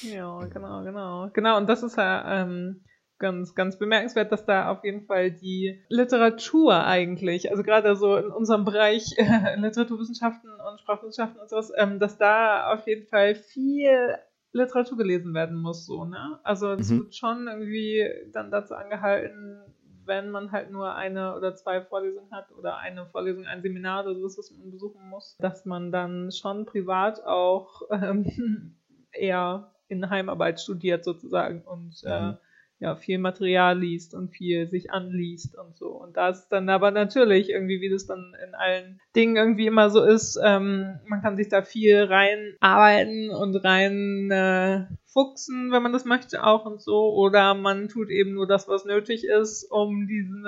Ja, 0.04 0.45
genau, 0.45 0.84
genau. 0.84 1.30
Genau, 1.34 1.58
und 1.58 1.67
das 1.67 1.82
ist 1.82 1.98
ja 1.98 2.43
ähm, 2.43 2.82
ganz, 3.19 3.53
ganz 3.53 3.77
bemerkenswert, 3.77 4.32
dass 4.32 4.45
da 4.45 4.71
auf 4.71 4.84
jeden 4.84 5.05
Fall 5.05 5.32
die 5.32 5.84
Literatur 5.89 6.86
eigentlich, 6.86 7.51
also 7.51 7.63
gerade 7.63 7.95
so 7.95 8.15
in 8.15 8.32
unserem 8.32 8.65
Bereich 8.65 9.03
äh, 9.17 9.55
Literaturwissenschaften 9.58 10.49
und 10.51 10.79
Sprachwissenschaften 10.79 11.39
und 11.39 11.49
sowas, 11.49 11.71
ähm, 11.77 11.99
dass 11.99 12.17
da 12.17 12.73
auf 12.73 12.88
jeden 12.88 13.08
Fall 13.08 13.36
viel 13.36 14.15
Literatur 14.51 14.97
gelesen 14.97 15.34
werden 15.34 15.58
muss, 15.58 15.86
so, 15.86 16.05
ne? 16.05 16.39
Also 16.43 16.71
es 16.71 16.89
Mhm. 16.89 16.99
wird 16.99 17.15
schon 17.15 17.47
irgendwie 17.47 18.10
dann 18.34 18.49
dazu 18.49 18.73
angehalten, 18.73 19.62
wenn 20.05 20.32
man 20.32 20.51
halt 20.51 20.71
nur 20.71 20.95
eine 20.95 21.36
oder 21.36 21.55
zwei 21.55 21.82
Vorlesungen 21.82 22.32
hat 22.32 22.51
oder 22.58 22.77
eine 22.77 23.05
Vorlesung, 23.05 23.45
ein 23.45 23.62
Seminar 23.62 24.05
oder 24.05 24.15
sowas, 24.15 24.38
was 24.39 24.51
man 24.51 24.71
besuchen 24.71 25.08
muss, 25.08 25.38
dass 25.39 25.65
man 25.65 25.91
dann 25.91 26.32
schon 26.32 26.65
privat 26.65 27.23
auch 27.25 27.84
ähm, 27.91 28.75
eher 29.12 29.71
in 29.88 30.10
Heimarbeit 30.10 30.60
studiert 30.60 31.03
sozusagen 31.03 31.62
und 31.62 32.01
äh, 32.05 32.21
Mhm. 32.32 32.38
Ja, 32.80 32.96
viel 32.96 33.18
Material 33.18 33.78
liest 33.78 34.13
und 34.13 34.30
viel 34.30 34.70
sich 34.70 34.92
anliest 34.92 35.58
und 35.58 35.76
so. 35.76 35.89
Und 35.89 36.15
da 36.15 36.30
ist 36.30 36.48
dann 36.48 36.70
aber 36.70 36.92
natürlich 36.92 37.50
irgendwie, 37.50 37.82
wie 37.82 37.89
das 37.89 38.06
dann 38.06 38.34
in 38.48 38.56
allen 38.56 39.02
Dingen 39.15 39.36
irgendwie 39.36 39.68
immer 39.68 39.89
so 39.89 40.04
ist, 40.04 40.39
ähm, 40.42 41.00
man 41.06 41.22
kann 41.22 41.36
sich 41.36 41.50
da 41.50 41.62
viel 41.62 42.04
rein 42.04 42.56
arbeiten 42.62 43.32
und 43.32 43.56
rein 43.58 44.32
äh, 44.32 44.86
fuchsen, 45.12 45.72
wenn 45.72 45.82
man 45.82 45.91
das 45.91 46.06
möchte 46.06 46.43
auch 46.43 46.65
und 46.65 46.82
so. 46.82 47.13
Oder 47.13 47.54
man 47.56 47.88
tut 47.89 48.10
eben 48.10 48.34
nur 48.34 48.48
das, 48.48 48.67
was 48.67 48.86
nötig 48.86 49.26
ist, 49.26 49.63
um 49.72 50.08
diesen 50.08 50.45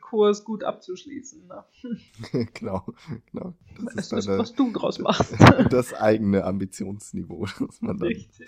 Kurs 0.00 0.44
gut 0.44 0.64
abzuschließen. 0.64 1.46
Ne? 1.46 2.46
genau, 2.54 2.84
genau. 3.32 3.54
Das 3.84 3.94
Es 3.94 4.04
ist 4.06 4.12
ist, 4.12 4.28
dann 4.28 4.38
was 4.38 4.54
du 4.54 4.70
draus 4.72 4.98
machst. 5.00 5.32
äh, 5.40 5.68
das 5.68 5.94
eigene 5.94 6.44
Ambitionsniveau, 6.44 7.46
das 7.58 7.80
man 7.80 7.98
dann 7.98 8.08
Richtig. 8.08 8.46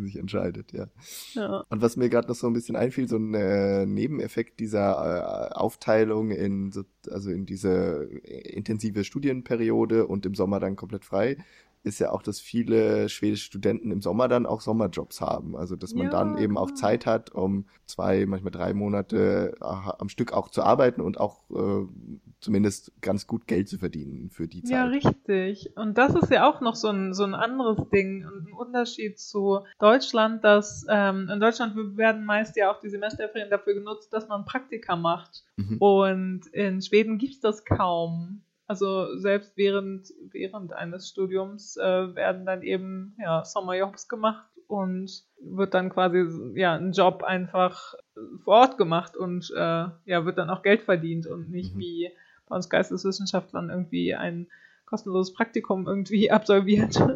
sich 0.00 0.16
entscheidet, 0.16 0.72
ja. 0.72 0.88
Ja. 1.34 1.64
Und 1.68 1.82
was 1.82 1.96
mir 1.96 2.08
gerade 2.08 2.28
noch 2.28 2.34
so 2.34 2.48
ein 2.48 2.52
bisschen 2.52 2.74
einfiel, 2.76 3.08
so 3.08 3.16
ein 3.16 3.32
äh, 3.34 3.86
Nebeneffekt 3.86 4.58
dieser 4.58 5.50
äh, 5.50 5.54
Aufteilung 5.54 6.30
in 6.32 6.72
so, 6.72 6.82
also 7.08 7.30
in 7.30 7.46
diese 7.46 8.08
intensive 8.24 9.04
Studienperiode 9.04 10.06
und 10.06 10.26
im 10.26 10.34
Sommer 10.34 10.58
dann 10.58 10.74
komplett 10.74 11.04
frei, 11.04 11.36
ist 11.86 12.00
ja 12.00 12.10
auch, 12.10 12.22
dass 12.22 12.40
viele 12.40 13.08
schwedische 13.08 13.44
Studenten 13.44 13.92
im 13.92 14.02
Sommer 14.02 14.26
dann 14.26 14.44
auch 14.44 14.60
Sommerjobs 14.60 15.20
haben. 15.20 15.56
Also 15.56 15.76
dass 15.76 15.94
man 15.94 16.06
Ja, 16.06 16.10
dann 16.10 16.36
eben 16.36 16.58
auch 16.58 16.66
genau. 16.66 16.76
Zeit 16.76 17.06
hat, 17.06 17.30
um 17.30 17.66
zwei, 17.86 18.26
manchmal 18.26 18.50
drei 18.50 18.74
Monate 18.74 19.54
äh, 19.60 19.64
am 19.64 20.08
Stück 20.08 20.32
auch 20.32 20.48
zu 20.48 20.62
arbeiten 20.62 21.00
und 21.00 21.20
auch 21.20 21.48
äh, 21.50 21.86
zumindest 22.40 22.92
ganz 23.00 23.28
gut 23.28 23.46
Geld 23.46 23.68
zu 23.68 23.78
verdienen 23.78 24.30
für 24.30 24.48
die 24.48 24.64
Zeit. 24.64 24.72
Ja, 24.72 24.84
richtig. 24.86 25.76
Und 25.76 25.96
das 25.96 26.14
ist 26.16 26.30
ja 26.30 26.50
auch 26.50 26.60
noch 26.60 26.74
so 26.74 26.88
ein, 26.88 27.14
so 27.14 27.22
ein 27.22 27.34
anderes 27.34 27.88
Ding 27.90 28.26
und 28.26 28.48
ein 28.48 28.52
Unterschied 28.52 29.20
zu 29.20 29.60
Deutschland, 29.78 30.42
dass 30.42 30.84
ähm, 30.88 31.28
in 31.32 31.38
Deutschland 31.38 31.76
werden 31.96 32.24
meist 32.24 32.56
ja 32.56 32.72
auch 32.72 32.80
die 32.80 32.88
Semesterferien 32.88 33.48
dafür 33.48 33.74
genutzt, 33.74 34.12
dass 34.12 34.26
man 34.26 34.44
Praktika 34.44 34.96
macht. 34.96 35.44
Mhm. 35.56 35.78
Und 35.78 36.46
in 36.48 36.82
Schweden 36.82 37.18
gibt's 37.18 37.40
das 37.40 37.64
kaum. 37.64 38.42
Also 38.66 39.16
selbst 39.16 39.56
während, 39.56 40.12
während 40.32 40.72
eines 40.72 41.08
Studiums 41.08 41.76
äh, 41.76 42.14
werden 42.14 42.46
dann 42.46 42.62
eben 42.62 43.14
ja, 43.18 43.44
Sommerjobs 43.44 44.08
gemacht 44.08 44.48
und 44.66 45.22
wird 45.40 45.74
dann 45.74 45.90
quasi 45.90 46.26
ja 46.56 46.74
ein 46.74 46.92
Job 46.92 47.22
einfach 47.22 47.94
vor 48.42 48.54
Ort 48.54 48.78
gemacht 48.78 49.16
und 49.16 49.52
äh, 49.56 49.60
ja 50.04 50.24
wird 50.24 50.38
dann 50.38 50.50
auch 50.50 50.62
Geld 50.62 50.82
verdient 50.82 51.26
und 51.26 51.50
nicht 51.50 51.74
Mhm. 51.74 51.78
wie 51.78 52.10
bei 52.48 52.56
uns 52.56 52.68
Geisteswissenschaftlern 52.68 53.70
irgendwie 53.70 54.14
ein 54.14 54.48
kostenloses 54.84 55.34
Praktikum 55.34 55.86
irgendwie 55.86 56.30
absolviert, 56.32 56.94
ja, 56.96 57.08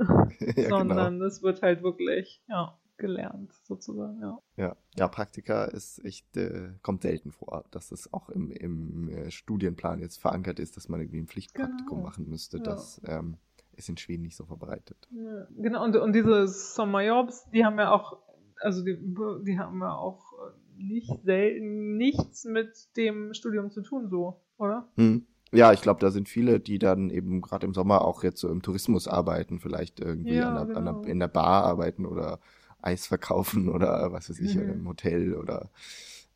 genau. 0.55 0.69
sondern 0.69 1.19
das 1.19 1.43
wird 1.43 1.63
halt 1.63 1.83
wirklich 1.83 2.41
ja 2.49 2.77
gelernt 3.01 3.53
sozusagen 3.65 4.21
ja. 4.21 4.39
Ja, 4.57 4.77
ja, 4.97 5.09
Praktika 5.09 5.65
ist 5.65 6.05
echt, 6.05 6.37
äh, 6.37 6.69
kommt 6.83 7.03
selten 7.03 7.33
vor, 7.33 7.65
dass 7.73 7.91
es 7.91 8.13
auch 8.13 8.29
im, 8.29 8.53
im 8.53 9.09
äh, 9.09 9.31
Studienplan 9.33 9.99
jetzt 9.99 10.21
verankert 10.21 10.61
ist, 10.61 10.77
dass 10.77 10.89
man 10.89 11.01
irgendwie 11.01 11.21
ein 11.21 11.27
Pflichtpraktikum 11.27 11.99
Genau. 11.99 12.09
machen 12.09 12.29
müsste. 12.29 12.59
Ja. 12.59 12.63
Das 12.63 13.01
ähm, 13.05 13.39
ist 13.73 13.89
in 13.89 13.97
Schweden 13.97 14.23
nicht 14.23 14.37
so 14.37 14.45
verbreitet. 14.45 15.09
Ja, 15.11 15.47
Genau, 15.57 15.83
und, 15.85 15.97
und 15.97 16.13
diese 16.13 16.47
Sommerjobs, 16.47 17.49
die 17.51 17.65
haben 17.65 17.79
ja 17.79 17.91
auch, 17.91 18.19
also 18.61 18.85
die, 18.85 18.97
die 19.45 19.59
haben 19.59 19.81
ja 19.81 19.95
auch 19.95 20.33
äh, 20.35 20.83
nicht 20.83 21.13
selten 21.25 21.97
nichts 21.97 22.45
mit 22.45 22.89
dem 22.97 23.35
Studium 23.35 23.71
zu 23.71 23.83
tun, 23.83 24.09
so, 24.09 24.41
oder? 24.59 24.89
Hm. 24.97 25.27
Ja, 25.53 25.73
ich 25.73 25.81
glaube, 25.83 25.99
da 25.99 26.13
sind 26.13 26.29
viele, 26.29 26.61
die 26.61 26.79
dann 26.79 27.11
eben 27.11 27.41
gerade 27.41 27.67
im 27.67 27.75
Sommer 27.75 28.05
auch 28.05 28.23
jetzt 28.23 28.39
so 28.41 28.49
im 28.49 28.63
Tourismus 28.63 29.09
arbeiten, 29.09 29.59
vielleicht 29.59 29.99
irgendwie 29.99 30.37
Ja, 30.37 30.49
an 30.49 30.55
der, 30.55 30.77
an 30.77 30.85
genau. 30.85 31.01
der, 31.03 31.11
in 31.11 31.19
der 31.19 31.27
Bar 31.27 31.65
arbeiten 31.65 32.07
oder 32.07 32.39
Eis 32.83 33.07
verkaufen 33.07 33.69
oder 33.69 34.13
was 34.13 34.31
weiß 34.31 34.39
ich, 34.41 34.55
Mhm. 34.57 34.71
im 34.71 34.89
Hotel 34.89 35.35
oder 35.35 35.71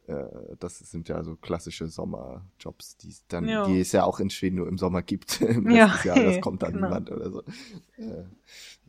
äh, 0.07 0.25
das 0.59 0.79
sind 0.79 1.09
ja 1.09 1.25
so 1.25 1.37
klassische 1.37 1.87
Sommerjobs, 1.89 2.97
die 2.99 3.09
es 3.09 3.27
dann, 3.29 3.47
Ja. 3.49 3.65
die 3.65 3.81
es 3.81 3.93
ja 3.93 4.05
auch 4.05 4.21
in 4.21 4.31
Schweden 4.31 4.57
nur 4.57 4.69
im 4.69 4.79
Sommer 4.79 5.03
gibt. 5.03 5.41
Im 5.41 5.71
Ja, 5.71 5.89
des 5.89 6.05
Jahres 6.05 6.41
kommt 6.43 6.63
dann 6.63 6.73
genau. 6.75 6.87
niemand 6.89 7.11
oder 7.11 7.31
so. 7.31 7.43
Äh, 7.97 8.25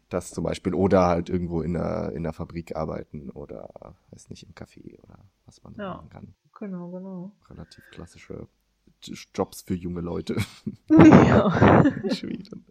das 0.09 0.31
zum 0.31 0.43
Beispiel 0.43 0.73
oder 0.75 1.07
halt 1.07 1.29
irgendwo 1.29 1.61
in 1.61 1.73
der, 1.73 2.11
in 2.13 2.23
der 2.23 2.31
Fabrik 2.33 2.75
arbeiten 2.75 3.31
oder 3.31 3.95
weiß 4.11 4.29
nicht, 4.29 4.43
im 4.43 4.53
Café 4.53 4.99
oder 5.01 5.17
was 5.45 5.63
man 5.63 5.73
Ja. 5.77 5.95
machen 5.95 6.09
kann. 6.09 6.33
Genau, 6.59 6.89
genau. 6.91 7.31
Relativ 7.49 7.83
klassische 7.89 8.47
Jobs 9.33 9.61
für 9.63 9.73
junge 9.73 10.01
Leute 10.01 10.35
ja. 10.89 11.81
in 11.81 12.09
Schweden. 12.11 12.65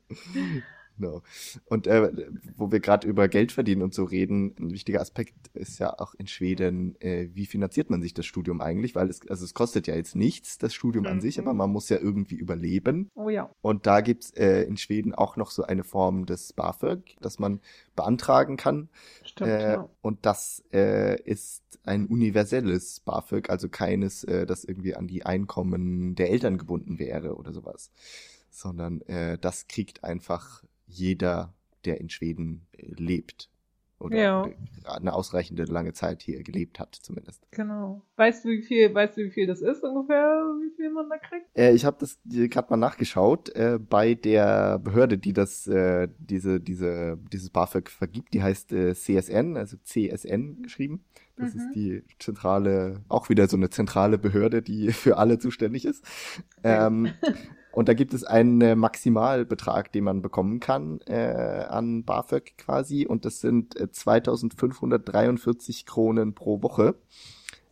Genau. 0.96 1.22
Und 1.66 1.86
äh, 1.88 2.12
wo 2.56 2.70
wir 2.70 2.78
gerade 2.80 3.08
über 3.08 3.26
Geld 3.28 3.50
verdienen 3.52 3.82
und 3.82 3.94
so 3.94 4.04
reden, 4.04 4.54
ein 4.58 4.70
wichtiger 4.70 5.00
Aspekt 5.00 5.34
ist 5.54 5.78
ja 5.80 5.98
auch 5.98 6.14
in 6.14 6.26
Schweden, 6.28 6.94
äh, 7.00 7.28
wie 7.32 7.46
finanziert 7.46 7.90
man 7.90 8.00
sich 8.00 8.14
das 8.14 8.26
Studium 8.26 8.60
eigentlich? 8.60 8.94
Weil 8.94 9.10
es, 9.10 9.26
also 9.28 9.44
es 9.44 9.54
kostet 9.54 9.86
ja 9.88 9.96
jetzt 9.96 10.14
nichts, 10.14 10.58
das 10.58 10.72
Studium 10.72 11.06
an 11.06 11.16
Mhm. 11.16 11.20
sich, 11.20 11.38
aber 11.40 11.52
man 11.52 11.70
muss 11.70 11.88
ja 11.88 11.98
irgendwie 11.98 12.36
überleben. 12.36 13.10
Oh 13.14 13.28
ja. 13.28 13.50
Und 13.60 13.86
da 13.86 14.00
gibt's 14.02 14.30
äh, 14.32 14.62
in 14.62 14.76
Schweden 14.76 15.14
auch 15.14 15.36
noch 15.36 15.50
so 15.50 15.64
eine 15.64 15.82
Form 15.82 16.26
des 16.26 16.52
BAföG, 16.52 17.16
das 17.20 17.38
man 17.40 17.60
beantragen 17.96 18.56
kann. 18.56 18.88
Stimmt, 19.24 19.50
Äh, 19.50 19.72
ja. 19.72 19.88
Und 20.00 20.24
das 20.26 20.62
äh, 20.72 21.20
ist 21.22 21.62
ein 21.84 22.06
universelles 22.06 23.00
BAföG, 23.00 23.50
also 23.50 23.68
keines, 23.68 24.22
äh, 24.24 24.46
das 24.46 24.64
irgendwie 24.64 24.94
an 24.94 25.06
die 25.08 25.26
Einkommen 25.26 26.14
der 26.14 26.30
Eltern 26.30 26.56
gebunden 26.56 26.98
wäre 26.98 27.34
oder 27.36 27.52
sowas. 27.52 27.90
Sondern 28.50 29.00
äh, 29.02 29.36
das 29.38 29.66
kriegt 29.66 30.04
einfach 30.04 30.62
jeder 30.86 31.54
der 31.84 32.00
in 32.00 32.08
Schweden 32.08 32.66
äh, 32.76 32.86
lebt. 32.96 33.50
Oder, 34.00 34.16
Ja. 34.16 34.42
oder 34.42 34.54
eine 34.86 35.14
ausreichende 35.14 35.64
lange 35.64 35.92
Zeit 35.92 36.20
hier 36.20 36.42
gelebt 36.42 36.78
hat, 36.80 36.94
zumindest. 36.94 37.46
Genau. 37.52 38.02
Weißt 38.16 38.44
du, 38.44 38.48
wie 38.50 38.60
viel, 38.62 38.92
weißt 38.92 39.16
du, 39.16 39.22
wie 39.22 39.30
viel 39.30 39.46
das 39.46 39.62
ist 39.62 39.82
ungefähr, 39.82 40.26
wie 40.60 40.74
viel 40.76 40.90
man 40.90 41.08
da 41.08 41.16
kriegt? 41.16 41.46
Äh, 41.56 41.72
ich 41.74 41.84
habe 41.86 41.96
das 42.00 42.18
gerade 42.26 42.66
mal 42.70 42.76
nachgeschaut 42.76 43.50
äh, 43.50 43.78
bei 43.78 44.14
der 44.14 44.78
Behörde, 44.80 45.16
die 45.16 45.32
das 45.32 45.66
äh, 45.68 46.08
diese 46.18 46.60
diese 46.60 47.16
dieses 47.32 47.48
BAföG 47.50 47.88
vergibt. 47.88 48.34
Die 48.34 48.42
heißt 48.42 48.72
äh, 48.72 48.94
CSN, 48.94 49.56
also 49.56 49.76
CSN 49.78 50.60
geschrieben. 50.62 51.04
Das 51.36 51.54
Mhm. 51.54 51.60
ist 51.60 51.70
die 51.74 52.02
zentrale, 52.18 53.02
auch 53.08 53.28
wieder 53.28 53.46
so 53.48 53.56
eine 53.56 53.70
zentrale 53.70 54.18
Behörde, 54.18 54.60
die 54.60 54.88
für 54.92 55.16
alle 55.16 55.38
zuständig 55.38 55.84
ist. 55.86 56.04
Ähm, 56.62 57.12
und 57.74 57.88
da 57.88 57.94
gibt 57.94 58.14
es 58.14 58.24
einen 58.24 58.60
äh, 58.60 58.76
Maximalbetrag, 58.76 59.90
den 59.92 60.04
man 60.04 60.22
bekommen 60.22 60.60
kann 60.60 61.00
äh, 61.06 61.64
an 61.68 62.04
BAföG 62.04 62.56
quasi. 62.56 63.06
Und 63.06 63.24
das 63.24 63.40
sind 63.40 63.78
äh, 63.78 63.90
2543 63.90 65.86
Kronen 65.86 66.34
pro 66.34 66.62
Woche. 66.62 66.94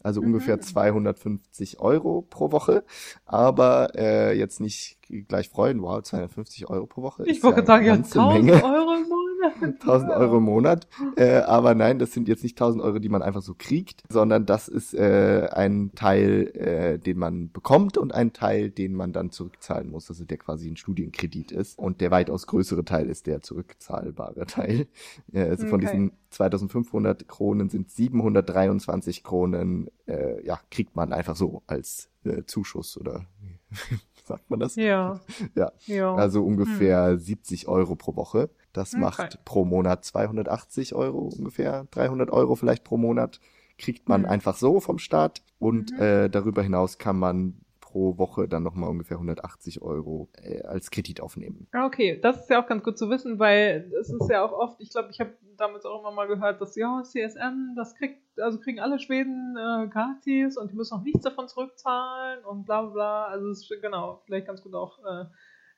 Also 0.02 0.20
Mhm. 0.20 0.28
ungefähr 0.28 0.60
250 0.60 1.78
Euro 1.80 2.22
pro 2.28 2.50
Woche. 2.50 2.82
Aber 3.24 3.92
äh, 3.94 4.36
jetzt 4.36 4.60
nicht 4.60 4.98
gleich 5.28 5.48
freuen, 5.48 5.80
wow, 5.80 6.02
250 6.02 6.68
Euro 6.68 6.86
pro 6.86 7.02
Woche. 7.02 7.24
Ich 7.26 7.42
wollte 7.44 7.60
ja 7.60 7.66
sagen, 7.66 7.86
ja, 7.86 7.92
eine 7.92 8.02
ganze 8.02 8.18
1000 8.18 8.44
Menge. 8.44 8.64
Euro 8.64 8.94
im 8.94 9.08
Monat. 9.08 9.21
1000 9.62 10.10
Euro 10.12 10.38
im 10.38 10.44
Monat. 10.44 10.86
Äh, 11.16 11.38
aber 11.38 11.74
nein, 11.74 11.98
das 11.98 12.12
sind 12.12 12.28
jetzt 12.28 12.42
nicht 12.42 12.56
1000 12.56 12.82
Euro, 12.82 12.98
die 12.98 13.08
man 13.08 13.22
einfach 13.22 13.42
so 13.42 13.54
kriegt, 13.56 14.02
sondern 14.08 14.46
das 14.46 14.68
ist 14.68 14.94
äh, 14.94 15.48
ein 15.52 15.92
Teil, 15.94 16.48
äh, 16.54 16.98
den 16.98 17.18
man 17.18 17.50
bekommt 17.50 17.98
und 17.98 18.14
ein 18.14 18.32
Teil, 18.32 18.70
den 18.70 18.94
man 18.94 19.12
dann 19.12 19.30
zurückzahlen 19.30 19.90
muss. 19.90 20.08
Also 20.08 20.24
der 20.24 20.38
quasi 20.38 20.68
ein 20.68 20.76
Studienkredit 20.76 21.52
ist. 21.52 21.78
Und 21.78 22.00
der 22.00 22.10
weitaus 22.10 22.46
größere 22.46 22.84
Teil 22.84 23.08
ist 23.08 23.26
der 23.26 23.42
zurückzahlbare 23.42 24.46
Teil. 24.46 24.86
Äh, 25.32 25.42
also 25.42 25.66
von 25.66 25.82
Okay. 25.82 25.86
diesen 25.92 26.12
2500 26.30 27.28
Kronen 27.28 27.68
sind 27.68 27.90
723 27.90 29.22
Kronen, 29.22 29.88
äh, 30.06 30.44
ja, 30.44 30.58
kriegt 30.70 30.96
man 30.96 31.12
einfach 31.12 31.36
so 31.36 31.62
als 31.66 32.08
äh, 32.24 32.42
Zuschuss 32.46 32.96
oder 32.96 33.26
wie 33.40 33.58
sagt 34.24 34.48
man 34.50 34.60
das? 34.60 34.76
Ja. 34.76 35.20
Ja. 35.54 35.72
Ja. 35.86 36.14
Also 36.14 36.44
ungefähr 36.44 37.18
70 37.18 37.68
Euro 37.68 37.96
pro 37.96 38.16
Woche. 38.16 38.50
Das 38.72 38.92
Okay. 38.92 39.00
macht 39.02 39.44
pro 39.44 39.64
Monat 39.64 40.04
280 40.04 40.94
Euro 40.94 41.30
ungefähr, 41.36 41.86
300 41.90 42.30
Euro 42.30 42.54
vielleicht 42.56 42.84
pro 42.84 42.96
Monat 42.96 43.40
kriegt 43.78 44.08
man 44.08 44.22
Mhm. 44.22 44.28
einfach 44.28 44.56
so 44.56 44.80
vom 44.80 44.98
Staat 44.98 45.42
und 45.58 45.92
Mhm. 45.92 46.02
äh, 46.02 46.28
darüber 46.30 46.62
hinaus 46.62 46.98
kann 46.98 47.18
man 47.18 47.60
pro 47.80 48.16
Woche 48.16 48.48
dann 48.48 48.62
nochmal 48.62 48.88
ungefähr 48.88 49.18
180 49.18 49.82
Euro 49.82 50.30
äh, 50.42 50.62
als 50.62 50.90
Kredit 50.90 51.20
aufnehmen. 51.20 51.66
Ah, 51.72 51.86
Okay, 51.86 52.18
das 52.22 52.40
ist 52.42 52.50
ja 52.50 52.62
auch 52.62 52.66
ganz 52.66 52.82
gut 52.82 52.96
zu 52.96 53.10
wissen, 53.10 53.38
weil 53.38 53.92
es 54.00 54.08
ist 54.08 54.30
ja 54.30 54.42
auch 54.44 54.52
oft, 54.52 54.80
ich 54.80 54.90
glaube, 54.90 55.08
ich 55.10 55.20
habe 55.20 55.36
damals 55.58 55.84
auch 55.84 56.00
immer 56.00 56.10
mal 56.12 56.26
gehört, 56.26 56.60
dass 56.60 56.74
ja, 56.76 57.02
CSN, 57.04 57.74
das 57.76 57.94
kriegt, 57.94 58.22
also 58.40 58.58
kriegen 58.60 58.80
alle 58.80 58.98
Schweden 58.98 59.56
äh, 59.58 59.88
gratis 59.88 60.56
und 60.56 60.70
die 60.70 60.76
müssen 60.76 60.94
auch 60.94 61.02
nichts 61.02 61.20
davon 61.22 61.48
zurückzahlen 61.48 62.44
und 62.44 62.64
bla 62.64 62.82
bla 62.82 62.92
bla. 62.92 63.24
Also 63.26 63.50
es 63.50 63.62
ist 63.70 63.82
genau, 63.82 64.22
vielleicht 64.24 64.46
ganz 64.46 64.62
gut 64.62 64.74
auch, 64.74 64.98
äh, 65.04 65.26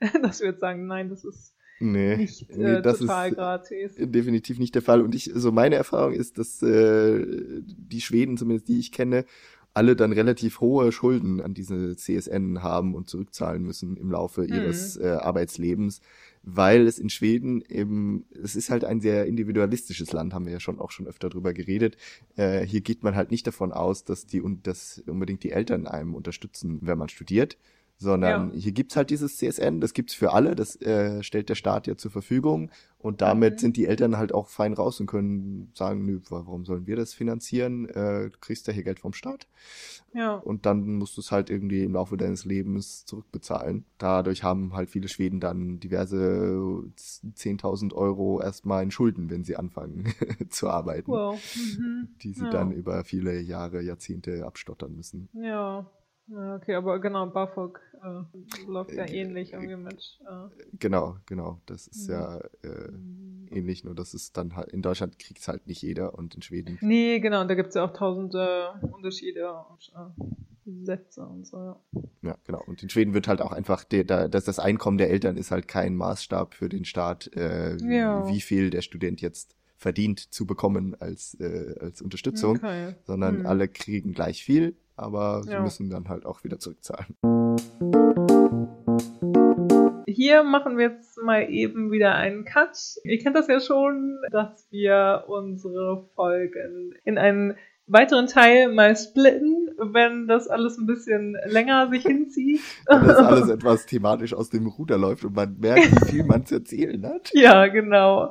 dass 0.23 0.41
wir 0.41 0.51
jetzt 0.51 0.61
sagen, 0.61 0.87
nein, 0.87 1.09
das 1.09 1.25
ist 1.25 1.57
Nee, 1.81 2.17
nicht 2.17 2.49
nee 2.57 2.77
äh, 2.77 2.83
das 2.83 2.99
total 2.99 3.29
ist 3.31 3.35
gratis. 3.37 3.93
definitiv 3.99 4.59
nicht 4.59 4.75
der 4.75 4.83
Fall. 4.83 5.03
Und 5.03 5.15
ich, 5.15 5.31
so 5.35 5.53
meine 5.53 5.75
Erfahrung 5.77 6.13
ist, 6.15 6.39
dass 6.39 6.63
äh, 6.63 7.25
die 7.63 8.01
Schweden, 8.01 8.37
zumindest 8.37 8.69
die 8.69 8.79
ich 8.79 8.93
kenne, 8.93 9.25
alle 9.75 9.97
dann 9.97 10.13
relativ 10.13 10.61
hohe 10.61 10.93
Schulden 10.93 11.41
an 11.41 11.53
diese 11.53 11.97
CSN 11.97 12.63
haben 12.63 12.95
und 12.95 13.11
zurückzahlen 13.11 13.65
müssen 13.65 13.97
im 13.97 14.11
Laufe 14.11 14.43
Mhm. 14.43 14.49
ihres 14.55 14.97
äh, 14.97 15.09
Arbeitslebens, 15.21 16.01
weil 16.45 16.87
es 16.87 17.01
in 17.01 17.11
Schweden 17.11 17.61
eben, 17.69 18.25
es 18.41 18.55
ist 18.55 18.71
halt 18.71 18.85
ein 18.85 19.01
sehr 19.01 19.27
individualistisches 19.27 20.13
Land, 20.13 20.33
haben 20.33 20.47
wir 20.47 20.53
ja 20.53 20.61
schon 20.61 20.79
auch 20.79 20.93
schon 20.93 21.09
öfter 21.09 21.29
drüber 21.29 21.53
geredet. 21.53 21.97
Äh, 22.37 22.65
hier 22.65 22.83
geht 22.83 23.03
man 23.03 23.17
halt 23.17 23.33
nicht 23.33 23.47
davon 23.49 23.73
aus, 23.73 24.05
dass 24.05 24.27
die 24.27 24.41
und 24.41 24.69
dass 24.69 25.03
unbedingt 25.09 25.43
die 25.43 25.51
Eltern 25.51 25.89
einem 25.89 26.15
unterstützen, 26.15 26.79
wenn 26.83 26.99
man 26.99 27.09
studiert, 27.09 27.59
sondern 27.97 28.53
Ja. 28.53 28.59
hier 28.61 28.73
gibt's 28.73 28.97
halt 28.97 29.11
dieses 29.11 29.37
CSN, 29.39 29.81
das 29.81 29.95
gibt's 29.95 30.15
für 30.15 30.33
alle, 30.33 30.55
das 30.55 30.81
äh, 30.83 31.23
stellt 31.23 31.49
der 31.49 31.55
Staat 31.55 31.87
ja 31.87 31.97
zur 31.97 32.11
Verfügung 32.11 32.71
und 32.99 33.21
damit 33.21 33.55
Mhm. 33.55 33.59
sind 33.59 33.77
die 33.77 33.87
Eltern 33.87 34.17
halt 34.17 34.35
auch 34.35 34.49
fein 34.49 34.73
raus 34.73 34.99
und 35.01 35.07
können 35.07 35.71
sagen, 35.75 36.05
nö, 36.05 36.21
wa- 36.29 36.43
warum 36.47 36.65
sollen 36.65 36.87
wir 36.87 36.97
das 36.97 37.15
finanzieren? 37.15 37.87
Äh, 37.89 38.31
du 38.31 38.39
kriegst 38.41 38.67
ja 38.67 38.73
hier 38.73 38.83
Geld 38.83 38.99
vom 39.01 39.13
Staat 39.13 39.47
Ja. 40.13 40.35
und 40.35 40.67
dann 40.67 40.95
musst 40.97 41.17
du 41.17 41.21
es 41.21 41.31
halt 41.31 41.51
irgendwie 41.51 41.85
im 41.85 41.93
Laufe 41.93 42.17
deines 42.17 42.45
Lebens 42.45 43.05
zurückbezahlen. 43.07 43.85
Dadurch 43.99 44.43
haben 44.43 44.75
halt 44.75 44.91
viele 44.91 45.09
Schweden 45.09 45.39
dann 45.41 45.79
diverse 45.81 46.83
10.000 46.97 47.93
Euro 47.95 48.41
erstmal 48.41 48.83
in 48.83 48.91
Schulden, 48.91 49.31
wenn 49.31 49.45
sie 49.45 49.57
anfangen 49.57 50.05
zu 50.51 50.69
arbeiten, 50.69 51.11
Wow. 51.11 51.41
Mhm. 51.79 52.09
die 52.23 52.33
sie 52.33 52.45
ja. 52.45 52.51
dann 52.51 52.73
über 52.73 53.05
viele 53.05 53.41
Jahre, 53.41 53.81
Jahrzehnte 53.83 54.45
abstottern 54.45 54.95
müssen. 54.97 55.29
Ja. 55.35 55.87
Ja, 56.27 56.57
okay, 56.57 56.75
aber 56.75 56.99
genau, 57.01 57.27
BAföG 57.27 57.79
äh, 58.03 58.67
läuft 58.67 58.93
ja 58.93 59.05
Äh, 59.05 59.21
ähnlich 59.21 59.53
irgendwie 59.53 59.77
mit. 59.77 60.19
Äh, 60.23 60.49
Genau, 60.79 61.17
genau. 61.27 61.61
Das 61.67 61.87
ist 61.87 62.09
Mhm. 62.09 62.15
ja 62.15 62.39
äh, 62.63 62.89
ähnlich, 63.51 63.85
nur 63.85 63.95
dass 63.95 64.15
es 64.15 64.33
dann 64.33 64.57
halt 64.57 64.73
in 64.73 64.81
Deutschland 64.83 65.19
kriegt 65.19 65.41
es 65.41 65.49
halt 65.49 65.67
nicht 65.67 65.83
jeder 65.83 66.15
und 66.17 66.35
in 66.35 66.43
Schweden. 66.43 66.79
Nee, 66.81 67.21
genau, 67.21 67.43
und 67.43 67.49
da 67.49 67.55
gibt 67.55 67.69
es 67.69 67.75
ja 67.75 67.85
auch 67.85 67.93
tausende 67.93 68.71
Unterschiede 68.91 69.53
und 69.71 69.93
äh, 69.95 70.85
Sätze 70.85 71.21
und 71.27 71.47
so. 71.47 71.57
Ja. 71.59 71.81
Ja, 72.23 72.39
genau. 72.45 72.63
Und 72.67 72.83
in 72.83 72.89
Schweden 72.89 73.13
wird 73.13 73.29
halt 73.29 73.43
auch 73.43 73.53
einfach 73.53 73.85
der, 73.85 74.05
da, 74.05 74.27
dass 74.29 74.45
das 74.45 74.59
Einkommen 74.59 74.97
der 74.97 75.11
Eltern 75.11 75.37
ist 75.37 75.51
halt 75.51 75.69
kein 75.69 75.95
Maßstab 75.95 76.55
für 76.55 76.71
den 76.71 76.87
Staat, 76.87 77.27
äh, 77.37 77.77
wie- 77.81 77.97
Ja. 77.97 78.27
wie 78.27 78.41
viel 78.41 78.71
der 78.71 78.81
Student 78.81 79.21
jetzt 79.21 79.55
verdient 79.77 80.21
zu 80.33 80.47
bekommen 80.47 80.95
als, 80.99 81.35
äh, 81.39 81.75
als 81.81 82.01
Unterstützung, 82.01 82.57
Okay. 82.57 82.95
sondern 83.05 83.41
Hm. 83.41 83.47
alle 83.47 83.69
kriegen 83.69 84.15
gleich 84.15 84.43
viel, 84.43 84.75
aber 84.97 85.43
sie 85.43 85.53
Ja. 85.53 85.63
müssen 85.63 85.91
dann 85.91 86.09
halt 86.09 86.25
auch 86.27 86.45
wieder 86.45 86.59
zurückzahlen. 86.59 87.07
Hier 90.07 90.45
machen 90.45 90.79
wir 90.79 90.91
jetzt 90.91 91.19
mal 91.23 91.51
eben 91.51 91.91
wieder 91.91 92.15
einen 92.15 92.45
Cut. 92.45 92.77
Ihr 93.05 93.19
kennt 93.19 93.37
das 93.37 93.49
ja 93.49 93.61
schon, 93.61 94.19
dass 94.31 94.67
wir 94.71 95.25
unsere 95.27 96.05
Folgen 96.15 96.95
in 97.05 97.19
einen 97.19 97.55
weiteren 97.87 98.27
Teil 98.27 98.73
mal 98.73 98.97
splitten, 98.97 99.71
wenn 99.77 100.27
das 100.29 100.49
alles 100.49 100.79
ein 100.79 100.87
bisschen 100.87 101.37
länger 101.47 101.91
sich 101.91 102.03
hinzieht. 102.03 102.61
Wenn 102.89 103.07
das 103.07 103.17
alles 103.19 103.49
etwas 103.51 103.85
thematisch 103.87 104.33
aus 104.33 104.49
dem 104.51 104.67
Ruder 104.69 104.97
läuft 104.97 105.25
und 105.25 105.35
man 105.35 105.59
merkt, 105.59 105.91
wie 106.07 106.11
viel 106.11 106.25
man 106.25 106.47
zu 106.47 106.55
erzählen 106.57 107.05
hat. 107.05 107.31
Ja, 107.35 107.67
genau. 107.67 108.31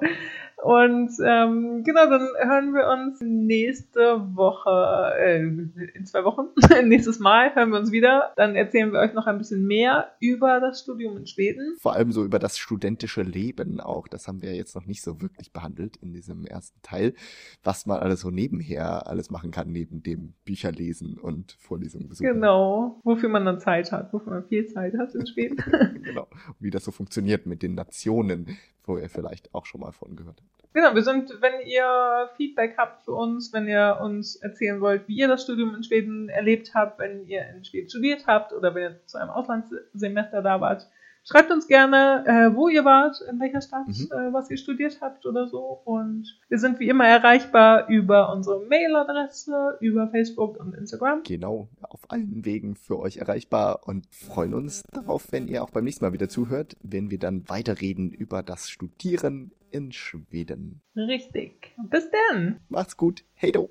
Und 0.63 1.11
ähm, 1.21 1.83
genau, 1.83 2.09
dann 2.09 2.29
hören 2.39 2.73
wir 2.73 2.87
uns 2.87 3.19
nächste 3.19 4.33
Woche, 4.33 5.11
äh, 5.19 5.41
in 5.41 6.05
zwei 6.05 6.23
Wochen, 6.23 6.47
nächstes 6.87 7.19
Mal 7.19 7.53
hören 7.53 7.71
wir 7.71 7.79
uns 7.79 7.91
wieder. 7.91 8.31
Dann 8.37 8.55
erzählen 8.55 8.93
wir 8.93 8.99
euch 8.99 9.13
noch 9.13 9.27
ein 9.27 9.37
bisschen 9.37 9.67
mehr 9.67 10.13
über 10.21 10.61
das 10.61 10.79
Studium 10.79 11.17
in 11.17 11.27
Schweden. 11.27 11.75
Vor 11.79 11.91
allem 11.91 12.13
so 12.13 12.23
über 12.23 12.39
das 12.39 12.57
studentische 12.57 13.23
Leben 13.23 13.81
auch. 13.81 14.07
Das 14.07 14.29
haben 14.29 14.41
wir 14.41 14.55
jetzt 14.55 14.73
noch 14.73 14.85
nicht 14.85 15.01
so 15.01 15.21
wirklich 15.21 15.51
behandelt 15.51 15.97
in 15.97 16.13
diesem 16.13 16.45
ersten 16.45 16.81
Teil. 16.81 17.13
Was 17.61 17.85
man 17.85 17.99
alles 17.99 18.21
so 18.21 18.29
nebenher 18.29 19.07
alles 19.07 19.29
machen 19.31 19.51
kann, 19.51 19.69
neben 19.69 20.01
dem 20.01 20.33
Bücherlesen 20.45 21.17
und 21.17 21.57
Vorlesungen 21.59 22.07
besuchen. 22.07 22.35
Genau, 22.35 23.01
wofür 23.03 23.27
man 23.27 23.43
dann 23.43 23.59
Zeit 23.59 23.91
hat, 23.91 24.13
wofür 24.13 24.31
man 24.31 24.47
viel 24.47 24.65
Zeit 24.67 24.93
hat 24.97 25.13
in 25.13 25.27
Schweden. 25.27 25.57
genau. 26.03 26.27
Und 26.47 26.55
wie 26.61 26.69
das 26.69 26.85
so 26.85 26.91
funktioniert 26.91 27.45
mit 27.47 27.63
den 27.63 27.75
Nationen, 27.75 28.57
wo 28.85 28.97
ihr 28.97 29.09
vielleicht 29.09 29.53
auch 29.53 29.65
schon 29.65 29.81
mal 29.81 29.91
von 29.91 30.15
gehört 30.15 30.37
habt. 30.37 30.73
Genau, 30.73 30.95
wir 30.95 31.03
sind, 31.03 31.39
wenn 31.39 31.61
ihr 31.67 32.29
Feedback 32.35 32.75
habt 32.77 33.05
für 33.05 33.13
uns, 33.13 33.53
wenn 33.53 33.67
ihr 33.67 33.99
uns 34.01 34.35
erzählen 34.37 34.81
wollt, 34.81 35.07
wie 35.07 35.17
ihr 35.17 35.27
das 35.27 35.43
Studium 35.43 35.75
in 35.75 35.83
Schweden 35.83 36.29
erlebt 36.29 36.73
habt, 36.73 36.97
wenn 36.97 37.27
ihr 37.27 37.47
in 37.49 37.63
Schweden 37.63 37.89
studiert 37.89 38.25
habt 38.25 38.53
oder 38.53 38.73
wenn 38.73 38.83
ihr 38.83 39.05
zu 39.05 39.19
einem 39.19 39.29
Auslandssemester 39.29 40.41
da 40.41 40.59
wart, 40.61 40.89
schreibt 41.23 41.51
uns 41.51 41.67
gerne, 41.67 42.23
äh, 42.25 42.55
wo 42.55 42.67
ihr 42.67 42.85
wart, 42.85 43.21
in 43.29 43.39
welcher 43.39 43.61
Stadt, 43.61 43.87
Mhm. 43.87 44.09
äh, 44.11 44.33
was 44.33 44.49
ihr 44.49 44.57
studiert 44.57 44.99
habt 45.01 45.25
oder 45.25 45.47
so. 45.47 45.81
Und 45.85 46.25
wir 46.49 46.59
sind 46.59 46.79
wie 46.79 46.89
immer 46.89 47.07
erreichbar 47.07 47.87
über 47.89 48.31
unsere 48.33 48.59
Mailadresse, 48.65 49.77
über 49.79 50.07
Facebook 50.09 50.59
und 50.59 50.73
Instagram. 50.75 51.23
Genau, 51.23 51.69
auf 51.81 52.01
allen 52.09 52.45
Wegen 52.45 52.75
für 52.75 52.99
euch 52.99 53.17
erreichbar 53.17 53.81
und 53.85 54.05
freuen 54.13 54.53
uns 54.53 54.83
darauf, 54.91 55.31
wenn 55.31 55.47
ihr 55.47 55.63
auch 55.63 55.69
beim 55.69 55.83
nächsten 55.85 56.05
Mal 56.05 56.13
wieder 56.13 56.29
zuhört, 56.29 56.75
wenn 56.81 57.09
wir 57.11 57.19
dann 57.19 57.47
weiterreden 57.49 58.11
über 58.11 58.43
das 58.43 58.69
Studieren 58.69 59.51
in 59.71 59.91
Schweden. 59.91 60.81
Richtig. 60.95 61.73
Bis 61.89 62.07
dann! 62.29 62.59
Macht's 62.69 62.95
gut. 62.95 63.23
Hey 63.33 63.51
do! 63.51 63.69